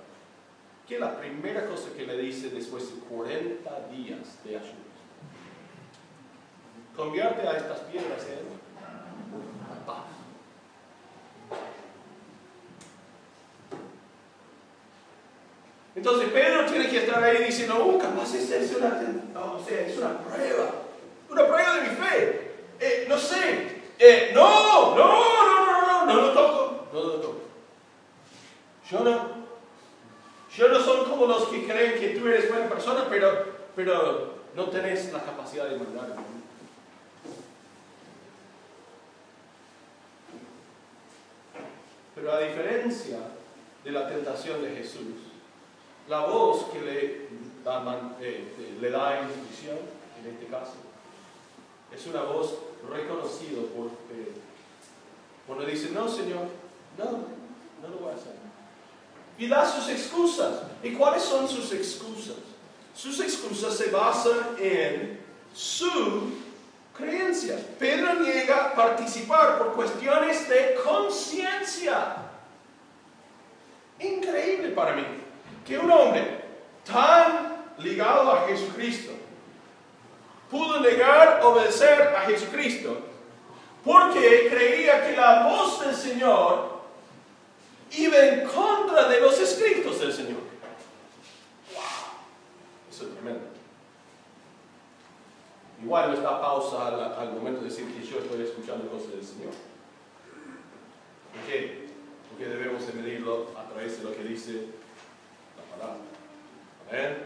¿Qué 0.88 0.96
es 0.96 1.02
la 1.02 1.20
primera 1.20 1.68
cosa 1.68 1.90
que 1.96 2.08
le 2.08 2.18
dice 2.18 2.50
después 2.50 2.96
de 2.96 3.02
40 3.02 3.88
días 3.90 4.44
de 4.46 4.56
ayunos? 4.56 4.92
Convierte 6.96 7.46
a 7.46 7.58
estas 7.58 7.80
piedras 7.82 8.22
en 8.24 9.86
paz. 9.86 10.06
Entonces 15.94 16.30
Pedro 16.30 16.66
tiene 16.68 16.90
que 16.90 17.00
estar 17.00 17.22
ahí 17.22 17.44
diciendo, 17.44 17.86
oh, 17.86 17.98
capaz 17.98 18.34
es, 18.34 18.76
una, 18.78 19.02
o 19.42 19.64
sea, 19.64 19.88
es 19.88 19.98
una 19.98 20.20
prueba, 20.20 20.72
una 21.30 21.48
prueba 21.48 21.76
de 21.76 21.82
mi 21.82 21.96
fe. 21.96 22.52
Eh, 22.80 23.06
no 23.10 23.18
sé, 23.18 23.71
eh, 24.04 24.32
no, 24.34 24.96
no, 24.96 25.08
no, 25.08 25.46
no, 25.46 25.82
no, 25.86 26.06
no 26.08 26.22
lo 26.22 26.34
toco, 26.34 26.88
no 26.92 27.00
lo 27.00 27.14
toco. 27.14 27.42
Yo 28.90 29.00
no. 29.02 29.42
Yo 30.58 30.68
no 30.70 30.80
soy 30.80 31.06
como 31.06 31.28
los 31.28 31.44
que 31.46 31.68
creen 31.68 32.00
que 32.00 32.20
tú 32.20 32.28
eres 32.28 32.50
buena 32.50 32.68
persona, 32.68 33.06
pero, 33.08 33.46
pero 33.76 34.34
no 34.56 34.66
tenés 34.66 35.14
la 35.14 35.22
capacidad 35.22 35.70
de 35.70 35.78
mandar. 35.78 36.16
Pero 42.16 42.34
a 42.34 42.40
diferencia 42.40 43.20
de 43.84 43.92
la 43.92 44.10
tentación 44.10 44.64
de 44.64 44.72
Jesús, 44.72 45.14
la 46.10 46.26
voz 46.26 46.66
que 46.72 46.82
le 46.82 47.28
da, 47.64 48.16
eh, 48.20 48.78
le 48.82 48.90
da 48.90 49.22
instrucción, 49.22 49.78
en 50.20 50.34
este 50.34 50.48
caso, 50.48 50.74
es 51.94 52.08
una 52.08 52.24
voz 52.24 52.71
reconocida 52.90 53.62
por 53.76 53.90
Pedro. 54.08 54.42
Cuando 55.48 55.66
dice, 55.66 55.90
no, 55.92 56.08
Señor, 56.08 56.48
no, 56.98 57.06
no 57.82 57.88
lo 57.88 57.98
voy 57.98 58.12
a 58.12 58.16
hacer. 58.16 58.34
Y 59.38 59.48
da 59.48 59.66
sus 59.66 59.90
excusas. 59.90 60.62
¿Y 60.84 60.94
cuáles 60.94 61.24
son 61.24 61.48
sus 61.48 61.72
excusas? 61.74 62.36
Sus 62.96 63.20
excusas 63.20 63.76
se 63.76 63.90
basan 63.90 64.56
en 64.60 65.20
su 65.54 66.32
creencia. 66.96 67.58
Pedro 67.80 68.16
niega 68.16 68.74
participar 68.76 69.58
por 69.58 69.74
cuestiones 69.74 70.48
de 70.48 70.76
conciencia. 70.84 72.18
Increíble 74.00 74.70
para 74.70 74.96
mí 74.96 75.04
que 75.66 75.78
un 75.78 75.92
hombre 75.92 76.44
tan 76.86 77.74
ligado 77.78 78.32
a 78.32 78.48
Jesucristo 78.48 79.12
pudo 80.52 80.82
negar 80.82 81.40
obedecer 81.44 82.14
a 82.16 82.22
Jesucristo 82.22 82.98
porque 83.84 84.50
creía 84.52 85.08
que 85.08 85.16
la 85.16 85.48
voz 85.48 85.80
del 85.80 85.96
Señor 85.96 86.82
iba 87.92 88.18
en 88.18 88.48
contra 88.48 89.08
de 89.08 89.22
los 89.22 89.40
escritos 89.40 90.00
del 90.00 90.14
Señor. 90.14 90.42
¡Wow! 91.74 91.84
Eso 92.92 93.06
es 93.06 93.14
tremendo. 93.14 93.46
Igual 95.82 96.12
no 96.12 96.18
está 96.18 96.40
pausa 96.40 96.88
al, 96.88 97.00
al, 97.00 97.34
momento 97.34 97.62
de 97.62 97.70
decir 97.70 97.88
que 97.92 98.06
yo 98.06 98.20
estoy 98.20 98.44
escuchando 98.44 98.88
cosas 98.88 99.14
del 99.14 99.26
Señor. 99.26 99.52
¿Por 101.34 101.42
qué? 101.48 101.88
Porque 102.30 102.46
debemos 102.46 102.86
de 102.86 102.94
medirlo 102.94 103.48
a 103.58 103.68
través 103.68 103.98
de 103.98 104.04
lo 104.04 104.16
que 104.16 104.24
dice 104.24 104.68
la 105.58 105.76
palabra. 105.76 106.02
Amén. 106.88 107.18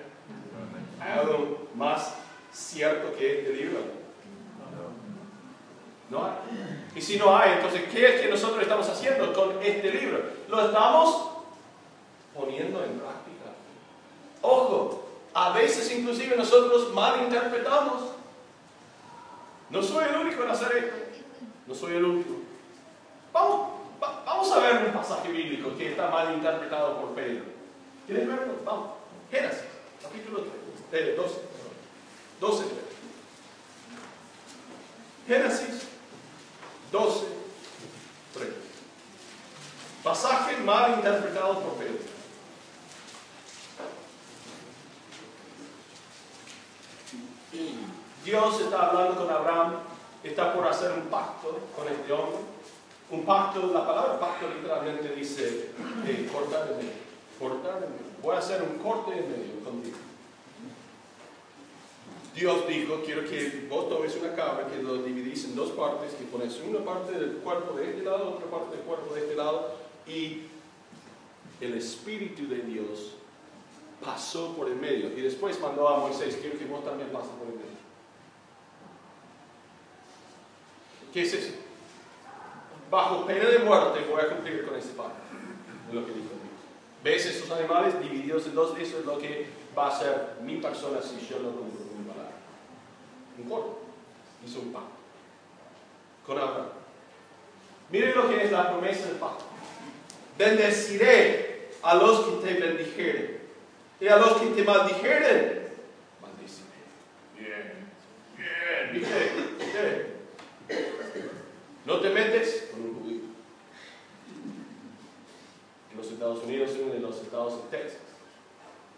¿Hay 1.02 1.20
algo 1.20 1.68
más 1.76 2.14
cierto 2.56 3.16
que 3.18 3.40
este 3.40 3.54
libro? 3.54 3.80
No 6.10 6.24
hay. 6.24 6.32
Y 6.96 7.02
si 7.02 7.18
no 7.18 7.36
hay, 7.36 7.54
entonces, 7.54 7.84
¿qué 7.92 8.16
es 8.16 8.22
que 8.22 8.30
nosotros 8.30 8.62
estamos 8.62 8.88
haciendo 8.88 9.34
con 9.34 9.62
este 9.62 9.92
libro? 9.92 10.24
Lo 10.48 10.66
estamos 10.66 11.30
poniendo 12.34 12.84
en 12.84 13.00
práctica. 13.00 13.52
Ojo, 14.42 15.06
a 15.34 15.52
veces 15.52 15.92
inclusive 15.98 16.38
nosotros 16.38 16.94
malinterpretamos. 16.94 18.04
No 19.70 19.82
soy 19.82 20.06
el 20.06 20.16
único 20.16 20.44
en 20.44 20.52
hacer 20.52 20.78
esto. 20.78 20.96
No 21.68 21.74
soy 21.74 21.96
el 21.96 22.06
único. 22.06 22.36
Vamos, 23.34 23.70
va, 24.02 24.24
vamos 24.26 24.52
a 24.52 24.60
ver 24.60 24.86
un 24.86 24.94
pasaje 24.94 25.30
bíblico 25.30 25.76
que 25.76 25.90
está 25.90 26.10
mal 26.10 26.34
interpretado 26.34 27.02
por 27.02 27.10
Pedro. 27.16 27.44
¿Quieres 28.06 28.28
verlo? 28.28 28.54
Vamos. 28.64 28.92
Génesis, 29.32 29.64
capítulo 30.02 30.44
3, 30.92 31.18
12. 31.18 31.56
12. 32.46 32.64
Génesis 35.28 35.88
12, 36.92 37.26
3. 38.34 38.48
Pasaje 40.04 40.58
mal 40.58 40.94
interpretado 40.94 41.60
por 41.62 41.74
Pedro. 41.74 42.14
Dios 48.24 48.62
está 48.62 48.90
hablando 48.90 49.16
con 49.16 49.34
Abraham, 49.34 49.78
está 50.24 50.54
por 50.54 50.68
hacer 50.68 50.92
un 50.92 51.08
pacto 51.08 51.60
con 51.76 51.88
este 51.88 52.14
hombre. 52.14 52.40
Un 53.10 53.26
pacto, 53.26 53.72
la 53.74 53.86
palabra 53.86 54.20
pacto 54.20 54.48
literalmente 54.50 55.16
dice 55.16 55.72
eh, 56.06 56.30
cortar 56.32 56.68
en 56.72 56.78
medio. 56.78 56.92
Medio. 57.40 58.06
Voy 58.22 58.36
a 58.36 58.40
hacer 58.40 58.62
un 58.62 58.78
corte 58.78 59.18
en 59.18 59.32
medio 59.32 59.64
contigo. 59.64 59.98
Dios 62.36 62.68
dijo, 62.68 63.02
quiero 63.06 63.24
que 63.24 63.66
vos 63.70 63.88
tomes 63.88 64.14
una 64.18 64.36
cabra, 64.36 64.68
que 64.68 64.84
lo 64.84 64.98
dividís 64.98 65.46
en 65.46 65.56
dos 65.56 65.72
partes, 65.72 66.14
que 66.16 66.26
pones 66.26 66.60
una 66.68 66.84
parte 66.84 67.14
del 67.14 67.38
cuerpo 67.38 67.78
de 67.78 67.92
este 67.92 68.04
lado, 68.04 68.32
otra 68.32 68.46
parte 68.48 68.76
del 68.76 68.86
cuerpo 68.86 69.16
de 69.16 69.22
este 69.22 69.36
lado, 69.36 69.76
y 70.06 70.42
el 71.62 71.78
Espíritu 71.78 72.46
de 72.48 72.58
Dios 72.58 73.14
pasó 74.04 74.54
por 74.54 74.68
el 74.68 74.76
medio. 74.76 75.18
Y 75.18 75.22
después 75.22 75.60
mandó 75.62 75.88
a 75.88 76.00
Moisés, 76.00 76.38
quiero 76.42 76.60
que 76.60 76.66
vos 76.66 76.84
también 76.84 77.10
pases 77.10 77.32
por 77.32 77.48
el 77.48 77.54
medio. 77.54 77.76
¿Qué 81.14 81.22
es 81.22 81.34
eso? 81.34 81.54
Bajo 82.92 83.26
pena 83.26 83.48
de 83.50 83.60
muerte 83.60 84.06
voy 84.12 84.22
a 84.22 84.28
cumplir 84.28 84.66
con 84.66 84.76
este 84.76 84.94
pacto. 84.94 85.22
Es 85.88 85.96
lo 85.96 86.06
que 86.06 86.12
dijo 86.12 86.28
Dios. 86.28 87.02
¿Ves 87.02 87.26
esos 87.26 87.50
animales 87.52 87.98
divididos 88.02 88.46
en 88.48 88.56
dos? 88.56 88.78
Eso 88.78 89.00
es 89.00 89.06
lo 89.06 89.18
que 89.18 89.48
va 89.78 89.88
a 89.88 89.98
ser 89.98 90.34
mi 90.42 90.58
persona 90.58 91.02
si 91.02 91.26
yo 91.26 91.40
no 91.40 91.52
cumplo. 91.52 91.85
Un 93.38 93.50
corto. 93.50 93.80
Hizo 94.46 94.60
un 94.60 94.74
pacto. 94.74 94.96
Con 96.26 96.38
Abraham. 96.38 96.70
Mire 97.90 98.16
lo 98.16 98.30
que 98.30 98.44
es 98.44 98.52
la 98.52 98.72
promesa 98.72 99.08
del 99.08 99.18
pacto. 99.18 99.46
Bendeciré 100.38 101.70
a 101.82 101.96
los 101.96 102.26
que 102.26 102.48
te 102.48 102.60
bendijeren. 102.60 103.40
Y 104.00 104.08
a 104.08 104.18
los 104.18 104.34
que 104.34 104.48
te 104.48 104.64
maldijeren, 104.64 105.70
maldiciré. 106.22 106.66
Bien, 107.38 107.88
bien, 108.36 108.94
¿viste? 108.94 109.32
¿Viste? 109.58 110.16
No 111.86 112.00
te 112.00 112.10
metes 112.10 112.70
con 112.72 112.82
un 112.82 113.00
judío. 113.02 113.22
En 115.92 115.98
los 115.98 116.12
Estados 116.12 116.44
Unidos, 116.44 116.74
de 116.74 117.00
los 117.00 117.22
estados 117.22 117.64
de 117.64 117.78
Texas. 117.78 118.02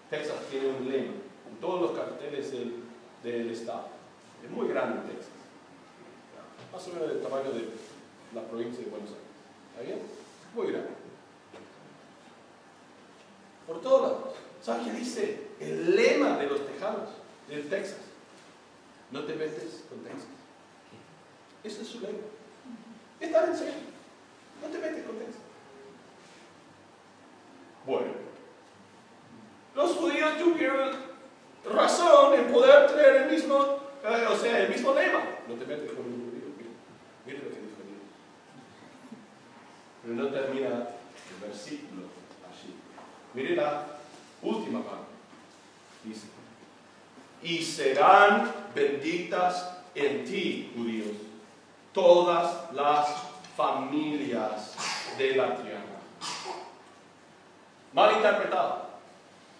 Texas 0.09 0.37
tiene 0.49 0.69
un 0.69 0.89
lema 0.89 1.13
en 1.49 1.57
todos 1.59 1.81
los 1.81 1.91
carteles 1.91 2.51
del, 2.51 2.83
del 3.23 3.51
estado. 3.51 3.96
Muy 4.51 4.67
grande 4.67 5.13
Texas. 5.13 5.31
Más 6.71 6.87
o 6.87 6.93
menos 6.93 7.09
del 7.09 7.21
tamaño 7.21 7.51
de 7.51 7.69
la 8.33 8.41
provincia 8.43 8.83
de 8.83 8.89
Buenos 8.89 9.09
Aires. 9.09 9.25
¿Está 9.71 9.83
bien? 9.83 10.01
Muy 10.55 10.71
grande. 10.71 10.89
Por 13.65 13.81
todos 13.81 14.01
lados. 14.01 14.35
¿Sabes 14.61 14.87
qué 14.87 14.93
dice? 14.93 15.47
El 15.59 15.95
lema 15.95 16.37
de 16.37 16.47
los 16.47 16.65
tejanos, 16.65 17.09
del 17.47 17.69
Texas. 17.69 17.99
No 19.11 19.23
te 19.23 19.35
metes 19.35 19.85
con 19.89 19.99
Texas. 19.99 20.27
Ese 21.63 21.81
es 21.81 21.87
su 21.87 21.99
lema. 22.01 22.19
Está 23.19 23.45
en 23.45 23.57
serio. 23.57 23.73
No 24.61 24.67
te 24.67 24.77
metes 24.77 25.05
con 25.05 25.17
Texas. 25.17 25.41
Bueno. 27.85 28.27
Los 29.75 29.91
judíos 29.95 30.37
tuvieron 30.37 30.91
razón 31.73 32.33
en 32.33 32.51
poder 32.51 32.87
tener 32.87 33.15
el 33.23 33.31
mismo, 33.31 33.79
o 34.07 34.37
sea, 34.37 34.63
el 34.63 34.69
mismo 34.69 34.93
lema. 34.93 35.21
No 35.47 35.55
te 35.55 35.65
metes 35.65 35.91
con 35.91 36.05
un 36.05 36.29
judío. 36.29 36.47
Mira, 36.57 36.69
mira 37.25 37.39
lo 37.39 37.49
que 37.49 37.61
dijo 37.61 37.81
Dios. 37.83 38.01
Pero 40.01 40.15
no 40.15 40.27
termina 40.27 40.67
el 40.67 41.47
versículo 41.47 42.03
allí. 42.49 42.75
Mire 43.33 43.55
la 43.55 43.85
última 44.41 44.83
parte. 44.83 45.05
Dice, 46.03 46.27
y 47.43 47.63
serán 47.63 48.51
benditas 48.73 49.77
en 49.93 50.25
ti, 50.25 50.71
judíos, 50.75 51.17
todas 51.93 52.71
las 52.73 53.07
familias 53.55 54.75
de 55.17 55.35
la 55.35 55.55
tierra. 55.55 55.83
Mal 57.93 58.15
interpretado. 58.15 58.87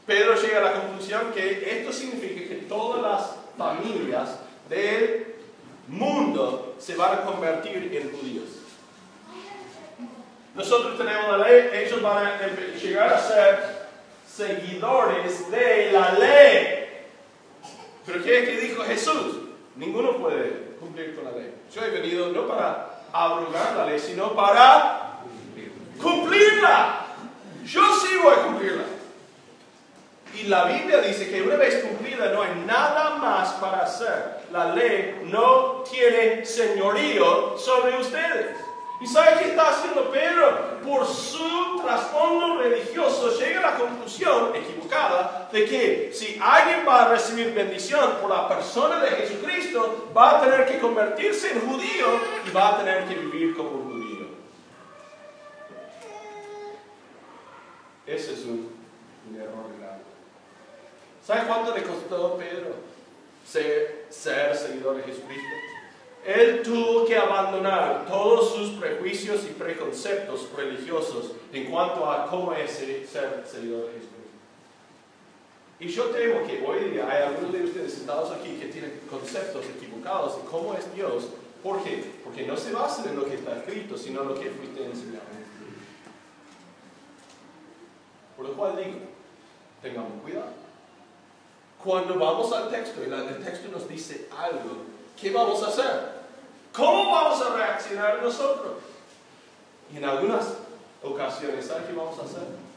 Pedro 0.06 0.36
llega 0.36 0.60
a 0.60 0.62
la 0.62 0.82
conclusión 0.82 1.34
que 1.34 1.80
esto 1.80 1.92
significa 1.92 2.48
que 2.48 2.56
todas 2.68 3.02
las 3.02 3.37
familias 3.58 4.40
del 4.70 5.36
mundo 5.88 6.76
se 6.80 6.96
van 6.96 7.20
a 7.20 7.22
convertir 7.22 7.90
en 7.94 8.12
judíos. 8.12 8.46
Nosotros 10.54 10.98
tenemos 10.98 11.38
la 11.38 11.48
ley, 11.48 11.70
ellos 11.74 12.02
van 12.02 12.26
a 12.26 12.40
llegar 12.82 13.14
a 13.14 13.20
ser 13.20 13.88
seguidores 14.28 15.50
de 15.52 15.92
la 15.92 16.14
ley. 16.14 16.88
Pero 18.06 18.24
¿qué 18.24 18.40
es 18.40 18.50
que 18.50 18.62
dijo 18.62 18.84
Jesús? 18.84 19.38
Ninguno 19.76 20.18
puede 20.18 20.76
cumplir 20.80 21.16
con 21.16 21.26
la 21.26 21.32
ley. 21.32 21.54
Yo 21.74 21.84
he 21.84 21.90
venido 21.90 22.30
no 22.30 22.48
para 22.48 23.04
abrogar 23.12 23.76
la 23.76 23.86
ley, 23.86 24.00
sino 24.00 24.34
para 24.34 25.20
cumplirla. 26.02 27.06
Yo 27.66 27.82
sí 28.00 28.16
voy 28.24 28.34
a 28.34 28.44
cumplirla. 28.44 28.97
Y 30.36 30.44
la 30.44 30.66
Biblia 30.66 31.00
dice 31.02 31.30
que 31.30 31.42
una 31.42 31.56
vez 31.56 31.84
cumplida 31.84 32.32
no 32.32 32.44
hay 32.44 32.64
nada 32.66 33.16
más 33.16 33.54
para 33.54 33.84
hacer. 33.84 34.42
La 34.52 34.74
ley 34.74 35.22
no 35.26 35.84
tiene 35.90 36.46
señorío 36.46 37.58
sobre 37.58 37.98
ustedes. 37.98 38.58
¿Y 39.00 39.06
sabe 39.06 39.38
qué 39.40 39.50
está 39.50 39.70
haciendo 39.70 40.10
Pedro? 40.12 40.80
Por 40.84 41.06
su 41.06 41.82
trasfondo 41.84 42.58
religioso 42.62 43.38
llega 43.38 43.60
a 43.60 43.72
la 43.72 43.78
conclusión 43.78 44.56
equivocada 44.56 45.50
de 45.52 45.66
que 45.66 46.12
si 46.14 46.40
alguien 46.42 46.84
va 46.88 47.04
a 47.04 47.10
recibir 47.10 47.54
bendición 47.54 48.14
por 48.22 48.30
la 48.30 48.48
persona 48.48 49.00
de 49.04 49.12
Jesucristo, 49.12 50.12
va 50.16 50.38
a 50.38 50.42
tener 50.42 50.66
que 50.66 50.80
convertirse 50.80 51.52
en 51.52 51.62
judío 51.62 52.08
y 52.48 52.52
va 52.52 52.70
a 52.70 52.78
tener 52.78 53.06
que 53.06 53.16
vivir 53.16 53.56
como 53.56 53.70
un 53.70 53.92
judío. 53.92 54.28
Ese 58.08 58.34
es 58.34 58.46
un, 58.46 58.76
error. 59.36 59.77
¿Sabe 61.28 61.46
cuánto 61.46 61.76
le 61.76 61.84
costó 61.84 62.26
a 62.26 62.38
Pedro 62.38 62.74
ser, 63.46 64.06
ser 64.10 64.56
seguidor 64.56 64.96
de 64.96 65.04
Jesucristo? 65.04 65.56
Él 66.26 66.62
tuvo 66.64 67.06
que 67.06 67.18
abandonar 67.18 68.06
todos 68.08 68.56
sus 68.56 68.80
prejuicios 68.80 69.44
y 69.44 69.48
preconceptos 69.48 70.50
religiosos 70.56 71.34
en 71.52 71.70
cuanto 71.70 72.10
a 72.10 72.28
cómo 72.28 72.54
es 72.54 72.72
ser 72.72 73.06
seguidor 73.46 73.88
de 73.88 74.00
Jesucristo. 74.00 74.16
Y 75.82 75.90
yo 75.90 76.06
temo 76.06 76.48
que 76.48 76.66
hoy 76.66 76.92
día 76.92 77.10
hay 77.12 77.24
algunos 77.24 77.52
de 77.52 77.64
ustedes 77.66 77.94
sentados 77.94 78.32
aquí 78.32 78.52
que 78.58 78.68
tienen 78.68 79.02
conceptos 79.10 79.66
equivocados 79.66 80.38
de 80.38 80.50
cómo 80.50 80.76
es 80.76 80.96
Dios. 80.96 81.26
¿Por 81.62 81.84
qué? 81.84 82.06
Porque 82.24 82.48
no 82.48 82.56
se 82.56 82.72
basan 82.72 83.10
en 83.10 83.18
lo 83.18 83.26
que 83.26 83.36
está 83.36 83.58
escrito, 83.58 83.98
sino 83.98 84.22
en 84.22 84.30
lo 84.30 84.36
que 84.36 84.50
fuiste 84.52 84.82
enseñado. 84.82 85.26
Por 88.38 88.46
lo 88.48 88.54
cual 88.54 88.78
digo, 88.78 89.00
tengamos 89.82 90.22
cuidado. 90.24 90.67
Cuando 91.84 92.20
vamos 92.20 92.52
al 92.52 92.70
texto 92.70 93.02
y 93.02 93.06
el 93.06 93.44
texto 93.44 93.70
nos 93.70 93.88
dice 93.88 94.28
algo, 94.38 94.84
¿qué 95.20 95.32
vamos 95.32 95.64
a 95.64 95.68
hacer? 95.68 96.18
¿Cómo 96.74 97.12
vamos 97.12 97.42
a 97.42 97.56
reaccionar 97.56 98.22
nosotros? 98.22 98.74
Y 99.94 99.98
en 99.98 100.06
algunas 100.06 100.46
ocasiones, 101.04 101.66
¿sabes 101.66 101.86
qué 101.88 101.94
vamos 101.94 102.20
a 102.20 102.24
hacer? 102.24 102.68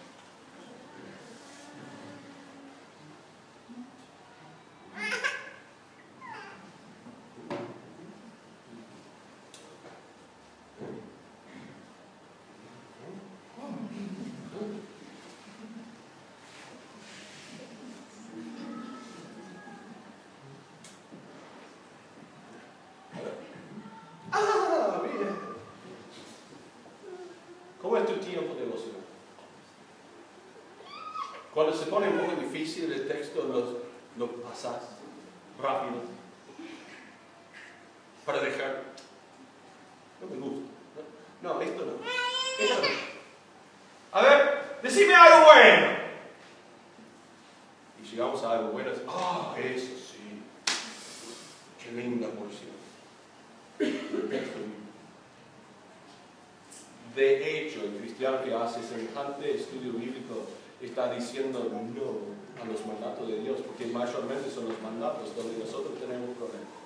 Ah, 24.33 25.03
mira. 25.03 25.35
¿Cómo 27.83 27.97
es 27.97 28.07
tu 28.07 28.15
tiempo 28.15 28.55
devocional? 28.55 29.01
Cuando 31.55 31.75
se 31.75 31.87
pone 31.87 32.09
un 32.09 32.19
poco 32.19 32.41
difícil 32.41 32.93
el 32.93 33.09
texto, 33.09 33.43
lo, 33.43 34.25
lo 34.25 34.33
pasas 34.43 34.83
rápido 35.61 36.03
para 38.25 38.41
dejar. 38.41 38.83
No 40.21 40.27
me 40.29 40.37
gusta. 40.37 40.71
No, 41.43 41.61
esto 41.61 41.85
no. 41.85 41.93
Esto 42.65 42.83
no. 42.83 44.19
A 44.19 44.23
ver, 44.23 44.79
decime 44.83 45.15
algo 45.15 45.47
bueno. 45.47 45.87
Y 48.03 48.07
llegamos 48.07 48.45
a 48.45 48.53
algo 48.53 48.69
bueno. 48.71 48.91
Ah, 49.09 49.55
eso 49.59 49.97
sí. 49.97 50.43
Qué 51.83 51.93
linda 51.93 52.29
porción. 52.29 52.70
De 57.15 57.67
hecho, 57.67 57.83
el 57.83 57.97
cristiano 57.99 58.43
que 58.45 58.55
hace 58.55 58.83
semejante 58.83 59.57
estudio 59.57 59.93
bíblico 59.93 60.47
está 60.81 61.13
diciendo 61.13 61.69
no 61.71 62.63
a 62.63 62.67
los 62.67 62.87
mandatos 62.87 63.27
de 63.27 63.41
Dios, 63.41 63.59
porque 63.67 63.87
mayormente 63.87 64.51
son 64.51 64.69
los 64.69 64.81
mandatos 64.81 65.35
donde 65.35 65.59
nosotros 65.59 65.99
tenemos 65.99 66.37
problemas. 66.37 66.81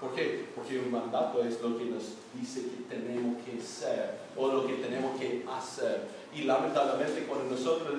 ¿Por 0.00 0.14
qué? 0.14 0.46
Porque 0.54 0.78
un 0.78 0.92
mandato 0.92 1.42
es 1.42 1.60
lo 1.60 1.76
que 1.76 1.86
nos 1.86 2.04
dice 2.34 2.62
que 2.62 2.94
tenemos 2.94 3.42
que 3.42 3.60
ser 3.60 4.18
o 4.36 4.46
lo 4.46 4.66
que 4.66 4.74
tenemos 4.74 5.18
que 5.18 5.44
hacer. 5.50 6.02
Y 6.32 6.42
lamentablemente 6.42 7.24
cuando 7.24 7.56
nosotros 7.56 7.96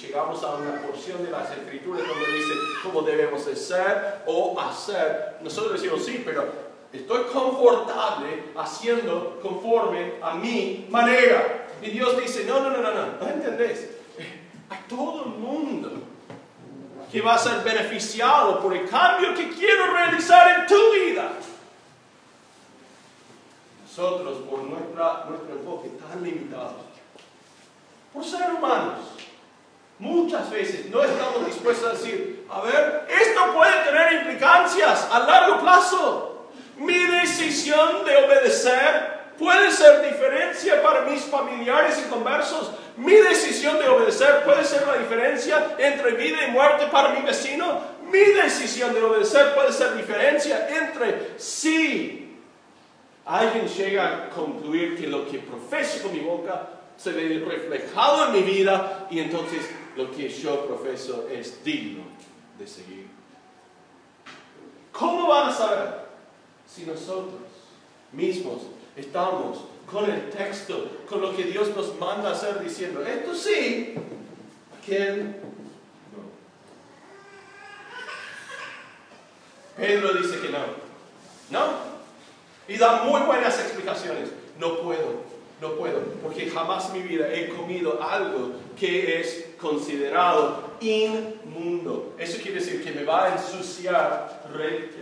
llegamos 0.00 0.42
a 0.42 0.54
una 0.54 0.82
porción 0.82 1.22
de 1.22 1.30
las 1.30 1.50
escrituras 1.50 2.02
donde 2.06 2.38
dice 2.38 2.54
cómo 2.82 3.02
debemos 3.02 3.44
de 3.44 3.54
ser 3.54 4.22
o 4.26 4.58
hacer, 4.58 5.36
nosotros 5.42 5.74
decimos 5.74 6.04
sí, 6.04 6.22
pero 6.24 6.65
estoy 6.96 7.24
confortable 7.24 8.44
haciendo 8.56 9.38
conforme 9.42 10.14
a 10.22 10.34
mi 10.34 10.86
manera. 10.90 11.68
Y 11.82 11.90
Dios 11.90 12.20
dice, 12.20 12.44
no, 12.44 12.60
no, 12.60 12.70
no, 12.70 12.82
no, 12.82 12.92
no, 12.92 13.06
no 13.20 13.28
entendés. 13.28 13.90
A 14.70 14.76
todo 14.88 15.24
el 15.24 15.30
mundo 15.30 15.92
que 17.10 17.20
va 17.20 17.34
a 17.34 17.38
ser 17.38 17.62
beneficiado 17.62 18.60
por 18.60 18.74
el 18.74 18.88
cambio 18.88 19.34
que 19.34 19.50
quiero 19.50 19.92
realizar 19.92 20.60
en 20.60 20.66
tu 20.66 20.92
vida. 20.92 21.32
Nosotros, 23.82 24.38
por 24.50 24.62
nuestra, 24.64 25.24
nuestro 25.28 25.52
enfoque 25.52 25.88
tan 25.90 26.22
limitado, 26.22 26.76
por 28.12 28.24
ser 28.24 28.52
humanos, 28.52 28.98
muchas 29.98 30.50
veces 30.50 30.90
no 30.90 31.02
estamos 31.02 31.46
dispuestos 31.46 31.88
a 31.88 31.92
decir, 31.92 32.46
a 32.50 32.60
ver, 32.60 33.06
esto 33.08 33.54
puede 33.54 33.84
tener 33.84 34.12
implicancias 34.14 35.08
a 35.10 35.20
largo 35.20 35.60
plazo. 35.60 36.25
Mi 36.78 36.98
decisión 36.98 38.04
de 38.04 38.16
obedecer 38.16 39.16
puede 39.38 39.70
ser 39.70 40.10
diferencia 40.10 40.82
para 40.82 41.02
mis 41.02 41.22
familiares 41.22 42.02
y 42.04 42.10
conversos. 42.10 42.72
Mi 42.96 43.14
decisión 43.14 43.78
de 43.78 43.88
obedecer 43.88 44.44
puede 44.44 44.64
ser 44.64 44.86
la 44.86 44.98
diferencia 44.98 45.76
entre 45.78 46.12
vida 46.12 46.46
y 46.46 46.50
muerte 46.50 46.86
para 46.90 47.10
mi 47.10 47.24
vecino. 47.24 47.80
Mi 48.10 48.20
decisión 48.20 48.94
de 48.94 49.02
obedecer 49.02 49.54
puede 49.54 49.72
ser 49.72 49.96
diferencia 49.96 50.68
entre 50.68 51.38
si 51.38 52.38
alguien 53.24 53.66
llega 53.66 54.08
a 54.08 54.30
concluir 54.30 54.96
que 54.96 55.06
lo 55.06 55.28
que 55.28 55.38
profeso 55.38 56.02
con 56.02 56.12
mi 56.12 56.20
boca 56.20 56.68
se 56.96 57.12
ve 57.12 57.44
reflejado 57.46 58.26
en 58.26 58.32
mi 58.32 58.42
vida 58.42 59.06
y 59.10 59.20
entonces 59.20 59.68
lo 59.96 60.10
que 60.10 60.28
yo 60.28 60.66
profeso 60.66 61.28
es 61.30 61.62
digno 61.64 62.04
de 62.58 62.66
seguir. 62.66 63.06
¿Cómo 64.92 65.26
van 65.26 65.50
a 65.50 65.52
saber 65.52 66.05
si 66.76 66.84
nosotros 66.84 67.40
mismos 68.12 68.60
estamos 68.94 69.60
con 69.90 70.10
el 70.10 70.28
texto, 70.28 70.90
con 71.08 71.22
lo 71.22 71.34
que 71.34 71.44
Dios 71.44 71.74
nos 71.74 71.98
manda 71.98 72.32
hacer, 72.32 72.62
diciendo, 72.62 73.02
esto 73.02 73.34
sí, 73.34 73.94
aquel 74.78 75.36
no. 76.12 76.26
Pedro 79.76 80.12
dice 80.14 80.38
que 80.40 80.50
no. 80.50 80.58
No. 81.50 81.96
Y 82.68 82.76
da 82.76 83.04
muy 83.04 83.22
buenas 83.22 83.58
explicaciones. 83.58 84.28
No 84.58 84.80
puedo, 84.80 85.22
no 85.62 85.76
puedo, 85.76 86.00
porque 86.22 86.50
jamás 86.50 86.88
en 86.90 86.92
mi 86.94 87.08
vida 87.08 87.32
he 87.32 87.48
comido 87.48 88.02
algo 88.02 88.52
que 88.78 89.20
es 89.20 89.46
considerado 89.58 90.65
inmundo. 90.80 92.14
Eso 92.18 92.40
quiere 92.42 92.60
decir 92.60 92.82
que 92.82 92.92
me 92.92 93.04
va 93.04 93.26
a 93.26 93.32
ensuciar, 93.34 94.44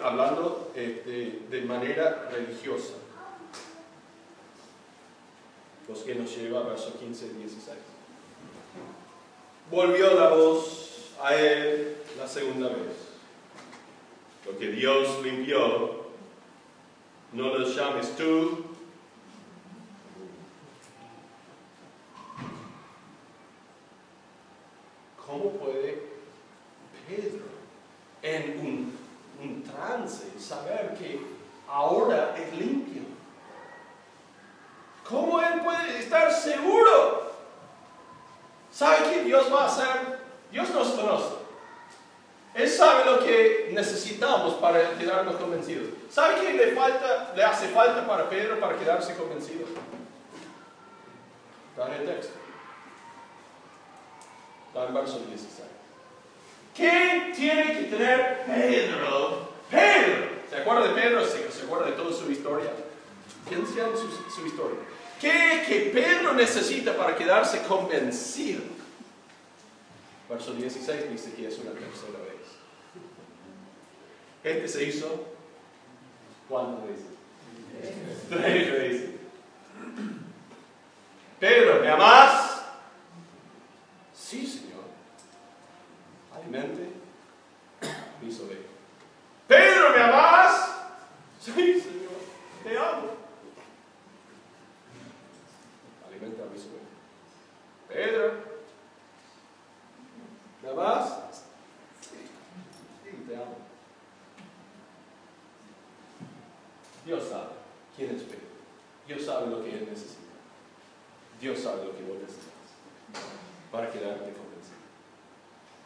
hablando 0.03 0.73
eh, 0.75 1.43
de 1.51 1.61
manera 1.63 2.29
religiosa 2.31 2.95
los 5.89 5.99
que 6.01 6.15
nos 6.15 6.35
lleva 6.37 6.61
a 6.61 6.63
verso 6.63 6.99
15 6.99 7.27
y 7.27 7.43
16. 7.43 7.77
Volvió 9.71 10.15
la 10.15 10.29
voz 10.31 11.13
a 11.23 11.35
él 11.35 11.97
la 12.19 12.27
segunda 12.27 12.69
vez. 12.69 13.05
Lo 14.47 14.59
que 14.59 14.69
Dios 14.69 15.23
limpió, 15.23 16.05
no 17.33 17.59
lo 17.59 17.67
llames 17.67 18.17
tú. 18.17 18.65
¿Cómo 25.27 25.51
puede 25.53 26.03
Pedro 27.09 27.45
en 28.23 28.61
un, 28.61 28.99
un 29.43 29.63
trance 29.63 30.39
saber 30.39 30.95
que 30.99 31.21
ahora 31.67 32.37
es 32.39 32.59
limpio? 32.59 33.05
¿Cómo 35.09 35.41
él 35.41 35.61
puede 35.63 35.99
estar 35.99 36.33
seguro? 36.33 37.31
¿Sabe 38.73 39.13
qué 39.13 39.25
Dios 39.25 39.53
va 39.53 39.65
a 39.65 39.67
hacer? 39.67 40.19
Dios 40.51 40.71
nos 40.71 40.89
conoce. 40.89 41.35
Él 42.55 42.69
sabe 42.69 43.05
lo 43.05 43.19
que 43.25 43.71
necesitamos 43.73 44.55
para 44.55 44.97
quedarnos 44.97 45.37
convencidos. 45.37 45.89
¿Sabe 46.11 46.41
le, 46.55 46.73
falta, 46.73 47.33
le 47.35 47.45
hace 47.45 47.69
falta 47.69 48.07
para 48.07 48.29
Pedro 48.29 48.59
para 48.61 48.77
quedarse 48.77 49.15
convencido? 49.15 49.67
En 51.77 51.93
el 51.93 52.07
texto. 52.07 52.35
En 54.75 54.95
verso 54.95 55.19
16. 55.19 55.75
¿Qué 56.75 57.33
tiene 57.35 57.73
que 57.73 57.85
tener 57.85 58.45
Pedro? 58.47 59.49
Pedro. 59.71 60.35
¿Se 60.51 60.57
acuerda 60.57 60.89
de 60.89 61.01
Pedro? 61.01 61.25
¿Se, 61.25 61.63
acuerda 61.65 61.87
de 61.87 61.93
toda 61.93 62.13
su 62.13 62.31
historia? 62.31 62.71
Piensa 63.49 63.87
en 63.87 63.97
su, 63.97 64.47
historia. 64.47 64.81
¿Qué 65.21 65.65
que 65.67 65.91
Pedro 65.93 66.33
necesita 66.35 66.97
para 66.97 67.17
quedarse 67.17 67.63
convencido? 67.63 68.63
Verso 70.29 70.53
16 70.53 71.11
dice 71.11 71.33
que 71.35 71.49
es 71.49 71.59
una 71.59 71.73
tercera 71.73 72.19
vez. 72.19 72.35
Este 74.43 74.69
se 74.69 74.85
hizo, 74.85 75.25
¿cuántas 76.49 76.87
veces? 76.87 77.07
Tres 78.29 78.73
veces. 78.73 79.11
Pedro, 81.41 81.81
¿me 81.81 81.91
amas? 81.91 82.63
Sí, 84.15 84.47
Señor. 84.47 84.85
Alimente 86.35 86.89
hizo 88.23 88.45
ovejas. 88.45 88.65
Pedro, 89.47 89.91
¿me 89.91 90.03
amas? 90.03 90.75
Sí, 91.41 91.81
Señor. 91.81 92.15
Te 92.63 92.79
amo. 92.79 93.25
Pedro, 97.95 98.33
¿me 100.63 100.73
vas? 100.73 101.45
Sí, 102.01 103.25
te 103.29 103.37
amo. 103.37 103.57
Dios 107.05 107.25
sabe 107.25 107.51
quién 107.97 108.15
es 108.15 108.23
Pedro. 108.23 108.55
Dios 109.07 109.23
sabe 109.25 109.51
lo 109.51 109.63
que 109.63 109.71
él 109.71 109.87
necesita. 109.89 110.21
Dios 111.41 111.59
sabe 111.59 111.85
lo 111.85 111.97
que 111.97 112.03
vos 112.05 112.17
necesitas 112.21 112.55
para 113.71 113.91
quedarte 113.91 114.33
convencido. 114.33 114.85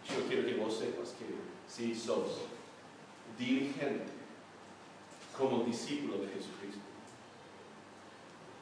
Yo 0.08 0.26
quiero 0.28 0.46
que 0.46 0.54
vos 0.54 0.78
sepas 0.78 1.10
que 1.10 1.26
si 1.66 1.94
sos 1.94 2.42
dirigente 3.36 4.12
como 5.36 5.64
discípulo 5.64 6.18
de 6.18 6.28
Jesucristo, 6.28 6.80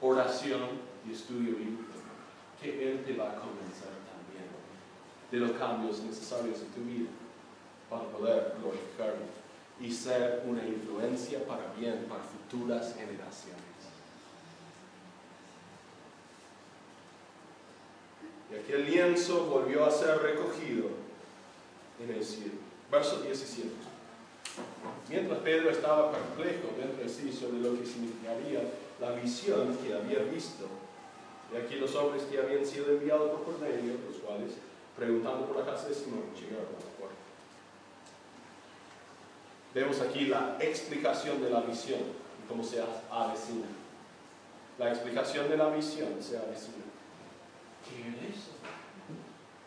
oración 0.01 0.63
y 1.07 1.13
estudio 1.13 1.57
bíblico, 1.57 1.85
que 2.61 2.93
Él 2.93 3.05
te 3.05 3.15
va 3.15 3.33
a 3.33 3.37
convencer 3.37 3.89
también 4.09 4.49
de 5.31 5.39
los 5.39 5.53
cambios 5.53 6.01
necesarios 6.01 6.61
en 6.61 6.69
tu 6.69 6.81
vida 6.83 7.11
para 7.91 8.05
poder 8.05 8.55
glorificarlo 8.61 9.46
y 9.81 9.93
ser 9.93 10.43
una 10.47 10.67
influencia 10.67 11.45
para 11.47 11.73
bien 11.79 12.07
para 12.09 12.23
futuras 12.23 12.95
generaciones. 12.95 13.63
Y 18.51 18.55
aquel 18.55 18.87
lienzo 18.87 19.47
volvió 19.47 19.85
a 19.85 19.91
ser 19.91 20.19
recogido 20.19 20.87
en 22.01 22.15
el 22.15 22.25
cielo. 22.25 22.55
Verso 22.91 23.21
17. 23.21 23.69
Mientras 25.09 25.39
Pedro 25.41 25.71
estaba 25.71 26.13
perplejo 26.13 26.75
dentro 26.79 27.03
de 27.03 27.09
sí 27.09 27.33
sobre 27.33 27.59
lo 27.59 27.79
que 27.79 27.87
significaría 27.87 28.63
la 29.01 29.11
visión 29.13 29.77
que 29.79 29.95
había 29.95 30.21
visto, 30.21 30.67
y 31.53 31.57
aquí 31.57 31.77
los 31.77 31.95
hombres 31.95 32.25
que 32.25 32.39
habían 32.39 32.65
sido 32.65 32.91
enviados 32.91 33.31
por 33.31 33.45
Cornelio, 33.45 33.95
los 34.09 34.17
cuales, 34.19 34.53
preguntando 34.97 35.47
por 35.47 35.59
la 35.59 35.73
casa 35.73 35.89
de 35.89 35.95
Simón, 35.95 36.25
llegaron. 36.35 36.96
Vemos 39.77 40.01
aquí 40.01 40.25
la 40.25 40.57
explicación 40.59 41.43
de 41.43 41.51
la 41.51 41.61
visión 41.61 42.01
y 42.01 42.49
cómo 42.49 42.65
se 42.65 42.83
avecina. 43.11 43.67
La 44.79 44.89
explicación 44.89 45.51
de 45.51 45.59
la 45.59 45.69
visión 45.69 46.17
se 46.19 46.39
avecina. 46.39 46.83
¿Qué 47.85 48.09
es 48.09 48.37
eso? 48.37 48.53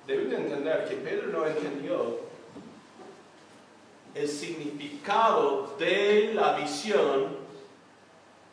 Deben 0.07 0.33
entender 0.33 0.89
que 0.89 0.95
Pedro 0.95 1.27
no 1.27 1.45
entendió 1.45 2.21
el 4.15 4.27
significado 4.27 5.75
de 5.77 6.31
la 6.33 6.53
visión 6.53 7.37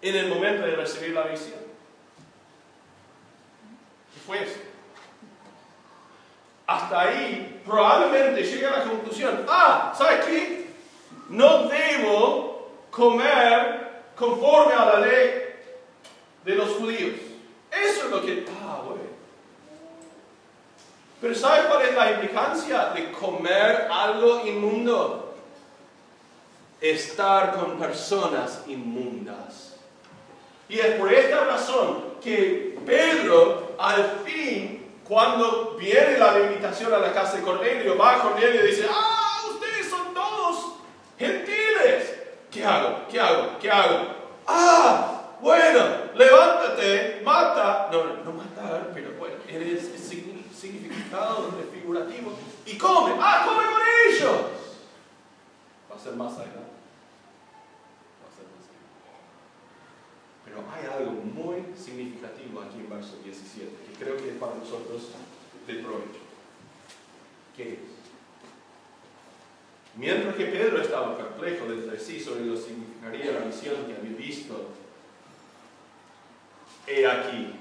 en 0.02 0.14
el 0.14 0.28
momento 0.28 0.66
de 0.66 0.76
recibir 0.76 1.14
la 1.14 1.22
visión. 1.22 1.60
después. 4.14 4.58
Hasta 6.66 7.00
ahí 7.00 7.62
probablemente 7.64 8.42
llega 8.42 8.74
a 8.74 8.78
la 8.80 8.90
conclusión, 8.90 9.46
ah, 9.48 9.94
¿sabes 9.96 10.26
qué? 10.26 10.65
No 11.28 11.68
debo 11.68 12.70
comer 12.90 14.04
conforme 14.16 14.72
a 14.74 14.84
la 14.84 15.00
ley 15.00 15.42
de 16.44 16.54
los 16.54 16.70
judíos. 16.70 17.14
Eso 17.70 18.04
es 18.04 18.10
lo 18.10 18.22
que, 18.22 18.46
ah, 18.62 18.82
bueno. 18.84 19.02
Pero 21.20 21.34
¿sabes 21.34 21.66
cuál 21.66 21.82
es 21.82 21.94
la 21.94 22.12
implicancia 22.12 22.90
de 22.94 23.10
comer 23.12 23.88
algo 23.90 24.46
inmundo? 24.46 25.34
Estar 26.80 27.56
con 27.56 27.78
personas 27.78 28.62
inmundas. 28.66 29.76
Y 30.68 30.78
es 30.78 30.94
por 30.96 31.12
esta 31.12 31.44
razón 31.44 32.16
que 32.22 32.78
Pedro 32.84 33.74
al 33.78 34.20
fin 34.24 34.86
cuando 35.08 35.76
viene 35.78 36.18
la 36.18 36.38
invitación 36.40 36.92
a 36.92 36.98
la 36.98 37.12
casa 37.12 37.36
de 37.36 37.42
Cornelio, 37.42 37.96
va 37.96 38.16
a 38.16 38.22
Cornelio 38.22 38.64
y 38.64 38.68
dice, 38.68 38.86
ah, 38.90 39.25
gentiles. 41.18 42.14
¿Qué 42.50 42.64
hago? 42.64 43.06
¿Qué 43.10 43.20
hago? 43.20 43.58
¿Qué 43.60 43.70
hago? 43.70 44.06
Ah, 44.46 45.36
bueno, 45.40 46.12
levántate, 46.14 47.20
mata. 47.24 47.88
No, 47.92 48.24
no, 48.24 48.32
matar, 48.32 48.90
pero 48.94 49.12
bueno, 49.18 49.36
eres 49.48 49.90
significado 50.54 51.52
figurativo. 51.72 52.32
Y 52.64 52.78
come. 52.78 53.14
Ah, 53.20 53.44
come 53.46 53.64
con 53.64 53.82
ellos. 54.08 54.40
Va 55.90 55.96
a 55.96 55.98
ser 55.98 56.14
más 56.14 56.32
adelante. 56.34 56.60
Pero 60.44 60.62
hay 60.72 60.86
algo 60.86 61.12
muy 61.12 61.64
significativo 61.76 62.60
aquí 62.60 62.78
en 62.78 62.88
verso 62.88 63.16
17 63.24 63.86
creo 63.98 64.16
que 64.16 64.30
es 64.30 64.36
para 64.36 64.54
nosotros 64.54 65.10
de 65.66 65.74
provecho. 65.74 66.20
¿Qué 67.56 67.72
es? 67.72 67.95
Mientras 69.96 70.34
que 70.36 70.46
Pedro 70.46 70.80
estaba 70.80 71.16
perplejo 71.16 71.66
de 71.66 71.98
sí 71.98 72.20
sobre 72.20 72.44
lo 72.44 72.54
que 72.54 72.60
significaría 72.60 73.32
la 73.32 73.46
misión 73.46 73.86
que 73.86 73.94
había 73.94 74.16
visto, 74.16 74.68
he 76.86 77.06
aquí. 77.06 77.54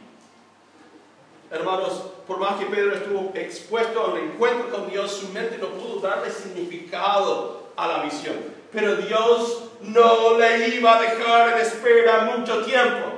Hermanos, 1.49 2.11
por 2.27 2.39
más 2.39 2.59
que 2.59 2.65
Pedro 2.65 2.95
estuvo 2.95 3.31
expuesto 3.35 4.01
a 4.01 4.07
un 4.07 4.17
encuentro 4.17 4.69
con 4.69 4.89
Dios, 4.89 5.11
su 5.11 5.29
mente 5.29 5.57
no 5.57 5.69
pudo 5.69 5.99
darle 6.01 6.29
significado 6.29 7.69
a 7.75 7.87
la 7.87 8.03
misión. 8.03 8.35
Pero 8.71 8.95
Dios 8.97 9.69
no 9.81 10.37
le 10.37 10.67
iba 10.75 10.97
a 10.97 11.01
dejar 11.01 11.53
en 11.53 11.59
espera 11.59 12.35
mucho 12.35 12.65
tiempo. 12.65 13.11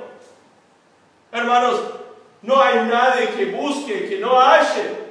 Hermanos, 1.32 1.82
no 2.42 2.62
hay 2.62 2.86
nadie 2.88 3.30
que 3.30 3.46
busque, 3.46 4.08
que 4.08 4.20
no 4.20 4.40
halle. 4.40 5.08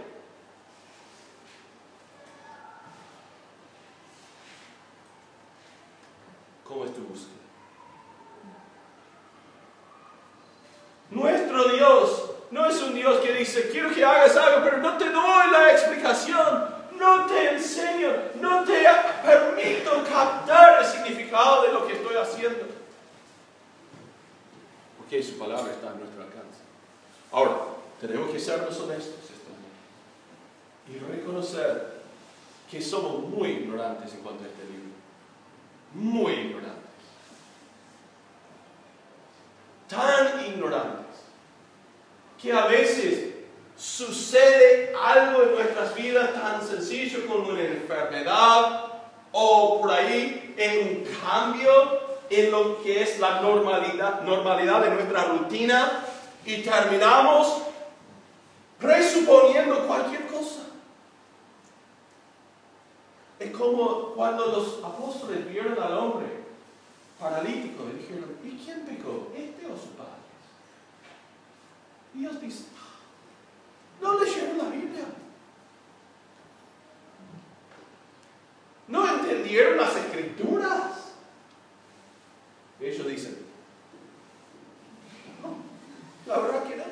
¿Cómo 6.65 6.85
es 6.85 6.95
tu 6.95 7.01
búsqueda? 7.03 7.33
Nuestro 11.11 11.69
Dios 11.69 12.31
no 12.51 12.67
es 12.67 12.81
un 12.83 12.95
Dios 12.95 13.19
que 13.19 13.33
dice, 13.33 13.71
quiero 13.71 13.93
que 13.93 14.05
hagas 14.05 14.37
algo, 14.37 14.65
pero 14.65 14.79
no 14.79 14.97
te 14.97 15.11
doy 15.11 15.51
la 15.51 15.73
explicación, 15.73 16.75
no 16.99 17.27
te 17.27 17.55
enseño, 17.55 18.11
no 18.41 18.65
te 18.65 18.85
permito 19.25 20.05
captar 20.09 20.81
el 20.81 20.87
significado 20.87 21.63
de 21.63 21.73
lo 21.73 21.87
que 21.87 21.95
estoy 21.95 22.17
haciendo. 22.17 22.67
Porque 24.99 25.23
su 25.23 25.39
palabra 25.39 25.73
está 25.73 25.93
en 25.93 26.01
nuestro 26.01 26.23
alcance. 26.23 26.61
Ahora, 27.33 27.57
tenemos 28.01 28.31
que 28.31 28.41
sernos 28.41 28.79
honestos 28.81 29.15
y 30.89 30.99
reconocer 30.99 31.97
que 32.71 32.81
somos 32.81 33.21
muy 33.25 33.49
ignorantes 33.49 34.15
en 34.15 34.21
cuanto 34.21 34.45
a 34.45 34.47
este 34.47 34.63
libro. 34.65 34.91
Muy 35.95 36.33
ignorantes. 36.33 36.77
Tan 39.89 40.45
ignorantes 40.47 41.07
que 42.41 42.53
a 42.53 42.67
veces 42.67 43.35
sucede 43.77 44.95
algo 44.95 45.43
en 45.43 45.55
nuestras 45.55 45.95
vidas 45.95 46.33
tan 46.33 46.67
sencillo 46.67 47.27
como 47.27 47.49
una 47.49 47.63
enfermedad 47.63 48.87
o 49.33 49.81
por 49.81 49.91
ahí 49.91 50.55
en 50.57 50.89
un 50.89 51.05
cambio 51.21 52.16
en 52.31 52.51
lo 52.51 52.83
que 52.83 53.03
es 53.03 53.19
la 53.19 53.41
normalidad, 53.41 54.23
normalidad 54.23 54.83
de 54.83 54.91
nuestra 54.91 55.25
rutina 55.25 56.05
y 56.45 56.63
terminamos 56.63 57.63
presuponiendo 58.79 59.87
cualquier 59.87 60.27
cosa. 60.27 60.63
Es 63.39 63.51
como 63.51 64.15
cuando 64.15 64.47
los 64.47 64.85
apóstoles 64.85 65.51
vieron 65.51 65.81
al 65.81 65.99
hombre 65.99 66.27
paralítico 67.21 67.85
y 67.93 67.99
dijeron, 67.99 68.37
¿y 68.45 68.51
quién 68.65 68.81
pecó? 68.87 69.33
¿Este 69.37 69.67
o 69.67 69.77
su 69.77 69.91
padre? 69.91 70.13
Y 72.15 72.21
Dios 72.21 72.41
dice, 72.41 72.65
no 74.01 74.19
leyeron 74.19 74.59
la 74.59 74.65
Biblia. 74.65 75.05
No 78.89 79.09
entendieron 79.09 79.77
las 79.79 79.97
escrituras. 79.97 80.96
Ellos 82.81 83.07
dicen, 83.07 83.47
la 86.27 86.39
verdad 86.41 86.65
que 86.65 86.77
no. 86.77 86.85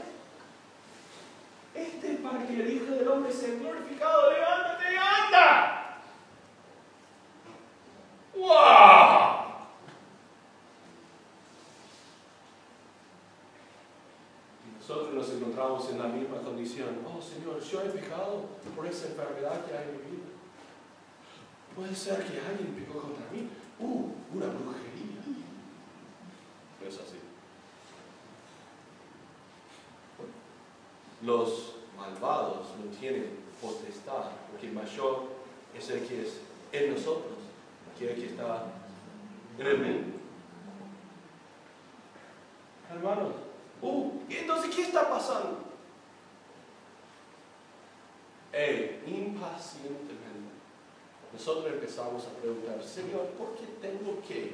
Este 1.74 2.12
es 2.12 2.20
para 2.20 2.47
que 2.47 2.55
el 2.55 2.72
Hijo 2.72 2.95
del 2.95 3.09
Hombre 3.09 3.32
sea 3.32 3.55
glorificado. 3.59 4.30
Levántate 4.30 4.85
y 4.93 4.97
anda. 4.97 6.01
¡Wow! 8.37 9.45
Y 14.64 14.78
nosotros 14.78 15.14
nos 15.14 15.28
encontramos 15.30 15.91
en 15.91 15.99
la 15.99 16.05
misma 16.05 16.37
condición. 16.39 17.01
Oh 17.05 17.20
Señor, 17.20 17.61
yo 17.61 17.82
he 17.82 17.89
pecado 17.89 18.45
por 18.76 18.87
esa 18.87 19.09
enfermedad 19.09 19.64
que 19.64 19.76
hay 19.76 19.89
en 19.89 19.97
mi 19.97 20.16
vida. 20.16 20.30
Puede 21.74 21.95
ser 21.95 22.24
que 22.24 22.39
alguien 22.39 22.72
pecó 22.76 23.01
contra 23.01 23.28
mí. 23.32 23.49
Uh, 23.80 24.12
una 24.32 24.47
brujería. 24.47 25.18
No 26.80 26.89
es 26.89 26.95
así. 26.95 27.24
los 31.24 31.74
tienen 33.05 33.28
potestad, 33.61 34.30
porque 34.50 34.68
el 34.68 34.72
mayor 34.72 35.24
es 35.76 35.90
el 35.90 36.07
que 36.07 36.22
es 36.22 36.40
en 36.72 36.94
nosotros, 36.94 37.36
que 37.98 38.11
el 38.11 38.16
que 38.16 38.26
está 38.28 38.64
en 39.59 39.66
el 39.66 39.78
mundo. 39.78 40.18
Hermanos, 42.90 43.34
uh, 43.82 44.11
entonces, 44.30 44.74
¿qué 44.74 44.82
está 44.82 45.11
pasando? 45.11 45.64
Hey, 48.50 49.02
impacientemente, 49.07 50.55
nosotros 51.30 51.74
empezamos 51.74 52.24
a 52.24 52.40
preguntar, 52.40 52.82
Señor, 52.82 53.26
¿por 53.36 53.55
qué 53.57 53.66
tengo 53.82 54.18
que 54.26 54.52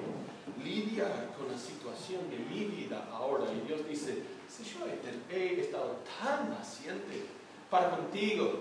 lidiar 0.65 1.35
con 1.39 1.53
la 1.53 1.57
situación 1.57 2.29
de 2.29 2.39
mi 2.39 2.65
vida 2.65 3.09
ahora? 3.13 3.45
Y 3.53 3.61
Dios 3.69 3.87
dice, 3.89 4.25
si 4.49 4.65
yo 4.65 4.87
he 5.31 5.61
estado 5.61 5.99
tan 6.21 6.49
paciente 6.53 7.39
para 7.71 7.91
contigo, 7.91 8.61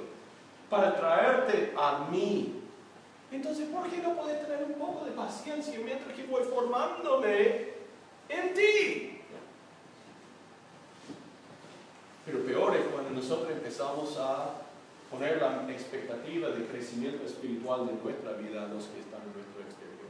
para 0.69 0.95
traerte 0.95 1.73
a 1.75 2.07
mí, 2.11 2.59
entonces 3.31 3.67
¿por 3.69 3.89
qué 3.89 3.97
no 3.97 4.15
puedes 4.15 4.41
tener 4.41 4.63
un 4.63 4.73
poco 4.73 5.05
de 5.05 5.11
paciencia 5.11 5.79
mientras 5.83 6.15
que 6.15 6.23
voy 6.23 6.43
formándome 6.43 7.73
en 8.29 8.53
ti? 8.53 9.21
Pero 12.25 12.45
peor 12.45 12.75
es 12.75 12.85
cuando 12.93 13.11
nosotros 13.11 13.51
empezamos 13.51 14.17
a 14.17 14.53
poner 15.09 15.41
la 15.41 15.71
expectativa 15.71 16.49
de 16.49 16.65
crecimiento 16.65 17.25
espiritual 17.25 17.87
de 17.87 17.93
nuestra 17.93 18.33
vida 18.33 18.65
a 18.65 18.67
los 18.67 18.85
que 18.85 18.99
están 18.99 19.21
en 19.21 19.33
nuestro 19.33 19.61
exterior. 19.61 20.09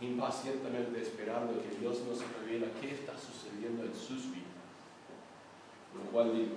Impacientemente 0.00 1.00
esperando 1.00 1.62
que 1.62 1.76
Dios 1.80 2.00
nos 2.08 2.18
revela 2.38 2.66
qué 2.80 2.92
está 2.92 3.14
sucediendo 3.18 3.84
en 3.84 3.94
sus 3.94 4.30
vidas. 4.30 4.44
Lo 5.94 6.10
cual 6.10 6.34
digo, 6.34 6.56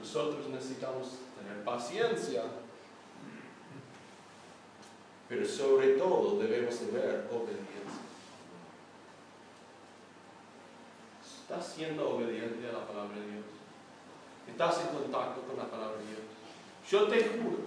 nosotros 0.00 0.48
necesitamos 0.48 1.08
tener 1.38 1.62
paciencia, 1.62 2.42
pero 5.28 5.46
sobre 5.46 5.88
todo 5.94 6.38
debemos 6.38 6.76
tener 6.78 7.28
obediencia. 7.30 7.68
¿Estás 11.42 11.74
siendo 11.74 12.16
obediente 12.16 12.68
a 12.68 12.72
la 12.72 12.86
palabra 12.86 13.16
de 13.16 13.32
Dios? 13.32 13.44
estás 14.48 14.80
en 14.80 14.98
contacto 14.98 15.42
con 15.42 15.56
la 15.56 15.70
palabra 15.70 15.96
de 15.98 16.06
Dios. 16.06 16.20
Yo 16.90 17.04
te 17.04 17.20
juro, 17.20 17.58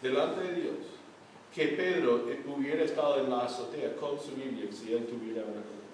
delante 0.00 0.40
de 0.40 0.54
Dios, 0.62 0.76
que 1.54 1.68
Pedro 1.68 2.26
hubiera 2.46 2.82
estado 2.82 3.20
en 3.20 3.30
la 3.30 3.44
azotea 3.44 3.94
con 3.96 4.18
su 4.18 4.34
Biblia 4.34 4.70
si 4.72 4.94
él 4.94 5.06
tuviera 5.06 5.42
una 5.42 5.60
cosa. 5.60 5.84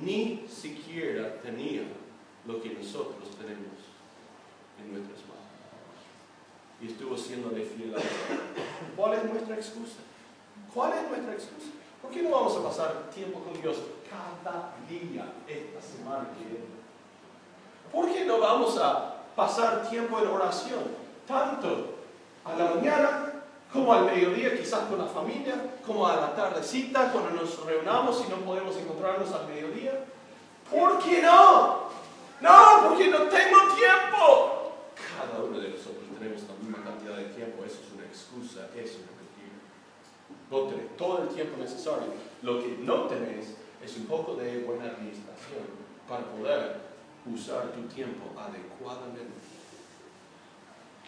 ni 0.00 0.44
siquiera 0.48 1.40
tenía 1.42 1.82
lo 2.46 2.60
que 2.60 2.70
nosotros 2.70 3.30
tenemos 3.38 3.78
en 4.78 4.92
nuestras 4.92 5.20
manos. 5.26 5.32
Y 6.80 6.88
estuvo 6.88 7.16
siéndole 7.16 7.64
fiel 7.64 7.94
a 7.94 7.98
Dios. 7.98 8.12
¿Cuál 8.96 9.14
es 9.14 9.24
nuestra 9.24 9.56
excusa? 9.56 10.00
¿Cuál 10.74 10.92
es 10.92 11.08
nuestra 11.08 11.34
excusa? 11.34 11.70
¿Por 12.00 12.10
qué 12.10 12.22
no 12.22 12.30
vamos 12.30 12.56
a 12.56 12.64
pasar 12.64 13.10
tiempo 13.14 13.38
con 13.40 13.60
Dios 13.60 13.76
cada 14.10 14.74
día 14.88 15.32
esta 15.46 15.80
semana 15.80 16.28
que 16.36 16.44
viene? 16.44 16.72
¿Por 17.92 18.12
qué 18.12 18.24
no 18.24 18.40
vamos 18.40 18.76
a 18.78 19.22
pasar 19.36 19.88
tiempo 19.88 20.18
en 20.18 20.26
oración? 20.26 20.82
Tanto 21.26 21.94
a 22.44 22.56
la 22.56 22.74
mañana 22.74 23.32
como 23.72 23.92
al 23.92 24.04
mediodía, 24.04 24.58
quizás 24.58 24.80
con 24.88 24.98
la 24.98 25.06
familia, 25.06 25.54
como 25.86 26.06
a 26.06 26.16
la 26.16 26.34
tardecita, 26.34 27.12
cuando 27.12 27.30
nos 27.30 27.64
reunamos 27.64 28.22
y 28.26 28.30
no 28.30 28.36
podemos 28.38 28.76
encontrarnos 28.76 29.32
al 29.32 29.46
mediodía. 29.46 30.04
¿Por 30.70 30.98
qué 30.98 31.22
no? 31.22 31.82
No, 32.42 32.88
porque 32.88 33.08
no 33.08 33.18
tengo 33.28 33.58
tiempo. 33.74 34.74
Cada 34.98 35.44
uno 35.44 35.60
de 35.60 35.68
nosotros 35.68 36.02
tenemos 36.18 36.42
la 36.42 36.54
misma 36.56 36.82
cantidad 36.82 37.16
de 37.16 37.34
tiempo, 37.34 37.64
eso 37.64 37.78
es 37.86 37.92
una 37.94 38.04
excusa, 38.04 38.66
es 38.74 38.98
mentira. 38.98 39.62
No 40.50 40.62
tenés 40.64 40.96
todo 40.96 41.22
el 41.22 41.28
tiempo 41.28 41.56
necesario. 41.58 42.12
Lo 42.42 42.60
que 42.60 42.78
no 42.80 43.06
tenés 43.06 43.54
es 43.80 43.96
un 43.96 44.06
poco 44.06 44.34
de 44.34 44.64
buena 44.64 44.90
administración 44.90 45.70
para 46.08 46.24
poder 46.24 46.80
usar 47.26 47.70
tu 47.72 47.82
tiempo 47.82 48.34
adecuadamente. 48.36 49.38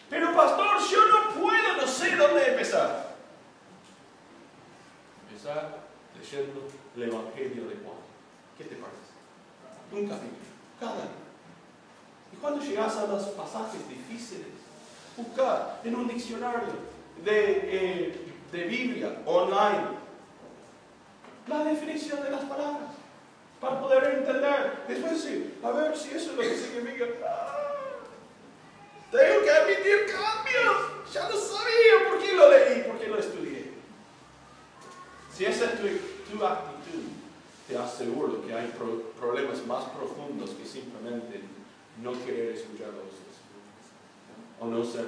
Pero 0.09 0.33
pastor, 0.33 0.77
yo 0.89 1.07
no 1.09 1.41
puedo, 1.41 1.81
no 1.81 1.87
sé 1.87 2.15
dónde 2.15 2.51
empezar. 2.51 3.15
Empezar 5.27 5.83
leyendo 6.17 6.61
el 6.95 7.03
Evangelio 7.03 7.67
de 7.67 7.75
Juan. 7.75 7.97
¿Qué 8.57 8.63
te 8.63 8.75
parece? 8.75 9.15
Un 9.91 10.07
capítulo, 10.07 10.45
cada. 10.79 11.24
Y 12.35 12.41
cuando 12.41 12.61
llegas 12.61 12.97
a 12.97 13.07
los 13.07 13.23
pasajes 13.29 13.87
difíciles, 13.87 14.47
buscar 15.15 15.79
en 15.85 15.95
un 15.95 16.07
diccionario 16.07 16.73
de, 17.23 17.59
eh, 17.63 18.19
de 18.51 18.63
Biblia 18.65 19.21
online 19.25 20.05
la 21.47 21.63
definición 21.63 22.23
de 22.23 22.31
las 22.31 22.43
palabras 22.43 22.89
para 23.61 23.79
poder 23.79 24.19
entender. 24.19 24.83
Después 24.87 25.23
decir, 25.23 25.59
a 25.63 25.71
ver 25.71 25.97
si 25.97 26.09
eso 26.09 26.31
es 26.31 26.35
lo 26.35 26.41
que 26.41 26.57
significa. 26.57 27.05
Ah, 27.25 27.55
tengo 29.11 29.43
que 29.43 29.51
admitir 29.51 30.05
cambios. 30.07 31.13
Ya 31.13 31.29
lo 31.29 31.37
sabía. 31.37 32.09
¿Por 32.09 32.19
qué 32.19 32.33
lo 32.33 32.49
leí? 32.49 32.83
¿Por 32.83 32.99
qué 32.99 33.07
lo 33.07 33.19
estudié? 33.19 33.71
Si 35.33 35.45
esa 35.45 35.65
es 35.65 35.71
tu, 35.79 35.87
tu 36.37 36.45
actitud, 36.45 37.03
te 37.67 37.77
aseguro 37.77 38.45
que 38.45 38.53
hay 38.53 38.73
problemas 39.19 39.65
más 39.65 39.85
profundos 39.85 40.51
que 40.51 40.65
simplemente 40.65 41.41
no 42.01 42.11
querer 42.25 42.55
escuchar 42.55 42.87
los 42.87 43.25
o 44.59 44.67
no 44.67 44.83
ser 44.83 45.05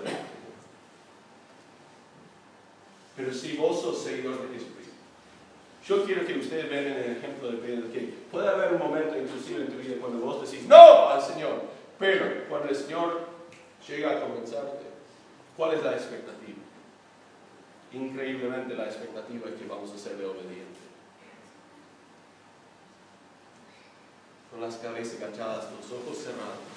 Pero 3.15 3.33
si 3.33 3.57
vos 3.57 3.81
sos 3.81 4.03
seguidor 4.03 4.41
de 4.41 4.59
Jesucristo, 4.59 4.93
yo 5.87 6.05
quiero 6.05 6.25
que 6.25 6.37
ustedes 6.37 6.69
vean 6.69 6.85
en 6.85 6.93
el 6.93 7.17
ejemplo 7.17 7.49
de 7.49 7.57
Pedro 7.57 7.91
que 7.91 8.13
puede 8.31 8.47
haber 8.47 8.73
un 8.73 8.79
momento 8.79 9.17
inclusive 9.17 9.61
en 9.61 9.71
tu 9.71 9.77
vida 9.77 9.95
cuando 9.99 10.19
vos 10.19 10.49
decís 10.49 10.67
no 10.67 11.09
al 11.09 11.21
Señor, 11.21 11.63
pero 11.97 12.47
cuando 12.49 12.69
el 12.69 12.75
Señor 12.75 13.21
llega 13.87 14.11
a 14.11 14.21
comenzarte, 14.21 14.85
¿cuál 15.55 15.73
es 15.73 15.83
la 15.83 15.93
expectativa? 15.93 16.57
Increíblemente 17.93 18.75
la 18.75 18.85
expectativa 18.85 19.49
es 19.49 19.55
que 19.55 19.67
vamos 19.67 19.91
a 19.93 19.97
serle 19.97 20.25
obedientes. 20.25 20.77
Con 24.51 24.61
las 24.61 24.75
cabezas 24.75 25.21
agachadas, 25.21 25.69
los 25.71 25.91
ojos 25.91 26.17
cerrados. 26.17 26.76